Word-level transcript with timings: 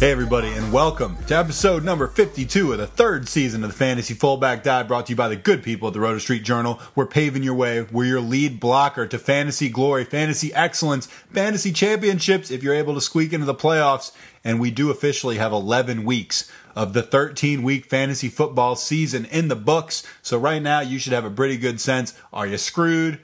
Hey, 0.00 0.10
everybody, 0.10 0.48
and 0.48 0.70
welcome 0.70 1.16
to 1.28 1.34
episode 1.34 1.82
number 1.82 2.06
52 2.06 2.72
of 2.72 2.78
the 2.78 2.86
third 2.86 3.26
season 3.26 3.64
of 3.64 3.70
the 3.70 3.76
Fantasy 3.76 4.12
Fullback 4.12 4.62
Dive 4.62 4.86
brought 4.86 5.06
to 5.06 5.12
you 5.12 5.16
by 5.16 5.28
the 5.28 5.36
good 5.36 5.62
people 5.62 5.88
at 5.88 5.94
the 5.94 6.00
Roto 6.00 6.18
Street 6.18 6.42
Journal. 6.42 6.78
We're 6.94 7.06
paving 7.06 7.42
your 7.42 7.54
way. 7.54 7.80
We're 7.80 8.04
your 8.04 8.20
lead 8.20 8.60
blocker 8.60 9.06
to 9.06 9.18
fantasy 9.18 9.70
glory, 9.70 10.04
fantasy 10.04 10.52
excellence, 10.52 11.06
fantasy 11.06 11.72
championships 11.72 12.50
if 12.50 12.62
you're 12.62 12.74
able 12.74 12.92
to 12.92 13.00
squeak 13.00 13.32
into 13.32 13.46
the 13.46 13.54
playoffs. 13.54 14.12
And 14.44 14.60
we 14.60 14.70
do 14.70 14.90
officially 14.90 15.38
have 15.38 15.52
11 15.52 16.04
weeks 16.04 16.52
of 16.76 16.92
the 16.92 17.02
13 17.02 17.62
week 17.62 17.86
fantasy 17.86 18.28
football 18.28 18.76
season 18.76 19.24
in 19.24 19.48
the 19.48 19.56
books. 19.56 20.02
So, 20.20 20.38
right 20.38 20.60
now, 20.60 20.80
you 20.80 20.98
should 20.98 21.14
have 21.14 21.24
a 21.24 21.30
pretty 21.30 21.56
good 21.56 21.80
sense. 21.80 22.12
Are 22.30 22.46
you 22.46 22.58
screwed? 22.58 23.20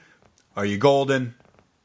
Are 0.55 0.65
you 0.65 0.79
golden? 0.79 1.35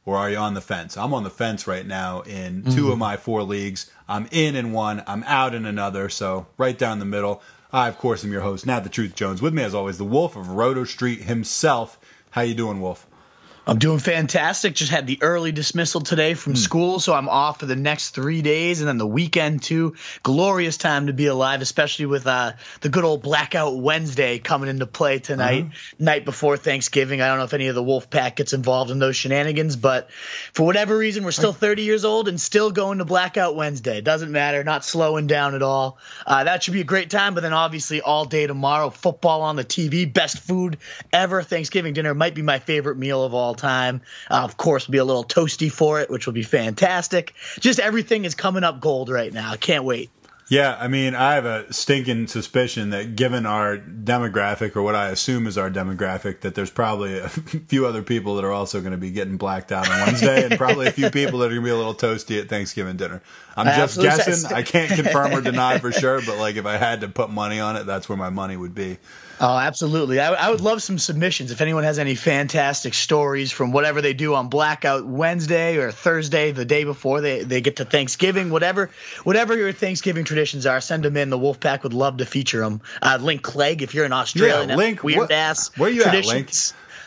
Or 0.04 0.16
are 0.16 0.30
you 0.30 0.36
on 0.36 0.54
the 0.54 0.60
fence? 0.60 0.96
I'm 0.96 1.14
on 1.14 1.24
the 1.24 1.30
fence 1.30 1.66
right 1.66 1.86
now 1.86 2.22
in 2.22 2.62
mm. 2.62 2.74
2 2.74 2.92
of 2.92 2.98
my 2.98 3.16
four 3.16 3.42
leagues. 3.42 3.90
I'm 4.08 4.28
in 4.30 4.56
in 4.56 4.72
one, 4.72 5.02
I'm 5.06 5.22
out 5.24 5.54
in 5.54 5.64
another, 5.64 6.08
so 6.08 6.46
right 6.58 6.76
down 6.76 6.98
the 6.98 7.04
middle. 7.04 7.42
I, 7.72 7.88
of 7.88 7.96
course, 7.96 8.24
am 8.24 8.32
your 8.32 8.42
host, 8.42 8.66
Nat 8.66 8.80
the 8.80 8.90
Truth 8.90 9.14
Jones. 9.14 9.40
With 9.40 9.54
me, 9.54 9.62
as 9.62 9.74
always, 9.74 9.98
the 9.98 10.04
Wolf 10.04 10.36
of 10.36 10.50
Roto 10.50 10.84
Street 10.84 11.22
himself. 11.22 11.98
How 12.30 12.42
you 12.42 12.54
doing, 12.54 12.80
Wolf? 12.80 13.06
I'm 13.64 13.78
doing 13.78 14.00
fantastic. 14.00 14.74
Just 14.74 14.90
had 14.90 15.06
the 15.06 15.18
early 15.22 15.52
dismissal 15.52 16.00
today 16.00 16.34
from 16.34 16.56
school, 16.56 16.98
so 16.98 17.14
I'm 17.14 17.28
off 17.28 17.60
for 17.60 17.66
the 17.66 17.76
next 17.76 18.10
three 18.10 18.42
days, 18.42 18.80
and 18.80 18.88
then 18.88 18.98
the 18.98 19.06
weekend 19.06 19.62
too. 19.62 19.94
Glorious 20.24 20.76
time 20.76 21.06
to 21.06 21.12
be 21.12 21.26
alive, 21.26 21.62
especially 21.62 22.06
with 22.06 22.26
uh, 22.26 22.54
the 22.80 22.88
good 22.88 23.04
old 23.04 23.22
blackout 23.22 23.78
Wednesday 23.78 24.40
coming 24.40 24.68
into 24.68 24.86
play 24.86 25.20
tonight, 25.20 25.66
night 26.00 26.24
before 26.24 26.56
Thanksgiving. 26.56 27.20
I 27.20 27.28
don't 27.28 27.38
know 27.38 27.44
if 27.44 27.54
any 27.54 27.68
of 27.68 27.76
the 27.76 27.82
Wolf 27.84 28.10
Pack 28.10 28.34
gets 28.34 28.52
involved 28.52 28.90
in 28.90 28.98
those 28.98 29.14
shenanigans, 29.14 29.76
but 29.76 30.10
for 30.10 30.66
whatever 30.66 30.98
reason, 30.98 31.22
we're 31.22 31.30
still 31.30 31.52
30 31.52 31.82
years 31.82 32.04
old 32.04 32.26
and 32.26 32.40
still 32.40 32.72
going 32.72 32.98
to 32.98 33.04
blackout 33.04 33.54
Wednesday. 33.54 34.00
Doesn't 34.00 34.32
matter, 34.32 34.64
not 34.64 34.84
slowing 34.84 35.28
down 35.28 35.54
at 35.54 35.62
all. 35.62 35.98
Uh, 36.26 36.42
that 36.44 36.64
should 36.64 36.74
be 36.74 36.80
a 36.80 36.84
great 36.84 37.10
time. 37.10 37.34
But 37.34 37.42
then 37.42 37.52
obviously 37.52 38.00
all 38.00 38.24
day 38.24 38.48
tomorrow, 38.48 38.90
football 38.90 39.42
on 39.42 39.54
the 39.54 39.64
TV, 39.64 40.12
best 40.12 40.40
food 40.40 40.78
ever. 41.12 41.44
Thanksgiving 41.44 41.94
dinner 41.94 42.12
might 42.12 42.34
be 42.34 42.42
my 42.42 42.58
favorite 42.58 42.98
meal 42.98 43.22
of 43.22 43.34
all 43.34 43.51
time. 43.54 44.02
Uh, 44.30 44.42
of 44.42 44.56
course, 44.56 44.86
be 44.86 44.98
a 44.98 45.04
little 45.04 45.24
toasty 45.24 45.70
for 45.70 46.00
it, 46.00 46.10
which 46.10 46.26
will 46.26 46.32
be 46.32 46.42
fantastic. 46.42 47.34
Just 47.60 47.80
everything 47.80 48.24
is 48.24 48.34
coming 48.34 48.64
up 48.64 48.80
gold 48.80 49.08
right 49.08 49.32
now. 49.32 49.54
Can't 49.54 49.84
wait. 49.84 50.10
Yeah, 50.52 50.76
I 50.78 50.88
mean, 50.88 51.14
I 51.14 51.36
have 51.36 51.46
a 51.46 51.72
stinking 51.72 52.26
suspicion 52.26 52.90
that 52.90 53.16
given 53.16 53.46
our 53.46 53.78
demographic, 53.78 54.76
or 54.76 54.82
what 54.82 54.94
I 54.94 55.08
assume 55.08 55.46
is 55.46 55.56
our 55.56 55.70
demographic, 55.70 56.40
that 56.40 56.54
there's 56.54 56.70
probably 56.70 57.18
a 57.18 57.28
few 57.68 57.86
other 57.86 58.02
people 58.02 58.34
that 58.34 58.44
are 58.44 58.52
also 58.52 58.80
going 58.80 58.92
to 58.92 58.98
be 58.98 59.10
getting 59.12 59.38
blacked 59.38 59.72
out 59.72 59.88
on 59.88 60.00
Wednesday, 60.00 60.44
and 60.44 60.58
probably 60.58 60.88
a 60.88 60.92
few 60.92 61.08
people 61.08 61.38
that 61.38 61.46
are 61.46 61.54
going 61.54 61.62
to 61.62 61.64
be 61.64 61.70
a 61.70 61.76
little 61.76 61.94
toasty 61.94 62.38
at 62.38 62.50
Thanksgiving 62.50 62.98
dinner. 62.98 63.22
I'm 63.56 63.64
just 63.64 63.98
guessing. 63.98 64.54
I 64.54 64.62
can't 64.62 64.92
confirm 64.92 65.32
or 65.32 65.40
deny 65.50 65.78
for 65.78 65.90
sure, 65.90 66.20
but 66.20 66.36
like 66.36 66.56
if 66.56 66.66
I 66.66 66.76
had 66.76 67.00
to 67.00 67.08
put 67.08 67.30
money 67.30 67.58
on 67.58 67.76
it, 67.76 67.86
that's 67.86 68.08
where 68.10 68.18
my 68.18 68.28
money 68.28 68.58
would 68.58 68.74
be. 68.74 68.98
Oh, 69.44 69.58
absolutely. 69.58 70.20
I, 70.20 70.32
I 70.32 70.50
would 70.50 70.60
love 70.60 70.80
some 70.84 70.98
submissions. 70.98 71.50
If 71.50 71.60
anyone 71.60 71.82
has 71.82 71.98
any 71.98 72.14
fantastic 72.14 72.94
stories 72.94 73.50
from 73.50 73.72
whatever 73.72 74.00
they 74.00 74.14
do 74.14 74.36
on 74.36 74.48
Blackout 74.48 75.04
Wednesday 75.04 75.78
or 75.78 75.90
Thursday, 75.90 76.52
the 76.52 76.64
day 76.64 76.84
before 76.84 77.20
they, 77.20 77.42
they 77.42 77.60
get 77.60 77.76
to 77.76 77.84
Thanksgiving, 77.84 78.50
whatever 78.50 78.90
whatever 79.24 79.56
your 79.56 79.72
Thanksgiving 79.72 80.24
traditions 80.24 80.64
are, 80.64 80.80
send 80.80 81.02
them 81.02 81.16
in. 81.16 81.28
The 81.30 81.38
Wolfpack 81.38 81.82
would 81.82 81.92
love 81.92 82.18
to 82.18 82.24
feature 82.24 82.60
them. 82.60 82.82
Uh, 83.02 83.18
Link 83.20 83.42
Clegg, 83.42 83.82
if 83.82 83.94
you're 83.94 84.04
in 84.04 84.12
Australia, 84.12 84.64
Yeah, 84.68 84.76
Link, 84.76 85.02
weird 85.02 85.18
what- 85.18 85.32
ass 85.32 85.76
where 85.76 85.90
are 85.90 85.92
you 85.92 86.04
at. 86.04 86.24
Link? 86.24 86.52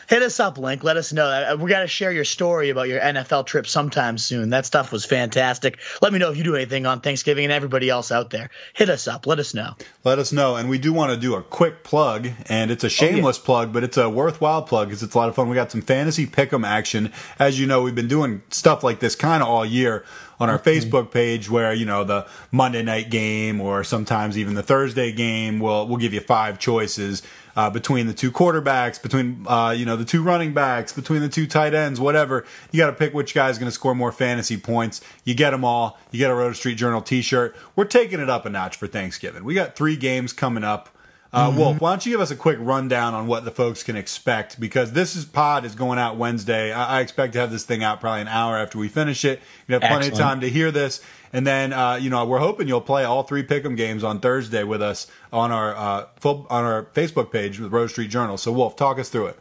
Hit 0.08 0.22
us 0.22 0.38
up, 0.38 0.56
Link. 0.58 0.84
Let 0.84 0.96
us 0.96 1.12
know. 1.12 1.26
Uh, 1.26 1.56
We 1.58 1.68
got 1.68 1.80
to 1.80 1.86
share 1.88 2.12
your 2.12 2.24
story 2.24 2.70
about 2.70 2.88
your 2.88 3.00
NFL 3.00 3.46
trip 3.46 3.66
sometime 3.66 4.18
soon. 4.18 4.50
That 4.50 4.64
stuff 4.64 4.92
was 4.92 5.04
fantastic. 5.04 5.78
Let 6.00 6.12
me 6.12 6.18
know 6.18 6.30
if 6.30 6.36
you 6.36 6.44
do 6.44 6.54
anything 6.54 6.86
on 6.86 7.00
Thanksgiving 7.00 7.44
and 7.44 7.52
everybody 7.52 7.90
else 7.90 8.12
out 8.12 8.30
there. 8.30 8.50
Hit 8.74 8.88
us 8.88 9.08
up. 9.08 9.26
Let 9.26 9.38
us 9.38 9.52
know. 9.54 9.74
Let 10.04 10.18
us 10.18 10.32
know. 10.32 10.56
And 10.56 10.68
we 10.68 10.78
do 10.78 10.92
want 10.92 11.12
to 11.12 11.16
do 11.16 11.34
a 11.34 11.42
quick 11.42 11.82
plug, 11.82 12.28
and 12.48 12.70
it's 12.70 12.84
a 12.84 12.88
shameless 12.88 13.38
plug, 13.38 13.72
but 13.72 13.82
it's 13.82 13.96
a 13.96 14.08
worthwhile 14.08 14.62
plug 14.62 14.88
because 14.88 15.02
it's 15.02 15.14
a 15.14 15.18
lot 15.18 15.28
of 15.28 15.34
fun. 15.34 15.48
We 15.48 15.54
got 15.54 15.72
some 15.72 15.82
fantasy 15.82 16.26
pick'em 16.26 16.64
action. 16.66 17.12
As 17.38 17.58
you 17.58 17.66
know, 17.66 17.82
we've 17.82 17.94
been 17.94 18.08
doing 18.08 18.42
stuff 18.50 18.84
like 18.84 19.00
this 19.00 19.16
kind 19.16 19.42
of 19.42 19.48
all 19.48 19.64
year 19.64 20.04
on 20.38 20.50
our 20.50 20.58
Facebook 20.58 21.10
page 21.10 21.50
where, 21.50 21.72
you 21.72 21.86
know, 21.86 22.04
the 22.04 22.26
Monday 22.52 22.82
night 22.82 23.10
game 23.10 23.60
or 23.60 23.82
sometimes 23.82 24.36
even 24.38 24.54
the 24.54 24.62
Thursday 24.62 25.10
game, 25.10 25.58
we'll, 25.58 25.88
we'll 25.88 25.96
give 25.96 26.12
you 26.12 26.20
five 26.20 26.58
choices. 26.58 27.22
Uh, 27.56 27.70
between 27.70 28.06
the 28.06 28.12
two 28.12 28.30
quarterbacks, 28.30 29.02
between 29.02 29.42
uh, 29.48 29.74
you 29.74 29.86
know 29.86 29.96
the 29.96 30.04
two 30.04 30.22
running 30.22 30.52
backs, 30.52 30.92
between 30.92 31.22
the 31.22 31.28
two 31.28 31.46
tight 31.46 31.72
ends, 31.72 31.98
whatever, 31.98 32.44
you 32.70 32.76
got 32.76 32.88
to 32.88 32.92
pick 32.92 33.14
which 33.14 33.32
guy's 33.32 33.56
going 33.56 33.68
to 33.68 33.72
score 33.72 33.94
more 33.94 34.12
fantasy 34.12 34.58
points. 34.58 35.00
You 35.24 35.34
get 35.34 35.52
them 35.52 35.64
all. 35.64 35.98
You 36.10 36.18
get 36.18 36.30
a 36.30 36.34
Roto 36.34 36.52
Street 36.52 36.74
Journal 36.74 37.00
T-shirt. 37.00 37.56
We're 37.74 37.86
taking 37.86 38.20
it 38.20 38.28
up 38.28 38.44
a 38.44 38.50
notch 38.50 38.76
for 38.76 38.86
Thanksgiving. 38.86 39.42
We 39.42 39.54
got 39.54 39.74
three 39.74 39.96
games 39.96 40.34
coming 40.34 40.64
up. 40.64 40.90
Uh, 41.32 41.52
Wolf, 41.54 41.80
why 41.80 41.90
don't 41.90 42.06
you 42.06 42.12
give 42.12 42.20
us 42.20 42.30
a 42.30 42.36
quick 42.36 42.56
rundown 42.60 43.12
on 43.12 43.26
what 43.26 43.44
the 43.44 43.50
folks 43.50 43.82
can 43.82 43.96
expect? 43.96 44.58
Because 44.58 44.92
this 44.92 45.16
is 45.16 45.24
pod 45.24 45.64
is 45.64 45.74
going 45.74 45.98
out 45.98 46.16
Wednesday. 46.16 46.72
I, 46.72 46.98
I 46.98 47.00
expect 47.00 47.34
to 47.34 47.40
have 47.40 47.50
this 47.50 47.64
thing 47.64 47.82
out 47.82 48.00
probably 48.00 48.22
an 48.22 48.28
hour 48.28 48.56
after 48.56 48.78
we 48.78 48.88
finish 48.88 49.24
it. 49.24 49.40
You 49.66 49.74
have 49.74 49.82
plenty 49.82 50.08
of 50.08 50.14
time 50.14 50.40
to 50.40 50.48
hear 50.48 50.70
this, 50.70 51.02
and 51.32 51.46
then 51.46 51.72
uh, 51.72 51.96
you 51.96 52.10
know 52.10 52.24
we're 52.24 52.38
hoping 52.38 52.68
you'll 52.68 52.80
play 52.80 53.04
all 53.04 53.22
three 53.24 53.42
pick'em 53.42 53.76
games 53.76 54.04
on 54.04 54.20
Thursday 54.20 54.62
with 54.62 54.80
us 54.80 55.08
on 55.32 55.52
our 55.52 55.76
uh, 55.76 56.06
full, 56.16 56.46
on 56.48 56.64
our 56.64 56.84
Facebook 56.94 57.30
page 57.32 57.60
with 57.60 57.72
Roto 57.72 57.88
Street 57.88 58.08
Journal. 58.08 58.38
So 58.38 58.52
Wolf, 58.52 58.76
talk 58.76 58.98
us 58.98 59.08
through 59.08 59.26
it. 59.26 59.38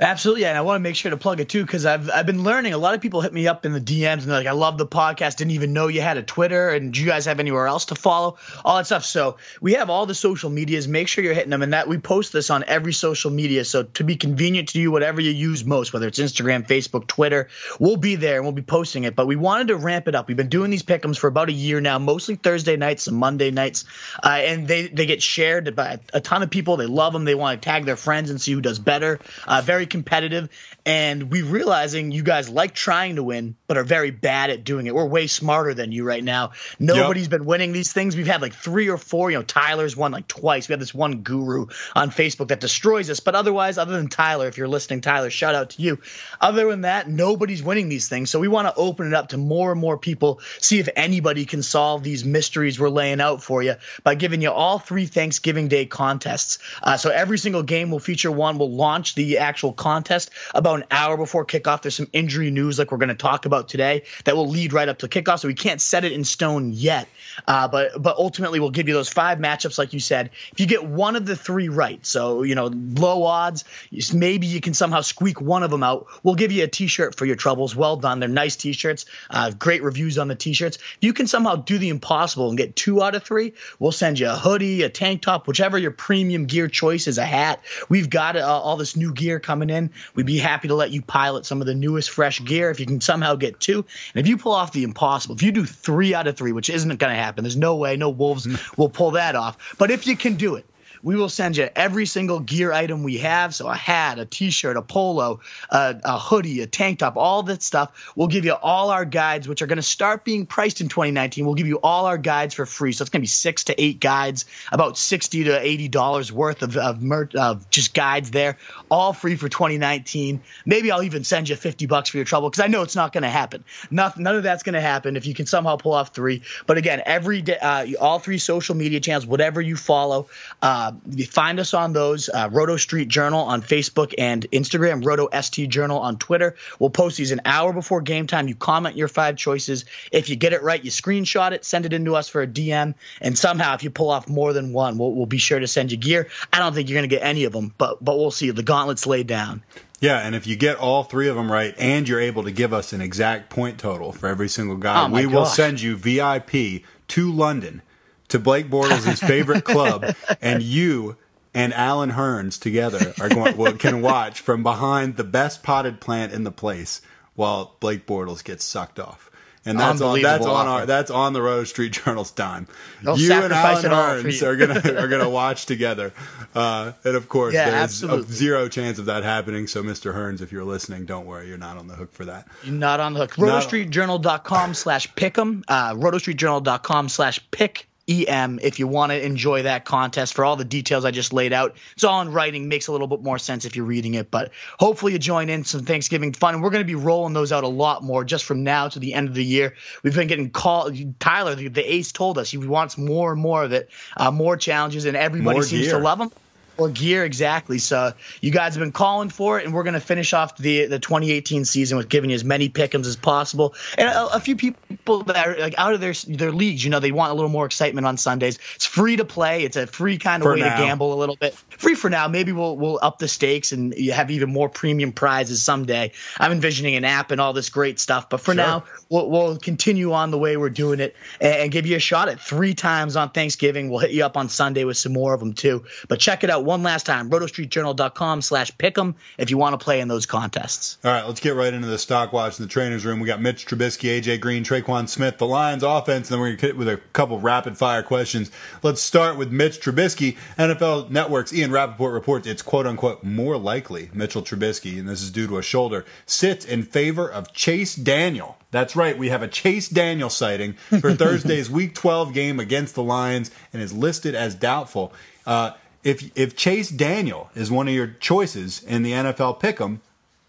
Absolutely, 0.00 0.44
and 0.44 0.56
I 0.56 0.60
want 0.60 0.76
to 0.76 0.80
make 0.80 0.94
sure 0.94 1.10
to 1.10 1.16
plug 1.16 1.40
it 1.40 1.48
too 1.48 1.64
because 1.64 1.84
I've 1.84 2.08
I've 2.08 2.26
been 2.26 2.44
learning. 2.44 2.72
A 2.72 2.78
lot 2.78 2.94
of 2.94 3.00
people 3.00 3.20
hit 3.20 3.32
me 3.32 3.48
up 3.48 3.66
in 3.66 3.72
the 3.72 3.80
DMs 3.80 4.12
and 4.12 4.22
they're 4.22 4.38
like, 4.38 4.46
"I 4.46 4.52
love 4.52 4.78
the 4.78 4.86
podcast. 4.86 5.36
Didn't 5.36 5.50
even 5.52 5.72
know 5.72 5.88
you 5.88 6.00
had 6.00 6.16
a 6.16 6.22
Twitter, 6.22 6.70
and 6.70 6.92
do 6.94 7.00
you 7.00 7.06
guys 7.06 7.24
have 7.24 7.40
anywhere 7.40 7.66
else 7.66 7.86
to 7.86 7.96
follow? 7.96 8.36
All 8.64 8.76
that 8.76 8.86
stuff." 8.86 9.04
So 9.04 9.38
we 9.60 9.72
have 9.72 9.90
all 9.90 10.06
the 10.06 10.14
social 10.14 10.50
medias. 10.50 10.86
Make 10.86 11.08
sure 11.08 11.24
you're 11.24 11.34
hitting 11.34 11.50
them, 11.50 11.62
and 11.62 11.72
that 11.72 11.88
we 11.88 11.98
post 11.98 12.32
this 12.32 12.48
on 12.48 12.62
every 12.68 12.92
social 12.92 13.32
media. 13.32 13.64
So 13.64 13.82
to 13.82 14.04
be 14.04 14.14
convenient 14.14 14.68
to 14.68 14.80
you, 14.80 14.92
whatever 14.92 15.20
you 15.20 15.32
use 15.32 15.64
most, 15.64 15.92
whether 15.92 16.06
it's 16.06 16.20
Instagram, 16.20 16.64
Facebook, 16.64 17.08
Twitter, 17.08 17.48
we'll 17.80 17.96
be 17.96 18.14
there 18.14 18.36
and 18.36 18.44
we'll 18.44 18.52
be 18.52 18.62
posting 18.62 19.02
it. 19.02 19.16
But 19.16 19.26
we 19.26 19.34
wanted 19.34 19.68
to 19.68 19.76
ramp 19.76 20.06
it 20.06 20.14
up. 20.14 20.28
We've 20.28 20.36
been 20.36 20.48
doing 20.48 20.70
these 20.70 20.84
pickums 20.84 21.18
for 21.18 21.26
about 21.26 21.48
a 21.48 21.52
year 21.52 21.80
now, 21.80 21.98
mostly 21.98 22.36
Thursday 22.36 22.76
nights 22.76 23.08
and 23.08 23.16
Monday 23.16 23.50
nights, 23.50 23.84
uh, 24.22 24.28
and 24.28 24.68
they 24.68 24.86
they 24.86 25.06
get 25.06 25.24
shared 25.24 25.74
by 25.74 25.98
a 26.12 26.20
ton 26.20 26.44
of 26.44 26.50
people. 26.50 26.76
They 26.76 26.86
love 26.86 27.12
them. 27.12 27.24
They 27.24 27.34
want 27.34 27.60
to 27.60 27.68
tag 27.68 27.84
their 27.84 27.96
friends 27.96 28.30
and 28.30 28.40
see 28.40 28.52
who 28.52 28.60
does 28.60 28.78
better. 28.78 29.18
Uh, 29.44 29.60
very 29.60 29.87
competitive. 29.88 30.48
And 30.86 31.30
we're 31.30 31.44
realizing 31.44 32.12
you 32.12 32.22
guys 32.22 32.48
like 32.48 32.74
trying 32.74 33.16
to 33.16 33.22
win, 33.22 33.56
but 33.66 33.76
are 33.76 33.84
very 33.84 34.10
bad 34.10 34.50
at 34.50 34.64
doing 34.64 34.86
it. 34.86 34.94
We're 34.94 35.06
way 35.06 35.26
smarter 35.26 35.74
than 35.74 35.92
you 35.92 36.04
right 36.04 36.22
now. 36.22 36.52
Nobody's 36.78 37.28
been 37.28 37.44
winning 37.44 37.72
these 37.72 37.92
things. 37.92 38.16
We've 38.16 38.26
had 38.26 38.42
like 38.42 38.54
three 38.54 38.88
or 38.88 38.98
four. 38.98 39.30
You 39.30 39.38
know, 39.38 39.42
Tyler's 39.42 39.96
won 39.96 40.12
like 40.12 40.28
twice. 40.28 40.68
We 40.68 40.72
have 40.72 40.80
this 40.80 40.94
one 40.94 41.22
guru 41.22 41.66
on 41.94 42.10
Facebook 42.10 42.48
that 42.48 42.60
destroys 42.60 43.10
us. 43.10 43.20
But 43.20 43.34
otherwise, 43.34 43.78
other 43.78 43.96
than 43.96 44.08
Tyler, 44.08 44.48
if 44.48 44.56
you're 44.56 44.68
listening, 44.68 45.00
Tyler, 45.00 45.30
shout 45.30 45.54
out 45.54 45.70
to 45.70 45.82
you. 45.82 45.98
Other 46.40 46.68
than 46.70 46.82
that, 46.82 47.08
nobody's 47.08 47.62
winning 47.62 47.88
these 47.88 48.08
things. 48.08 48.30
So 48.30 48.40
we 48.40 48.48
want 48.48 48.68
to 48.68 48.74
open 48.74 49.08
it 49.08 49.14
up 49.14 49.28
to 49.28 49.36
more 49.36 49.72
and 49.72 49.80
more 49.80 49.98
people, 49.98 50.40
see 50.60 50.78
if 50.78 50.88
anybody 50.96 51.44
can 51.44 51.62
solve 51.62 52.02
these 52.02 52.24
mysteries 52.24 52.78
we're 52.78 52.88
laying 52.88 53.20
out 53.20 53.42
for 53.42 53.62
you 53.62 53.74
by 54.02 54.14
giving 54.14 54.42
you 54.42 54.50
all 54.50 54.78
three 54.78 55.06
Thanksgiving 55.06 55.68
Day 55.68 55.86
contests. 55.86 56.58
Uh, 56.82 56.96
so 56.96 57.10
every 57.10 57.38
single 57.38 57.62
game 57.62 57.90
will 57.90 57.98
feature 57.98 58.30
one. 58.30 58.58
We'll 58.58 58.70
launch 58.70 59.14
the 59.14 59.38
actual 59.38 59.72
contest 59.78 60.30
about 60.54 60.80
an 60.80 60.84
hour 60.90 61.16
before 61.16 61.46
kickoff. 61.46 61.82
There's 61.82 61.94
some 61.94 62.08
injury 62.12 62.50
news 62.50 62.78
like 62.78 62.92
we're 62.92 62.98
going 62.98 63.08
to 63.08 63.14
talk 63.14 63.46
about 63.46 63.68
today 63.68 64.02
that 64.24 64.36
will 64.36 64.48
lead 64.48 64.74
right 64.74 64.88
up 64.88 64.98
to 64.98 65.08
kickoff. 65.08 65.40
So 65.40 65.48
we 65.48 65.54
can't 65.54 65.80
set 65.80 66.04
it 66.04 66.12
in 66.12 66.24
stone 66.24 66.72
yet. 66.72 67.08
Uh, 67.46 67.68
but 67.68 68.02
but 68.02 68.16
ultimately 68.16 68.60
we'll 68.60 68.70
give 68.70 68.88
you 68.88 68.94
those 68.94 69.08
five 69.08 69.38
matchups, 69.38 69.78
like 69.78 69.92
you 69.92 70.00
said. 70.00 70.30
If 70.52 70.60
you 70.60 70.66
get 70.66 70.84
one 70.84 71.16
of 71.16 71.24
the 71.24 71.36
three 71.36 71.68
right, 71.68 72.04
so 72.04 72.42
you 72.42 72.54
know 72.54 72.70
low 72.74 73.22
odds, 73.22 73.64
maybe 74.12 74.46
you 74.46 74.60
can 74.60 74.74
somehow 74.74 75.00
squeak 75.00 75.40
one 75.40 75.62
of 75.62 75.70
them 75.70 75.82
out. 75.82 76.06
We'll 76.22 76.34
give 76.34 76.52
you 76.52 76.64
a 76.64 76.68
T-shirt 76.68 77.14
for 77.16 77.24
your 77.24 77.36
troubles. 77.36 77.76
Well 77.76 77.96
done. 77.96 78.20
They're 78.20 78.28
nice 78.28 78.56
T-shirts. 78.56 79.06
Uh, 79.30 79.52
great 79.52 79.82
reviews 79.82 80.18
on 80.18 80.28
the 80.28 80.34
T-shirts. 80.34 80.76
If 80.76 80.98
you 81.00 81.12
can 81.12 81.26
somehow 81.26 81.56
do 81.56 81.78
the 81.78 81.88
impossible 81.88 82.48
and 82.48 82.58
get 82.58 82.74
two 82.74 83.02
out 83.02 83.14
of 83.14 83.22
three, 83.22 83.54
we'll 83.78 83.92
send 83.92 84.18
you 84.18 84.28
a 84.28 84.34
hoodie, 84.36 84.82
a 84.82 84.88
tank 84.88 85.22
top, 85.22 85.46
whichever 85.46 85.78
your 85.78 85.92
premium 85.92 86.46
gear 86.46 86.68
choice 86.68 87.06
is, 87.06 87.18
a 87.18 87.24
hat. 87.24 87.62
We've 87.88 88.10
got 88.10 88.36
uh, 88.36 88.46
all 88.46 88.76
this 88.76 88.96
new 88.96 89.12
gear 89.12 89.38
coming 89.38 89.67
coming 89.68 89.84
in. 89.84 89.90
We'd 90.14 90.26
be 90.26 90.38
happy 90.38 90.68
to 90.68 90.74
let 90.74 90.90
you 90.90 91.02
pilot 91.02 91.46
some 91.46 91.60
of 91.60 91.66
the 91.66 91.74
newest 91.74 92.10
fresh 92.10 92.44
gear 92.44 92.70
if 92.70 92.80
you 92.80 92.86
can 92.86 93.00
somehow 93.00 93.34
get 93.34 93.60
two. 93.60 93.84
And 94.14 94.24
if 94.24 94.28
you 94.28 94.36
pull 94.36 94.52
off 94.52 94.72
the 94.72 94.84
impossible, 94.84 95.34
if 95.34 95.42
you 95.42 95.52
do 95.52 95.64
three 95.64 96.14
out 96.14 96.26
of 96.26 96.36
three, 96.36 96.52
which 96.52 96.70
isn't 96.70 96.88
going 96.88 97.14
to 97.14 97.20
happen, 97.20 97.44
there's 97.44 97.56
no 97.56 97.76
way, 97.76 97.96
no 97.96 98.10
Wolves 98.10 98.46
mm. 98.46 98.78
will 98.78 98.88
pull 98.88 99.12
that 99.12 99.36
off. 99.36 99.76
But 99.78 99.90
if 99.90 100.06
you 100.06 100.16
can 100.16 100.36
do 100.36 100.56
it, 100.56 100.66
we 101.02 101.16
will 101.16 101.28
send 101.28 101.56
you 101.56 101.68
every 101.74 102.06
single 102.06 102.40
gear 102.40 102.72
item 102.72 103.02
we 103.02 103.18
have. 103.18 103.54
So 103.54 103.68
a 103.68 103.74
hat, 103.74 104.18
a 104.18 104.24
t-shirt, 104.24 104.76
a 104.76 104.82
polo, 104.82 105.40
a, 105.70 105.96
a 106.04 106.18
hoodie, 106.18 106.60
a 106.62 106.66
tank 106.66 107.00
top, 107.00 107.16
all 107.16 107.42
that 107.44 107.62
stuff. 107.62 108.12
We'll 108.16 108.28
give 108.28 108.44
you 108.44 108.54
all 108.54 108.90
our 108.90 109.04
guides, 109.04 109.46
which 109.46 109.62
are 109.62 109.66
going 109.66 109.76
to 109.76 109.82
start 109.82 110.24
being 110.24 110.46
priced 110.46 110.80
in 110.80 110.88
2019. 110.88 111.44
We'll 111.44 111.54
give 111.54 111.66
you 111.66 111.80
all 111.82 112.06
our 112.06 112.18
guides 112.18 112.54
for 112.54 112.66
free. 112.66 112.92
So 112.92 113.02
it's 113.02 113.10
going 113.10 113.20
to 113.20 113.24
be 113.24 113.28
six 113.28 113.64
to 113.64 113.80
eight 113.80 114.00
guides, 114.00 114.46
about 114.72 114.98
60 114.98 115.44
to 115.44 115.60
80 115.60 115.88
dollars 115.88 116.32
worth 116.32 116.62
of 116.62 116.76
of, 116.76 117.02
mer- 117.02 117.30
of 117.36 117.68
just 117.70 117.94
guides 117.94 118.30
there, 118.30 118.56
all 118.90 119.12
free 119.12 119.36
for 119.36 119.48
2019. 119.48 120.40
Maybe 120.64 120.90
I'll 120.90 121.02
even 121.02 121.24
send 121.24 121.48
you 121.48 121.56
50 121.56 121.86
bucks 121.86 122.10
for 122.10 122.16
your 122.16 122.24
trouble 122.24 122.50
because 122.50 122.64
I 122.64 122.68
know 122.68 122.82
it's 122.82 122.96
not 122.96 123.12
going 123.12 123.22
to 123.22 123.28
happen. 123.28 123.64
Nothing, 123.90 124.22
none 124.22 124.36
of 124.36 124.42
that's 124.42 124.62
going 124.62 124.74
to 124.74 124.80
happen 124.80 125.16
if 125.16 125.26
you 125.26 125.34
can 125.34 125.46
somehow 125.46 125.76
pull 125.76 125.92
off 125.92 126.14
three. 126.14 126.42
But 126.66 126.78
again, 126.78 127.02
every 127.04 127.42
day, 127.42 127.58
uh, 127.58 127.86
all 128.00 128.18
three 128.18 128.38
social 128.38 128.74
media 128.74 129.00
channels, 129.00 129.26
whatever 129.26 129.60
you 129.60 129.76
follow. 129.76 130.28
Uh, 130.62 130.87
find 131.28 131.60
us 131.60 131.74
on 131.74 131.92
those 131.92 132.28
uh, 132.28 132.48
Roto 132.52 132.76
Street 132.76 133.08
Journal 133.08 133.40
on 133.40 133.62
Facebook 133.62 134.14
and 134.18 134.48
Instagram, 134.50 135.04
Roto 135.04 135.28
ST 135.40 135.68
Journal 135.68 135.98
on 135.98 136.18
Twitter. 136.18 136.56
We'll 136.78 136.90
post 136.90 137.16
these 137.16 137.32
an 137.32 137.40
hour 137.44 137.72
before 137.72 138.00
game 138.00 138.26
time. 138.26 138.48
You 138.48 138.54
comment 138.54 138.96
your 138.96 139.08
five 139.08 139.36
choices. 139.36 139.84
If 140.12 140.28
you 140.28 140.36
get 140.36 140.52
it 140.52 140.62
right, 140.62 140.82
you 140.82 140.90
screenshot 140.90 141.52
it, 141.52 141.64
send 141.64 141.86
it 141.86 141.92
into 141.92 142.16
us 142.16 142.28
for 142.28 142.42
a 142.42 142.46
DM, 142.46 142.94
and 143.20 143.38
somehow 143.38 143.74
if 143.74 143.82
you 143.82 143.90
pull 143.90 144.10
off 144.10 144.28
more 144.28 144.52
than 144.52 144.72
one, 144.72 144.98
we'll, 144.98 145.12
we'll 145.12 145.26
be 145.26 145.38
sure 145.38 145.58
to 145.58 145.66
send 145.66 145.90
you 145.92 145.98
gear. 145.98 146.28
I 146.52 146.58
don't 146.58 146.74
think 146.74 146.88
you're 146.88 146.98
going 146.98 147.08
to 147.08 147.14
get 147.14 147.24
any 147.24 147.44
of 147.44 147.52
them, 147.52 147.74
but 147.78 148.02
but 148.04 148.18
we'll 148.18 148.30
see. 148.30 148.50
The 148.50 148.62
gauntlet's 148.62 149.06
laid 149.06 149.26
down. 149.26 149.62
Yeah, 150.00 150.18
and 150.18 150.34
if 150.34 150.46
you 150.46 150.54
get 150.54 150.76
all 150.76 151.02
three 151.02 151.28
of 151.28 151.34
them 151.34 151.50
right 151.50 151.74
and 151.76 152.08
you're 152.08 152.20
able 152.20 152.44
to 152.44 152.52
give 152.52 152.72
us 152.72 152.92
an 152.92 153.00
exact 153.00 153.50
point 153.50 153.78
total 153.78 154.12
for 154.12 154.28
every 154.28 154.48
single 154.48 154.76
guy, 154.76 155.06
Oh 155.06 155.10
we 155.10 155.26
will 155.26 155.46
send 155.46 155.80
you 155.80 155.96
VIP 155.96 156.82
to 157.08 157.32
London 157.32 157.82
to 158.28 158.38
Blake 158.38 158.68
Bortles' 158.68 159.18
favorite 159.26 159.64
club, 159.64 160.14
and 160.42 160.62
you 160.62 161.16
and 161.54 161.72
Allen 161.74 162.10
Hurns 162.12 162.60
together 162.60 163.14
are 163.20 163.28
going 163.28 163.56
well, 163.56 163.72
can 163.72 164.02
watch 164.02 164.40
from 164.40 164.62
behind 164.62 165.16
the 165.16 165.24
best 165.24 165.62
potted 165.62 166.00
plant 166.00 166.32
in 166.32 166.44
the 166.44 166.52
place 166.52 167.00
while 167.34 167.76
Blake 167.80 168.06
Bortles 168.06 168.44
gets 168.44 168.64
sucked 168.64 169.00
off. 169.00 169.30
And 169.64 169.78
that's 169.78 170.00
on 170.00 170.22
that's 170.22 170.46
on 170.46 170.66
our 170.66 170.86
that's 170.86 171.10
on 171.10 171.34
the 171.34 171.42
Roto 171.42 171.64
Street 171.64 171.92
Journal's 171.92 172.30
dime. 172.30 172.68
They'll 173.02 173.18
you 173.18 173.30
and 173.32 173.52
Allen 173.52 173.84
Hurns 173.84 174.42
are 174.42 174.56
gonna 174.56 174.80
are 175.00 175.08
gonna 175.08 175.28
watch 175.28 175.66
together, 175.66 176.12
uh, 176.54 176.92
and 177.04 177.16
of 177.16 177.28
course 177.28 177.52
Yeah, 177.52 177.68
there's 177.70 177.82
absolutely. 177.82 178.34
zero 178.34 178.68
chance 178.68 178.98
of 178.98 179.06
that 179.06 179.24
happening. 179.24 179.66
So, 179.66 179.82
Mr. 179.82 180.14
Hurns, 180.14 180.40
if 180.40 180.52
you're 180.52 180.64
listening, 180.64 181.04
don't 181.04 181.26
worry, 181.26 181.48
you're 181.48 181.58
not 181.58 181.76
on 181.76 181.86
the 181.86 181.96
hook 181.96 182.12
for 182.12 182.24
that. 182.26 182.46
You're 182.62 182.74
not 182.74 183.00
on 183.00 183.12
the 183.12 183.20
hook. 183.20 183.34
RotoStreetJournal.com 183.34 184.72
slash 184.74 185.12
pick'em. 185.14 185.64
Uh, 185.68 185.92
RotoStreetJournal.com 185.94 187.08
slash 187.10 187.40
pick. 187.50 187.87
EM 188.08 188.58
if 188.62 188.78
you 188.78 188.86
want 188.86 189.12
to 189.12 189.24
enjoy 189.24 189.62
that 189.62 189.84
contest 189.84 190.34
for 190.34 190.44
all 190.44 190.56
the 190.56 190.64
details 190.64 191.04
I 191.04 191.10
just 191.10 191.32
laid 191.32 191.52
out. 191.52 191.76
It's 191.94 192.04
all 192.04 192.20
in 192.22 192.32
writing, 192.32 192.68
makes 192.68 192.86
a 192.86 192.92
little 192.92 193.06
bit 193.06 193.22
more 193.22 193.38
sense 193.38 193.64
if 193.64 193.76
you're 193.76 193.84
reading 193.84 194.14
it, 194.14 194.30
but 194.30 194.52
hopefully 194.78 195.12
you 195.12 195.18
join 195.18 195.48
in 195.48 195.64
some 195.64 195.82
Thanksgiving 195.82 196.32
fun. 196.32 196.54
And 196.54 196.62
we're 196.62 196.70
going 196.70 196.82
to 196.82 196.86
be 196.86 196.94
rolling 196.94 197.34
those 197.34 197.52
out 197.52 197.64
a 197.64 197.68
lot 197.68 198.02
more 198.02 198.24
just 198.24 198.44
from 198.44 198.64
now 198.64 198.88
to 198.88 198.98
the 198.98 199.14
end 199.14 199.28
of 199.28 199.34
the 199.34 199.44
year. 199.44 199.74
We've 200.02 200.14
been 200.14 200.28
getting 200.28 200.50
call 200.50 200.90
Tyler, 201.18 201.54
the, 201.54 201.68
the 201.68 201.92
ace 201.92 202.12
told 202.12 202.38
us 202.38 202.50
he 202.50 202.58
wants 202.58 202.96
more 202.96 203.32
and 203.32 203.40
more 203.40 203.62
of 203.62 203.72
it, 203.72 203.90
uh, 204.16 204.30
more 204.30 204.56
challenges, 204.56 205.04
and 205.04 205.16
everybody 205.16 205.56
More 205.56 205.62
seems 205.62 205.86
gear. 205.86 205.98
to 205.98 206.02
love 206.02 206.18
them. 206.18 206.30
Or 206.78 206.88
gear, 206.88 207.24
exactly. 207.24 207.78
So 207.78 208.12
you 208.40 208.52
guys 208.52 208.74
have 208.76 208.80
been 208.80 208.92
calling 208.92 209.30
for 209.30 209.58
it, 209.58 209.64
and 209.64 209.74
we're 209.74 209.82
going 209.82 209.94
to 209.94 210.00
finish 210.00 210.32
off 210.32 210.56
the 210.56 210.86
the 210.86 211.00
2018 211.00 211.64
season 211.64 211.98
with 211.98 212.08
giving 212.08 212.30
you 212.30 212.34
as 212.36 212.44
many 212.44 212.68
pick'ems 212.68 213.06
as 213.06 213.16
possible. 213.16 213.74
And 213.96 214.08
a, 214.08 214.36
a 214.36 214.40
few 214.40 214.54
people 214.54 215.24
that 215.24 215.44
are 215.44 215.56
like 215.58 215.74
out 215.76 215.92
of 215.94 216.00
their 216.00 216.12
their 216.28 216.52
leagues, 216.52 216.84
you 216.84 216.90
know, 216.90 217.00
they 217.00 217.10
want 217.10 217.32
a 217.32 217.34
little 217.34 217.50
more 217.50 217.66
excitement 217.66 218.06
on 218.06 218.16
Sundays. 218.16 218.60
It's 218.76 218.86
free 218.86 219.16
to 219.16 219.24
play. 219.24 219.64
It's 219.64 219.76
a 219.76 219.88
free 219.88 220.18
kind 220.18 220.40
of 220.42 220.46
For 220.46 220.54
way 220.54 220.60
now. 220.60 220.76
to 220.76 220.82
gamble 220.84 221.12
a 221.12 221.18
little 221.18 221.34
bit. 221.36 221.54
Free 221.70 221.94
for 221.96 222.10
now. 222.10 222.28
Maybe 222.28 222.52
we'll 222.52 222.76
we'll 222.76 223.00
up 223.02 223.18
the 223.18 223.26
stakes 223.28 223.72
and 223.72 223.92
you 223.94 224.12
have 224.12 224.30
even 224.30 224.52
more 224.52 224.68
premium 224.68 225.10
prizes 225.10 225.60
someday. 225.60 226.12
I'm 226.38 226.52
envisioning 226.52 226.94
an 226.94 227.04
app 227.04 227.32
and 227.32 227.40
all 227.40 227.52
this 227.52 227.70
great 227.70 227.98
stuff, 227.98 228.28
but 228.30 228.40
for 228.40 228.52
Sure. 228.54 228.54
now, 228.54 228.84
we'll, 229.08 229.28
we'll 229.28 229.56
continue 229.58 230.12
on 230.12 230.30
the 230.30 230.38
way 230.38 230.56
we're 230.56 230.70
doing 230.70 231.00
it 231.00 231.16
and, 231.40 231.54
and 231.54 231.72
give 231.72 231.86
you 231.86 231.96
a 231.96 232.00
shot 232.00 232.28
at 232.28 232.40
three 232.40 232.74
times 232.74 233.16
on 233.16 233.30
Thanksgiving. 233.30 233.90
We'll 233.90 233.98
hit 233.98 234.12
you 234.12 234.24
up 234.24 234.36
on 234.36 234.48
Sunday 234.48 234.84
with 234.84 234.96
some 234.96 235.12
more 235.12 235.34
of 235.34 235.40
them 235.40 235.54
too. 235.54 235.84
But 236.06 236.20
check 236.20 236.44
it 236.44 236.50
out 236.50 236.64
one 236.68 236.82
last 236.82 237.06
time, 237.06 237.30
rotostreetjournal.com 237.30 238.42
slash 238.42 238.76
pick'em 238.76 239.14
if 239.38 239.50
you 239.50 239.56
want 239.56 239.72
to 239.72 239.82
play 239.82 240.00
in 240.00 240.06
those 240.06 240.26
contests. 240.26 240.98
All 241.02 241.10
right, 241.10 241.26
let's 241.26 241.40
get 241.40 241.54
right 241.54 241.72
into 241.72 241.88
the 241.88 241.96
stock 241.96 242.30
watch 242.34 242.58
in 242.58 242.64
the 242.64 242.68
trainer's 242.68 243.06
room. 243.06 243.20
We 243.20 243.26
got 243.26 243.40
Mitch 243.40 243.66
Trubisky, 243.66 244.20
AJ 244.20 244.40
Green, 244.40 244.64
Tre'Quan 244.64 245.08
Smith, 245.08 245.38
the 245.38 245.46
Lions 245.46 245.82
offense, 245.82 246.28
and 246.28 246.34
then 246.34 246.40
we're 246.40 246.48
going 246.48 246.58
to 246.58 246.66
hit 246.66 246.76
with 246.76 246.88
a 246.88 246.98
couple 247.14 247.40
rapid 247.40 247.78
fire 247.78 248.02
questions. 248.02 248.50
Let's 248.82 249.00
start 249.00 249.38
with 249.38 249.50
Mitch 249.50 249.80
Trubisky. 249.80 250.36
NFL 250.58 251.08
Network's 251.08 251.54
Ian 251.54 251.70
Rapoport 251.70 252.12
reports 252.12 252.46
it's 252.46 252.60
quote 252.60 252.86
unquote 252.86 253.24
more 253.24 253.56
likely 253.56 254.10
Mitchell 254.12 254.42
Trubisky, 254.42 254.98
and 254.98 255.08
this 255.08 255.22
is 255.22 255.30
due 255.30 255.46
to 255.46 255.56
a 255.56 255.62
shoulder, 255.62 256.04
sits 256.26 256.66
in 256.66 256.82
favor 256.82 257.30
of 257.30 257.54
Chase 257.54 257.94
Daniel. 257.94 258.58
That's 258.72 258.94
right, 258.94 259.16
we 259.16 259.30
have 259.30 259.42
a 259.42 259.48
Chase 259.48 259.88
Daniel 259.88 260.28
sighting 260.28 260.74
for 261.00 261.14
Thursday's 261.14 261.70
Week 261.70 261.94
12 261.94 262.34
game 262.34 262.60
against 262.60 262.94
the 262.94 263.02
Lions 263.02 263.50
and 263.72 263.80
is 263.80 263.94
listed 263.94 264.34
as 264.34 264.54
doubtful. 264.54 265.14
Uh, 265.46 265.70
if 266.08 266.30
if 266.36 266.56
Chase 266.56 266.90
Daniel 266.90 267.50
is 267.54 267.70
one 267.70 267.86
of 267.86 267.94
your 267.94 268.06
choices 268.06 268.82
in 268.82 269.02
the 269.02 269.12
NFL 269.12 269.60
pick'em, 269.60 270.00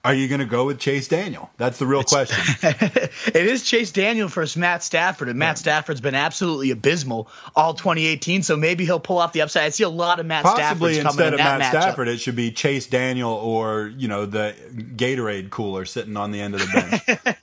are 0.05 0.13
you 0.13 0.29
going 0.29 0.39
to 0.39 0.45
go 0.45 0.65
with 0.65 0.79
Chase 0.79 1.09
Daniel? 1.09 1.49
That's 1.57 1.77
the 1.77 1.85
real 1.85 2.03
question. 2.03 2.37
it 2.63 3.35
is 3.35 3.65
Chase 3.65 3.91
Daniel 3.91 4.29
versus 4.29 4.55
Matt 4.55 4.81
Stafford, 4.81 5.27
and 5.27 5.37
Matt 5.37 5.57
Stafford's 5.57 5.99
been 5.99 6.15
absolutely 6.15 6.71
abysmal 6.71 7.27
all 7.53 7.73
2018. 7.73 8.43
So 8.43 8.55
maybe 8.55 8.85
he'll 8.85 9.01
pull 9.01 9.17
off 9.17 9.33
the 9.33 9.41
upside. 9.41 9.63
I 9.63 9.69
see 9.69 9.83
a 9.83 9.89
lot 9.89 10.21
of 10.21 10.25
Matt 10.25 10.45
Possibly 10.45 10.93
Staffords 10.93 11.03
coming 11.03 11.05
instead 11.05 11.27
in 11.27 11.33
of 11.33 11.39
Matt 11.39 11.61
matchup. 11.61 11.81
Stafford, 11.81 12.07
it 12.07 12.21
should 12.21 12.37
be 12.37 12.51
Chase 12.51 12.87
Daniel 12.87 13.31
or 13.31 13.91
you 13.97 14.07
know 14.07 14.25
the 14.25 14.55
Gatorade 14.95 15.49
cooler 15.49 15.83
sitting 15.83 16.15
on 16.15 16.31
the 16.31 16.39
end 16.39 16.55
of 16.55 16.61
the 16.61 16.67
bench. 16.67 17.37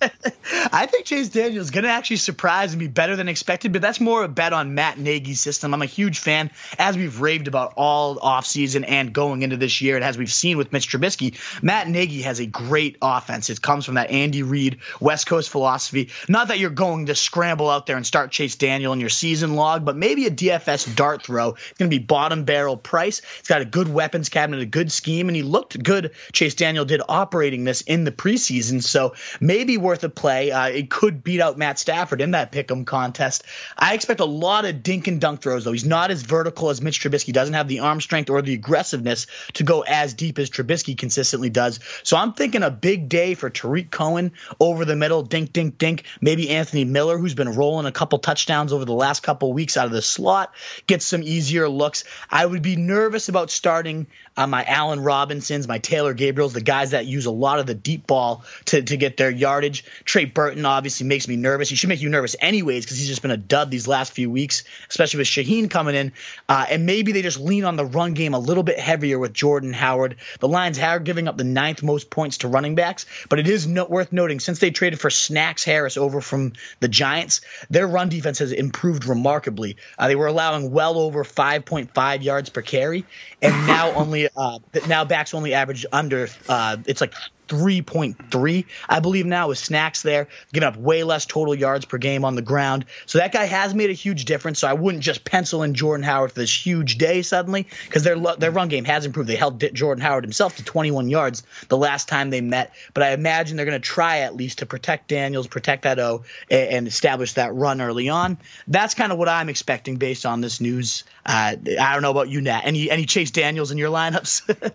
I 0.72 0.86
think 0.86 1.06
Chase 1.06 1.28
Daniels 1.28 1.66
is 1.66 1.70
going 1.70 1.84
to 1.84 1.90
actually 1.90 2.16
surprise 2.16 2.72
and 2.72 2.80
be 2.80 2.86
better 2.86 3.16
than 3.16 3.28
expected, 3.28 3.72
but 3.72 3.82
that's 3.82 4.00
more 4.00 4.22
a 4.22 4.28
bet 4.28 4.52
on 4.52 4.74
Matt 4.74 4.98
Nagy's 4.98 5.40
system. 5.40 5.74
I'm 5.74 5.82
a 5.82 5.86
huge 5.86 6.18
fan, 6.18 6.50
as 6.78 6.96
we've 6.96 7.20
raved 7.20 7.48
about 7.48 7.74
all 7.76 8.16
offseason 8.16 8.84
and 8.86 9.12
going 9.12 9.42
into 9.42 9.56
this 9.56 9.80
year, 9.80 9.96
and 9.96 10.04
as 10.04 10.16
we've 10.16 10.32
seen 10.32 10.56
with 10.56 10.72
Mitch 10.72 10.88
Trubisky, 10.88 11.34
Matt 11.62 11.88
Nagy 11.88 12.22
has 12.22 12.38
a 12.38 12.46
great 12.46 12.96
offense. 13.02 13.50
It 13.50 13.60
comes 13.60 13.84
from 13.84 13.94
that 13.94 14.10
Andy 14.10 14.42
Reid 14.42 14.78
West 15.00 15.26
Coast 15.26 15.50
philosophy. 15.50 16.10
Not 16.28 16.48
that 16.48 16.58
you're 16.60 16.70
going 16.70 17.06
to 17.06 17.14
scramble 17.14 17.68
out 17.68 17.86
there 17.86 17.96
and 17.96 18.06
start 18.06 18.30
Chase 18.30 18.54
Daniel 18.54 18.92
in 18.92 19.00
your 19.00 19.08
season 19.08 19.56
log, 19.56 19.84
but 19.84 19.96
maybe 19.96 20.26
a 20.26 20.30
DFS 20.30 20.94
dart 20.94 21.24
throw. 21.24 21.50
It's 21.50 21.78
going 21.78 21.90
to 21.90 21.98
be 21.98 22.02
bottom 22.02 22.44
barrel 22.44 22.76
price. 22.76 23.20
It's 23.40 23.48
got 23.48 23.62
a 23.62 23.66
good 23.66 23.88
weapons 23.88 24.28
cabinet, 24.28 24.60
a 24.60 24.66
good 24.66 24.92
scheme, 24.92 25.28
and 25.28 25.34
he 25.34 25.42
looked 25.42 25.82
good. 25.82 26.12
Chase 26.32 26.54
Daniel 26.54 26.84
did 26.84 27.02
operating 27.08 27.64
this 27.64 27.80
in 27.80 28.04
the 28.04 28.12
preseason, 28.12 28.82
so 28.82 29.14
maybe 29.40 29.76
worth 29.76 30.04
a 30.04 30.08
play. 30.08 30.35
Uh, 30.44 30.68
it 30.68 30.90
could 30.90 31.24
beat 31.24 31.40
out 31.40 31.58
Matt 31.58 31.78
Stafford 31.78 32.20
in 32.20 32.32
that 32.32 32.52
pick'em 32.52 32.86
contest. 32.86 33.44
I 33.76 33.94
expect 33.94 34.20
a 34.20 34.24
lot 34.24 34.64
of 34.64 34.82
dink 34.82 35.08
and 35.08 35.20
dunk 35.20 35.42
throws, 35.42 35.64
though. 35.64 35.72
He's 35.72 35.84
not 35.84 36.10
as 36.10 36.22
vertical 36.22 36.70
as 36.70 36.80
Mitch 36.80 37.00
Trubisky. 37.00 37.32
Doesn't 37.32 37.54
have 37.54 37.68
the 37.68 37.80
arm 37.80 38.00
strength 38.00 38.30
or 38.30 38.42
the 38.42 38.54
aggressiveness 38.54 39.26
to 39.54 39.64
go 39.64 39.82
as 39.82 40.14
deep 40.14 40.38
as 40.38 40.50
Trubisky 40.50 40.96
consistently 40.96 41.50
does. 41.50 41.80
So 42.02 42.16
I'm 42.16 42.32
thinking 42.32 42.62
a 42.62 42.70
big 42.70 43.08
day 43.08 43.34
for 43.34 43.50
Tarik 43.50 43.90
Cohen 43.90 44.32
over 44.60 44.84
the 44.84 44.96
middle, 44.96 45.22
dink, 45.22 45.52
dink, 45.52 45.78
dink. 45.78 46.04
Maybe 46.20 46.50
Anthony 46.50 46.84
Miller, 46.84 47.18
who's 47.18 47.34
been 47.34 47.54
rolling 47.54 47.86
a 47.86 47.92
couple 47.92 48.18
touchdowns 48.18 48.72
over 48.72 48.84
the 48.84 48.92
last 48.92 49.22
couple 49.22 49.52
weeks 49.52 49.76
out 49.76 49.86
of 49.86 49.92
the 49.92 50.02
slot, 50.02 50.54
gets 50.86 51.04
some 51.04 51.22
easier 51.22 51.68
looks. 51.68 52.04
I 52.30 52.44
would 52.44 52.62
be 52.62 52.76
nervous 52.76 53.28
about 53.28 53.50
starting 53.50 54.06
uh, 54.36 54.46
my 54.46 54.64
Allen 54.64 55.00
Robinsons, 55.00 55.66
my 55.66 55.78
Taylor 55.78 56.14
Gabriels, 56.14 56.52
the 56.52 56.60
guys 56.60 56.90
that 56.90 57.06
use 57.06 57.26
a 57.26 57.30
lot 57.30 57.58
of 57.58 57.66
the 57.66 57.74
deep 57.74 58.06
ball 58.06 58.44
to, 58.66 58.82
to 58.82 58.96
get 58.96 59.16
their 59.16 59.30
yardage. 59.30 59.84
Trey 60.04 60.25
Burton 60.34 60.64
obviously 60.64 61.06
makes 61.06 61.28
me 61.28 61.36
nervous. 61.36 61.68
He 61.68 61.76
should 61.76 61.88
make 61.88 62.00
you 62.00 62.08
nervous 62.08 62.36
anyways 62.40 62.84
because 62.84 62.98
he's 62.98 63.08
just 63.08 63.22
been 63.22 63.30
a 63.30 63.36
dud 63.36 63.70
these 63.70 63.86
last 63.86 64.12
few 64.12 64.30
weeks, 64.30 64.64
especially 64.88 65.18
with 65.18 65.28
Shaheen 65.28 65.70
coming 65.70 65.94
in. 65.94 66.12
Uh, 66.48 66.66
and 66.68 66.86
maybe 66.86 67.12
they 67.12 67.22
just 67.22 67.40
lean 67.40 67.64
on 67.64 67.76
the 67.76 67.84
run 67.84 68.14
game 68.14 68.34
a 68.34 68.38
little 68.38 68.62
bit 68.62 68.78
heavier 68.78 69.18
with 69.18 69.32
Jordan 69.32 69.72
Howard. 69.72 70.16
The 70.40 70.48
Lions 70.48 70.78
are 70.78 71.00
giving 71.00 71.28
up 71.28 71.36
the 71.36 71.44
ninth 71.44 71.82
most 71.82 72.10
points 72.10 72.38
to 72.38 72.48
running 72.48 72.74
backs, 72.74 73.06
but 73.28 73.38
it 73.38 73.48
is 73.48 73.66
no- 73.66 73.86
worth 73.86 74.12
noting 74.12 74.40
since 74.40 74.58
they 74.58 74.70
traded 74.70 75.00
for 75.00 75.10
Snacks 75.10 75.64
Harris 75.64 75.96
over 75.96 76.20
from 76.20 76.52
the 76.80 76.88
Giants, 76.88 77.40
their 77.70 77.86
run 77.86 78.08
defense 78.08 78.38
has 78.38 78.52
improved 78.52 79.04
remarkably. 79.04 79.76
Uh, 79.98 80.08
they 80.08 80.16
were 80.16 80.26
allowing 80.26 80.70
well 80.70 80.98
over 80.98 81.24
5.5 81.24 82.22
yards 82.22 82.50
per 82.50 82.62
carry, 82.62 83.04
and 83.42 83.66
now 83.66 83.92
only 83.92 84.28
uh, 84.36 84.58
now 84.88 85.04
backs 85.04 85.34
only 85.34 85.54
average 85.54 85.86
under 85.92 86.28
uh, 86.48 86.76
it's 86.86 87.00
like 87.00 87.14
3.3, 87.48 88.64
I 88.88 89.00
believe 89.00 89.26
now, 89.26 89.48
with 89.48 89.58
snacks 89.58 90.02
there, 90.02 90.28
giving 90.52 90.66
up 90.66 90.76
way 90.76 91.04
less 91.04 91.26
total 91.26 91.54
yards 91.54 91.84
per 91.84 91.98
game 91.98 92.24
on 92.24 92.34
the 92.34 92.42
ground. 92.42 92.86
So 93.06 93.18
that 93.18 93.32
guy 93.32 93.44
has 93.44 93.74
made 93.74 93.90
a 93.90 93.94
huge 93.94 94.24
difference. 94.24 94.60
So 94.60 94.68
I 94.68 94.72
wouldn't 94.72 95.02
just 95.02 95.24
pencil 95.24 95.62
in 95.62 95.74
Jordan 95.74 96.04
Howard 96.04 96.32
for 96.32 96.40
this 96.40 96.66
huge 96.66 96.98
day 96.98 97.22
suddenly 97.22 97.66
because 97.84 98.04
their 98.04 98.16
their 98.38 98.50
run 98.50 98.68
game 98.68 98.84
has 98.84 99.06
improved. 99.06 99.28
They 99.28 99.36
held 99.36 99.62
Jordan 99.74 100.02
Howard 100.02 100.24
himself 100.24 100.56
to 100.56 100.64
21 100.64 101.08
yards 101.08 101.42
the 101.68 101.76
last 101.76 102.08
time 102.08 102.30
they 102.30 102.40
met, 102.40 102.74
but 102.94 103.02
I 103.02 103.12
imagine 103.12 103.56
they're 103.56 103.66
going 103.66 103.80
to 103.80 103.88
try 103.88 104.18
at 104.20 104.34
least 104.34 104.58
to 104.58 104.66
protect 104.66 105.08
Daniels, 105.08 105.46
protect 105.46 105.82
that 105.82 105.98
O, 105.98 106.24
and, 106.50 106.70
and 106.70 106.88
establish 106.88 107.34
that 107.34 107.54
run 107.54 107.80
early 107.80 108.08
on. 108.08 108.38
That's 108.68 108.94
kind 108.94 109.12
of 109.12 109.18
what 109.18 109.28
I'm 109.28 109.48
expecting 109.48 109.96
based 109.96 110.26
on 110.26 110.40
this 110.40 110.60
news. 110.60 111.04
Uh, 111.24 111.56
I 111.80 111.92
don't 111.92 112.02
know 112.02 112.10
about 112.10 112.28
you, 112.28 112.40
Nat. 112.40 112.62
Any 112.64 112.90
any 112.90 113.06
Chase 113.06 113.30
Daniels 113.30 113.70
in 113.70 113.78
your 113.78 113.90
lineups? 113.90 114.72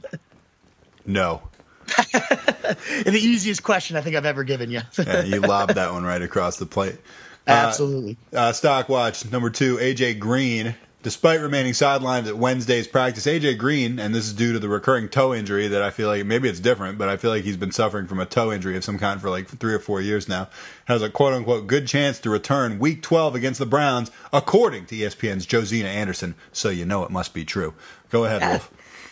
no. 1.05 1.41
the 3.05 3.19
easiest 3.21 3.63
question 3.63 3.97
I 3.97 4.01
think 4.01 4.15
I've 4.15 4.25
ever 4.25 4.43
given 4.43 4.71
you. 4.71 4.81
yeah, 4.97 5.23
you 5.23 5.39
lobbed 5.41 5.75
that 5.75 5.91
one 5.91 6.03
right 6.03 6.21
across 6.21 6.57
the 6.57 6.65
plate. 6.65 6.97
Absolutely. 7.47 8.17
Uh, 8.33 8.37
uh, 8.37 8.53
stock 8.53 8.89
watch 8.89 9.29
number 9.31 9.49
two, 9.49 9.77
AJ 9.77 10.19
Green. 10.19 10.75
Despite 11.03 11.41
remaining 11.41 11.73
sidelined 11.73 12.27
at 12.27 12.37
Wednesday's 12.37 12.87
practice, 12.87 13.25
AJ 13.25 13.57
Green, 13.57 13.97
and 13.97 14.13
this 14.13 14.27
is 14.27 14.33
due 14.33 14.53
to 14.53 14.59
the 14.59 14.69
recurring 14.69 15.09
toe 15.09 15.33
injury 15.33 15.67
that 15.67 15.81
I 15.81 15.89
feel 15.89 16.07
like 16.07 16.23
maybe 16.27 16.47
it's 16.47 16.59
different, 16.59 16.99
but 16.99 17.09
I 17.09 17.17
feel 17.17 17.31
like 17.31 17.43
he's 17.43 17.57
been 17.57 17.71
suffering 17.71 18.05
from 18.05 18.19
a 18.19 18.25
toe 18.27 18.51
injury 18.51 18.77
of 18.77 18.83
some 18.83 18.99
kind 18.99 19.19
for 19.19 19.31
like 19.31 19.47
three 19.47 19.73
or 19.73 19.79
four 19.79 19.99
years 19.99 20.29
now, 20.29 20.47
has 20.85 21.01
a 21.01 21.09
quote 21.09 21.33
unquote 21.33 21.65
good 21.65 21.87
chance 21.87 22.19
to 22.19 22.29
return 22.29 22.77
week 22.77 23.01
12 23.01 23.33
against 23.33 23.57
the 23.57 23.65
Browns, 23.65 24.11
according 24.31 24.85
to 24.85 24.95
ESPN's 24.95 25.47
Josina 25.47 25.89
Anderson. 25.89 26.35
So 26.51 26.69
you 26.69 26.85
know 26.85 27.03
it 27.03 27.09
must 27.09 27.33
be 27.33 27.45
true. 27.45 27.73
Go 28.11 28.25
ahead, 28.25 28.47
Wolf. 28.47 28.71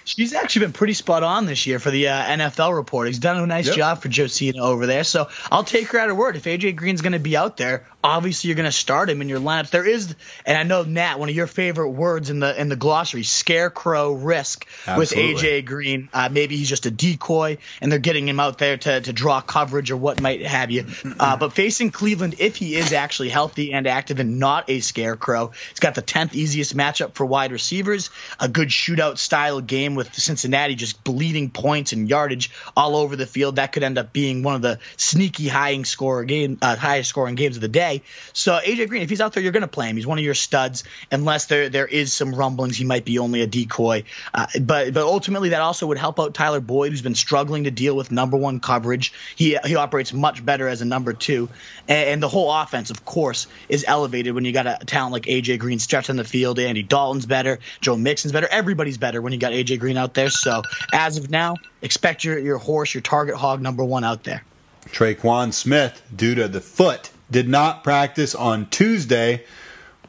She's 0.10 0.34
actually 0.34 0.66
been 0.66 0.74
pretty 0.74 0.94
spot 0.94 1.22
on 1.22 1.46
this 1.46 1.68
year 1.68 1.78
for 1.78 1.92
the 1.92 2.08
uh, 2.08 2.24
NFL 2.24 2.76
report. 2.76 3.06
He's 3.06 3.20
done 3.20 3.38
a 3.38 3.46
nice 3.46 3.68
yep. 3.68 3.76
job 3.76 4.02
for 4.02 4.10
Josina 4.10 4.60
over 4.60 4.88
there. 4.88 5.04
So 5.04 5.30
I'll 5.52 5.64
take 5.64 5.90
her 5.90 6.00
at 6.00 6.08
her 6.08 6.16
word. 6.16 6.36
If 6.36 6.46
AJ 6.46 6.78
Green's 6.78 7.02
going 7.02 7.14
to 7.14 7.20
be 7.20 7.38
out 7.38 7.58
there, 7.58 7.86
obviously 8.04 8.48
you're 8.48 8.56
going 8.56 8.66
to 8.66 8.72
start 8.72 9.08
him 9.08 9.22
in 9.22 9.30
your 9.30 9.40
lineups. 9.40 9.70
There 9.70 9.86
is, 9.86 10.16
and 10.48 10.58
I 10.58 10.64
know 10.64 10.82
Nat, 10.82 11.20
one 11.20 11.30
of 11.30 11.36
your 11.36 11.46
favorite 11.46 11.92
words 11.92 12.32
in 12.32 12.40
the 12.40 12.60
in 12.60 12.70
the 12.70 12.76
glossary, 12.76 13.22
scarecrow 13.22 14.14
risk 14.14 14.66
Absolutely. 14.88 15.34
with 15.36 15.44
AJ 15.44 15.66
Green. 15.66 16.10
Uh, 16.12 16.30
maybe 16.32 16.58
he's 16.58 16.70
just 16.70 16.88
a 16.88 16.92
decoy, 16.92 17.60
and 17.80 17.92
they're 17.92 18.00
getting 18.00 18.28
him 18.28 18.40
out 18.40 18.58
there 18.58 18.78
to 18.78 19.02
to 19.02 19.14
draw 19.14 19.42
coverage 19.42 19.92
or 19.92 19.98
what 19.98 20.20
might 20.22 20.42
have 20.42 20.72
you. 20.72 20.88
Uh, 21.20 21.38
but 21.38 21.54
facing 21.54 21.92
Cleveland, 21.92 22.36
if 22.40 22.56
he 22.56 22.76
is 22.76 22.94
actually 22.94 23.30
healthy 23.30 23.74
and 23.74 23.86
active 23.86 24.20
and 24.20 24.40
not 24.40 24.70
a 24.70 24.80
scarecrow, 24.80 25.52
he's 25.70 25.80
got 25.80 25.94
the 25.94 26.02
tenth 26.02 26.34
easiest 26.34 26.76
matchup 26.76 27.14
for 27.14 27.28
wide 27.28 27.52
receivers. 27.52 28.10
A 28.40 28.48
good 28.48 28.70
shootout 28.70 29.20
style 29.20 29.62
game 29.62 29.99
with 30.00 30.14
Cincinnati 30.16 30.74
just 30.74 31.04
bleeding 31.04 31.52
points 31.52 31.94
and 31.94 32.10
yardage 32.10 32.50
all 32.76 32.96
over 32.96 33.16
the 33.16 33.28
field. 33.28 33.58
That 33.58 33.72
could 33.72 33.84
end 33.84 34.00
up 34.00 34.12
being 34.12 34.42
one 34.42 34.56
of 34.56 34.64
the 34.64 34.80
sneaky 34.98 35.48
high 35.48 35.70
score 35.84 36.24
game, 36.24 36.58
uh, 36.62 36.76
highest 36.76 37.10
scoring 37.10 37.36
games 37.36 37.58
of 37.58 37.62
the 37.62 37.68
day. 37.68 38.02
So 38.34 38.60
AJ 38.60 38.90
Green, 38.90 39.04
if 39.04 39.10
he's 39.10 39.22
out 39.22 39.34
there, 39.34 39.44
you're 39.44 39.52
going 39.52 39.62
to 39.62 39.68
play 39.68 39.88
him. 39.88 39.96
He's 39.96 40.08
one 40.08 40.18
of 40.18 40.24
your 40.24 40.34
studs, 40.34 40.84
unless 41.12 41.46
there 41.46 41.70
there 41.70 41.86
is 41.86 42.12
some 42.14 42.34
rumblings 42.34 42.78
he 42.78 42.86
might 42.86 43.06
be 43.06 43.20
only 43.20 43.42
a 43.42 43.48
decoy. 43.48 44.04
Uh, 44.34 44.48
but 44.62 44.94
but 44.94 45.04
ultimately, 45.04 45.50
that 45.50 45.62
also 45.62 45.88
would 45.88 45.98
help 45.98 46.20
out 46.20 46.34
Tyler 46.34 46.62
Boyd, 46.62 46.92
who's 46.92 47.02
been 47.02 47.16
struggling 47.16 47.66
to 47.66 47.72
deal 47.72 47.96
with 47.96 48.12
number 48.12 48.38
one 48.38 48.60
coverage. 48.60 49.14
He 49.36 49.58
he 49.66 49.76
operates 49.76 50.14
much 50.14 50.44
better 50.44 50.68
as 50.68 50.82
a 50.82 50.86
number 50.86 51.14
two, 51.14 51.50
and, 51.88 52.10
and 52.10 52.24
the 52.24 52.30
whole 52.30 52.52
offense, 52.52 52.90
of 52.90 53.06
course, 53.06 53.48
is 53.68 53.86
elevated 53.88 54.34
when 54.34 54.46
you 54.46 54.52
got 54.52 54.66
a 54.66 54.80
talent 54.86 55.14
like 55.14 55.24
AJ 55.24 55.60
Green 55.60 55.80
stretched 55.80 56.10
on 56.10 56.16
the 56.16 56.24
field. 56.24 56.58
Andy 56.60 56.84
Dalton's 56.84 57.26
better, 57.26 57.60
Joe 57.82 57.98
Mixon's 57.98 58.32
better. 58.32 58.48
Everybody's 58.50 58.98
better 58.98 59.22
when 59.22 59.34
you 59.34 59.40
got 59.40 59.52
AJ 59.52 59.80
Green 59.80 59.89
out 59.98 60.14
there. 60.14 60.30
So 60.30 60.64
as 60.94 61.18
of 61.18 61.30
now, 61.30 61.56
expect 61.82 62.24
your 62.24 62.38
your 62.40 62.58
horse, 62.58 62.94
your 62.94 63.02
target 63.02 63.36
hog 63.36 63.62
number 63.62 63.84
one 63.84 64.04
out 64.04 64.24
there. 64.24 64.44
Tre'Quan 64.86 65.54
Smith, 65.54 66.02
due 66.16 66.36
to 66.36 66.48
the 66.48 66.62
foot 66.62 67.12
did 67.30 67.48
not 67.48 67.84
practice 67.84 68.34
on 68.34 68.68
Tuesday. 68.70 69.44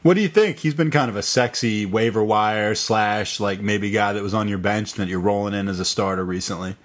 What 0.01 0.15
do 0.15 0.21
you 0.21 0.27
think? 0.27 0.57
He's 0.57 0.73
been 0.73 0.89
kind 0.89 1.09
of 1.09 1.15
a 1.15 1.21
sexy 1.21 1.85
waiver 1.85 2.23
wire 2.23 2.73
slash 2.73 3.39
like 3.39 3.61
maybe 3.61 3.91
guy 3.91 4.13
that 4.13 4.23
was 4.23 4.33
on 4.33 4.47
your 4.47 4.57
bench 4.57 4.93
that 4.93 5.07
you're 5.07 5.19
rolling 5.19 5.53
in 5.53 5.67
as 5.67 5.79
a 5.79 5.85
starter 5.85 6.25
recently. 6.25 6.75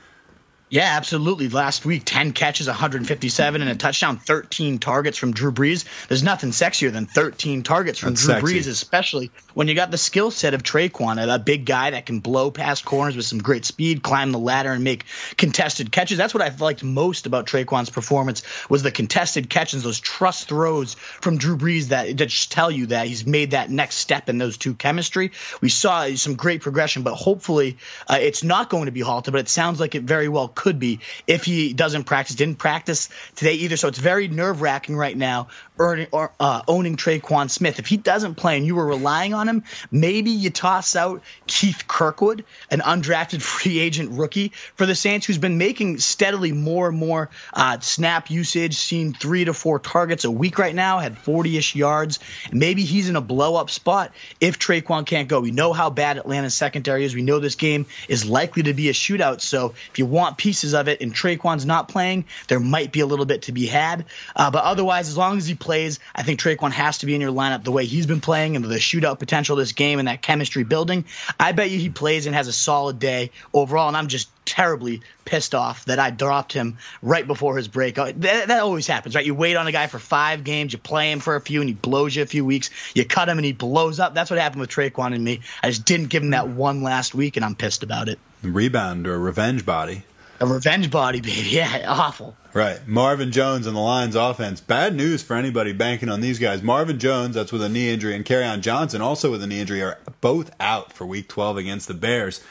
Yeah, 0.69 0.97
absolutely. 0.97 1.49
Last 1.49 1.85
week, 1.87 2.03
10 2.05 2.33
catches, 2.33 2.67
157, 2.67 3.61
and 3.61 3.71
a 3.71 3.77
touchdown, 3.77 4.17
13 4.17 4.79
targets 4.79 5.17
from 5.17 5.33
Drew 5.33 5.53
Brees. 5.53 5.85
There's 6.09 6.25
nothing 6.25 6.51
sexier 6.51 6.93
than 6.93 7.07
13 7.07 7.63
targets 7.63 8.01
from 8.01 8.11
That's 8.11 8.25
Drew 8.25 8.35
sexy. 8.35 8.55
Brees, 8.59 8.69
especially 8.69 9.31
when 9.55 9.69
you 9.69 9.77
got 9.77 9.93
the 9.93 9.99
skill 9.99 10.33
set 10.33 10.55
of 10.55 10.65
Tre'Quan, 10.65 11.33
a 11.33 11.39
big 11.39 11.67
guy 11.67 11.91
that 11.91 12.05
can 12.05 12.19
blow 12.19 12.51
past 12.51 12.85
corners 12.85 13.15
with 13.15 13.27
some 13.27 13.39
great 13.39 13.65
speed, 13.65 14.03
climb 14.03 14.33
the 14.33 14.41
ladder, 14.41 14.73
and 14.73 14.83
make 14.83 15.05
contested 15.37 15.93
catches. 15.93 16.19
That's 16.19 16.35
what 16.35 16.43
I 16.43 16.53
liked 16.59 16.83
most 16.83 17.27
about 17.27 17.47
Tre'Quan's 17.47 17.91
performance 17.91 18.43
was 18.69 18.83
the 18.83 18.91
contested 18.91 19.49
catches, 19.49 19.85
those 19.85 20.01
trust 20.01 20.49
throws 20.49 20.95
from 20.95 21.39
Drew 21.39 21.57
Brees 21.57 21.89
that, 21.89 22.09
that 22.09 22.27
just 22.27 22.51
tell 22.51 22.73
you 22.73 22.87
that 22.87 23.07
he's 23.07 23.25
made 23.25 23.53
that 23.53 23.71
next 23.71 23.97
step 23.97 24.29
in 24.29 24.39
those 24.39 24.59
two 24.59 24.75
chemistry. 24.75 25.31
We 25.61 25.69
saw 25.69 26.13
some 26.17 26.35
great 26.35 26.61
progression, 26.61 27.05
but 27.05 27.15
hopefully 27.15 27.79
uh, 28.09 28.19
it's 28.21 28.43
not 28.43 28.69
going 28.69 28.87
to 28.87 28.93
be 28.93 29.01
halted, 29.01 29.31
but 29.31 29.41
it 29.41 29.49
sounds 29.49 29.79
like 29.79 29.95
it 29.95 30.03
very 30.03 30.29
well 30.29 30.49
could 30.57 30.81
be 30.81 30.99
if 31.29 31.45
he 31.45 31.73
doesn't 31.73 32.05
practice. 32.05 32.35
Didn't 32.35 32.59
practice 32.59 33.09
today 33.37 33.55
either, 33.55 33.77
so 33.77 33.87
it's 33.87 33.99
very 33.99 34.27
nerve 34.27 34.61
wracking 34.61 34.97
right 34.97 35.17
now. 35.17 35.49
Earning, 35.79 36.07
or, 36.13 36.33
uh, 36.41 36.63
owning 36.67 36.97
Tre'Quan 36.97 37.51
Smith. 37.51 37.79
If 37.79 37.87
he 37.87 37.97
doesn't 37.97 38.37
play 38.37 38.57
and 38.57 38.67
you 38.67 38.75
were 38.75 38.87
relying 38.87 39.35
on 39.35 39.49
him, 39.49 39.65
maybe 39.91 40.31
you 40.31 40.51
toss 40.51 40.97
out 40.97 41.23
Keith 41.47 41.85
Kirkwood, 41.87 42.45
an 42.71 42.81
undrafted 42.81 43.43
free 43.57 43.79
agent 43.79 44.13
rookie 44.13 44.53
for 44.75 44.87
the 44.87 44.95
Saints, 44.95 45.27
who's 45.27 45.39
been 45.39 45.59
making 45.59 45.99
steadily 45.99 46.53
more 46.53 46.89
and 46.89 46.99
more 46.99 47.31
uh, 47.53 47.79
snap 47.81 48.31
usage, 48.31 48.77
seen 48.77 49.13
three 49.13 49.45
to 49.45 49.53
four 49.53 49.79
targets 49.79 50.25
a 50.25 50.31
week 50.31 50.59
right 50.59 50.75
now, 50.75 50.99
had 50.99 51.19
40 51.19 51.57
ish 51.57 51.75
yards. 51.75 52.19
Maybe 52.53 52.85
he's 52.85 53.09
in 53.09 53.17
a 53.17 53.21
blow 53.21 53.57
up 53.57 53.71
spot 53.71 54.13
if 54.41 54.59
Tre'Quan 54.59 55.07
can't 55.07 55.29
go. 55.29 55.41
We 55.41 55.51
know 55.51 55.73
how 55.73 55.91
bad 55.91 56.17
Atlanta's 56.17 56.55
secondary 56.55 57.05
is. 57.05 57.15
We 57.15 57.23
know 57.23 57.39
this 57.39 57.55
game 57.55 57.87
is 58.09 58.25
likely 58.25 58.65
to 58.65 58.75
be 58.75 58.89
a 58.89 58.93
shootout. 58.93 59.41
So 59.41 59.75
if 59.91 59.99
you 59.99 60.07
want 60.07 60.39
pieces 60.39 60.75
of 60.75 60.89
it 60.89 61.01
and 61.01 61.13
Tre'Quan's 61.13 61.67
not 61.67 61.89
playing, 61.89 62.25
there 62.49 62.61
might 62.61 62.93
be 62.93 63.01
a 63.01 63.07
little 63.07 63.27
bit 63.27 63.43
to 63.43 63.53
be 63.53 63.67
had. 63.67 64.05
Uh, 64.35 64.51
but 64.51 64.65
otherwise, 64.65 65.09
as 65.09 65.17
long 65.17 65.39
as 65.39 65.47
he 65.47 65.55
plays, 65.67 65.99
I 66.15 66.23
think 66.23 66.41
Tre'Quan 66.41 66.71
has 66.71 66.99
to 66.99 67.07
be 67.07 67.15
in 67.15 67.21
your 67.21 67.33
lineup 67.33 67.65
the 67.65 67.73
way 67.73 67.85
he's 67.85 68.07
been 68.07 68.21
playing 68.21 68.57
and 68.57 68.65
the 68.65 68.77
shootout 68.77 69.19
potential 69.19 69.59
of 69.59 69.63
this 69.63 69.73
game 69.73 69.99
and 69.99 70.09
that 70.09 70.23
chemistry 70.23 70.65
building. 70.65 71.05
I 71.39 71.53
bet 71.53 71.71
you 71.71 71.79
he 71.79 71.91
plays 71.91 72.27
and 72.27 72.35
has 72.35 72.49
a 72.49 72.53
solid 72.53 72.99
day 72.99 73.33
overall. 73.53 73.89
And 73.89 73.97
I'm 73.97 74.09
just 74.09 74.29
terribly 74.47 75.03
pissed 75.25 75.55
off 75.55 75.85
that 75.87 75.99
I 75.99 76.11
dropped 76.11 76.53
him 76.53 76.79
right 77.03 77.27
before 77.27 77.57
his 77.57 77.69
break. 77.69 77.99
Uh, 77.99 78.13
that, 78.17 78.49
that, 78.49 78.61
always 78.61 78.87
happens, 78.87 79.15
right? 79.15 79.27
You 79.27 79.35
wait 79.35 79.57
on 79.57 79.67
a 79.67 79.73
guy 79.73 79.89
for 79.89 79.99
five 79.99 80.45
games, 80.45 80.73
you 80.73 80.79
play 80.79 81.11
him 81.11 81.21
for 81.21 81.35
a 81.35 81.41
few, 81.41 81.61
and 81.61 81.69
he 81.69 81.75
blows 81.75 82.15
you 82.15 82.23
a 82.23 82.27
few 82.27 82.45
weeks. 82.45 82.71
You 82.95 83.05
cut 83.05 83.29
him 83.29 83.39
and 83.39 83.45
he 83.45 83.53
blows 83.53 84.01
up. 84.01 84.15
That's 84.15 84.31
what 84.31 84.39
happened 84.39 84.61
with 84.61 84.71
Tre'Quan 84.71 85.15
and 85.15 85.23
me. 85.23 85.41
I 85.63 85.69
just 85.69 85.85
didn't 85.85 86.07
give 86.07 86.23
him 86.23 86.31
that 86.31 86.49
one 86.49 86.83
last 86.83 87.15
week, 87.15 87.37
and 87.37 87.45
I'm 87.45 87.57
pissed 87.57 87.83
about 87.83 88.09
it. 88.09 88.19
Rebound 88.43 89.07
or 89.07 89.19
revenge 89.19 89.67
body. 89.67 90.05
A 90.41 90.47
revenge 90.47 90.91
body, 90.91 91.21
baby. 91.23 91.49
Yeah, 91.49 91.85
awful. 91.87 92.37
Right. 92.53 92.87
Marvin 92.87 93.33
Jones 93.33 93.67
and 93.67 93.77
the 93.77 93.81
Lions 93.81 94.15
offense. 94.15 94.61
Bad 94.61 94.95
news 94.95 95.23
for 95.23 95.37
anybody 95.37 95.73
banking 95.73 96.09
on 96.09 96.21
these 96.21 96.39
guys. 96.39 96.63
Marvin 96.63 96.99
Jones, 96.99 97.35
that's 97.35 97.53
with 97.53 97.63
a 97.63 97.69
knee 97.69 97.91
injury, 97.91 98.15
and 98.15 98.31
on 98.31 98.63
Johnson, 98.63 99.01
also 99.01 99.31
with 99.31 99.43
a 99.43 99.47
knee 99.47 99.61
injury, 99.61 99.83
are 99.83 99.99
both 100.21 100.51
out 100.61 100.93
for 100.93 101.07
week 101.07 101.29
12 101.29 101.59
against 101.59 101.89
the 101.89 101.95
Bears. 101.95 102.43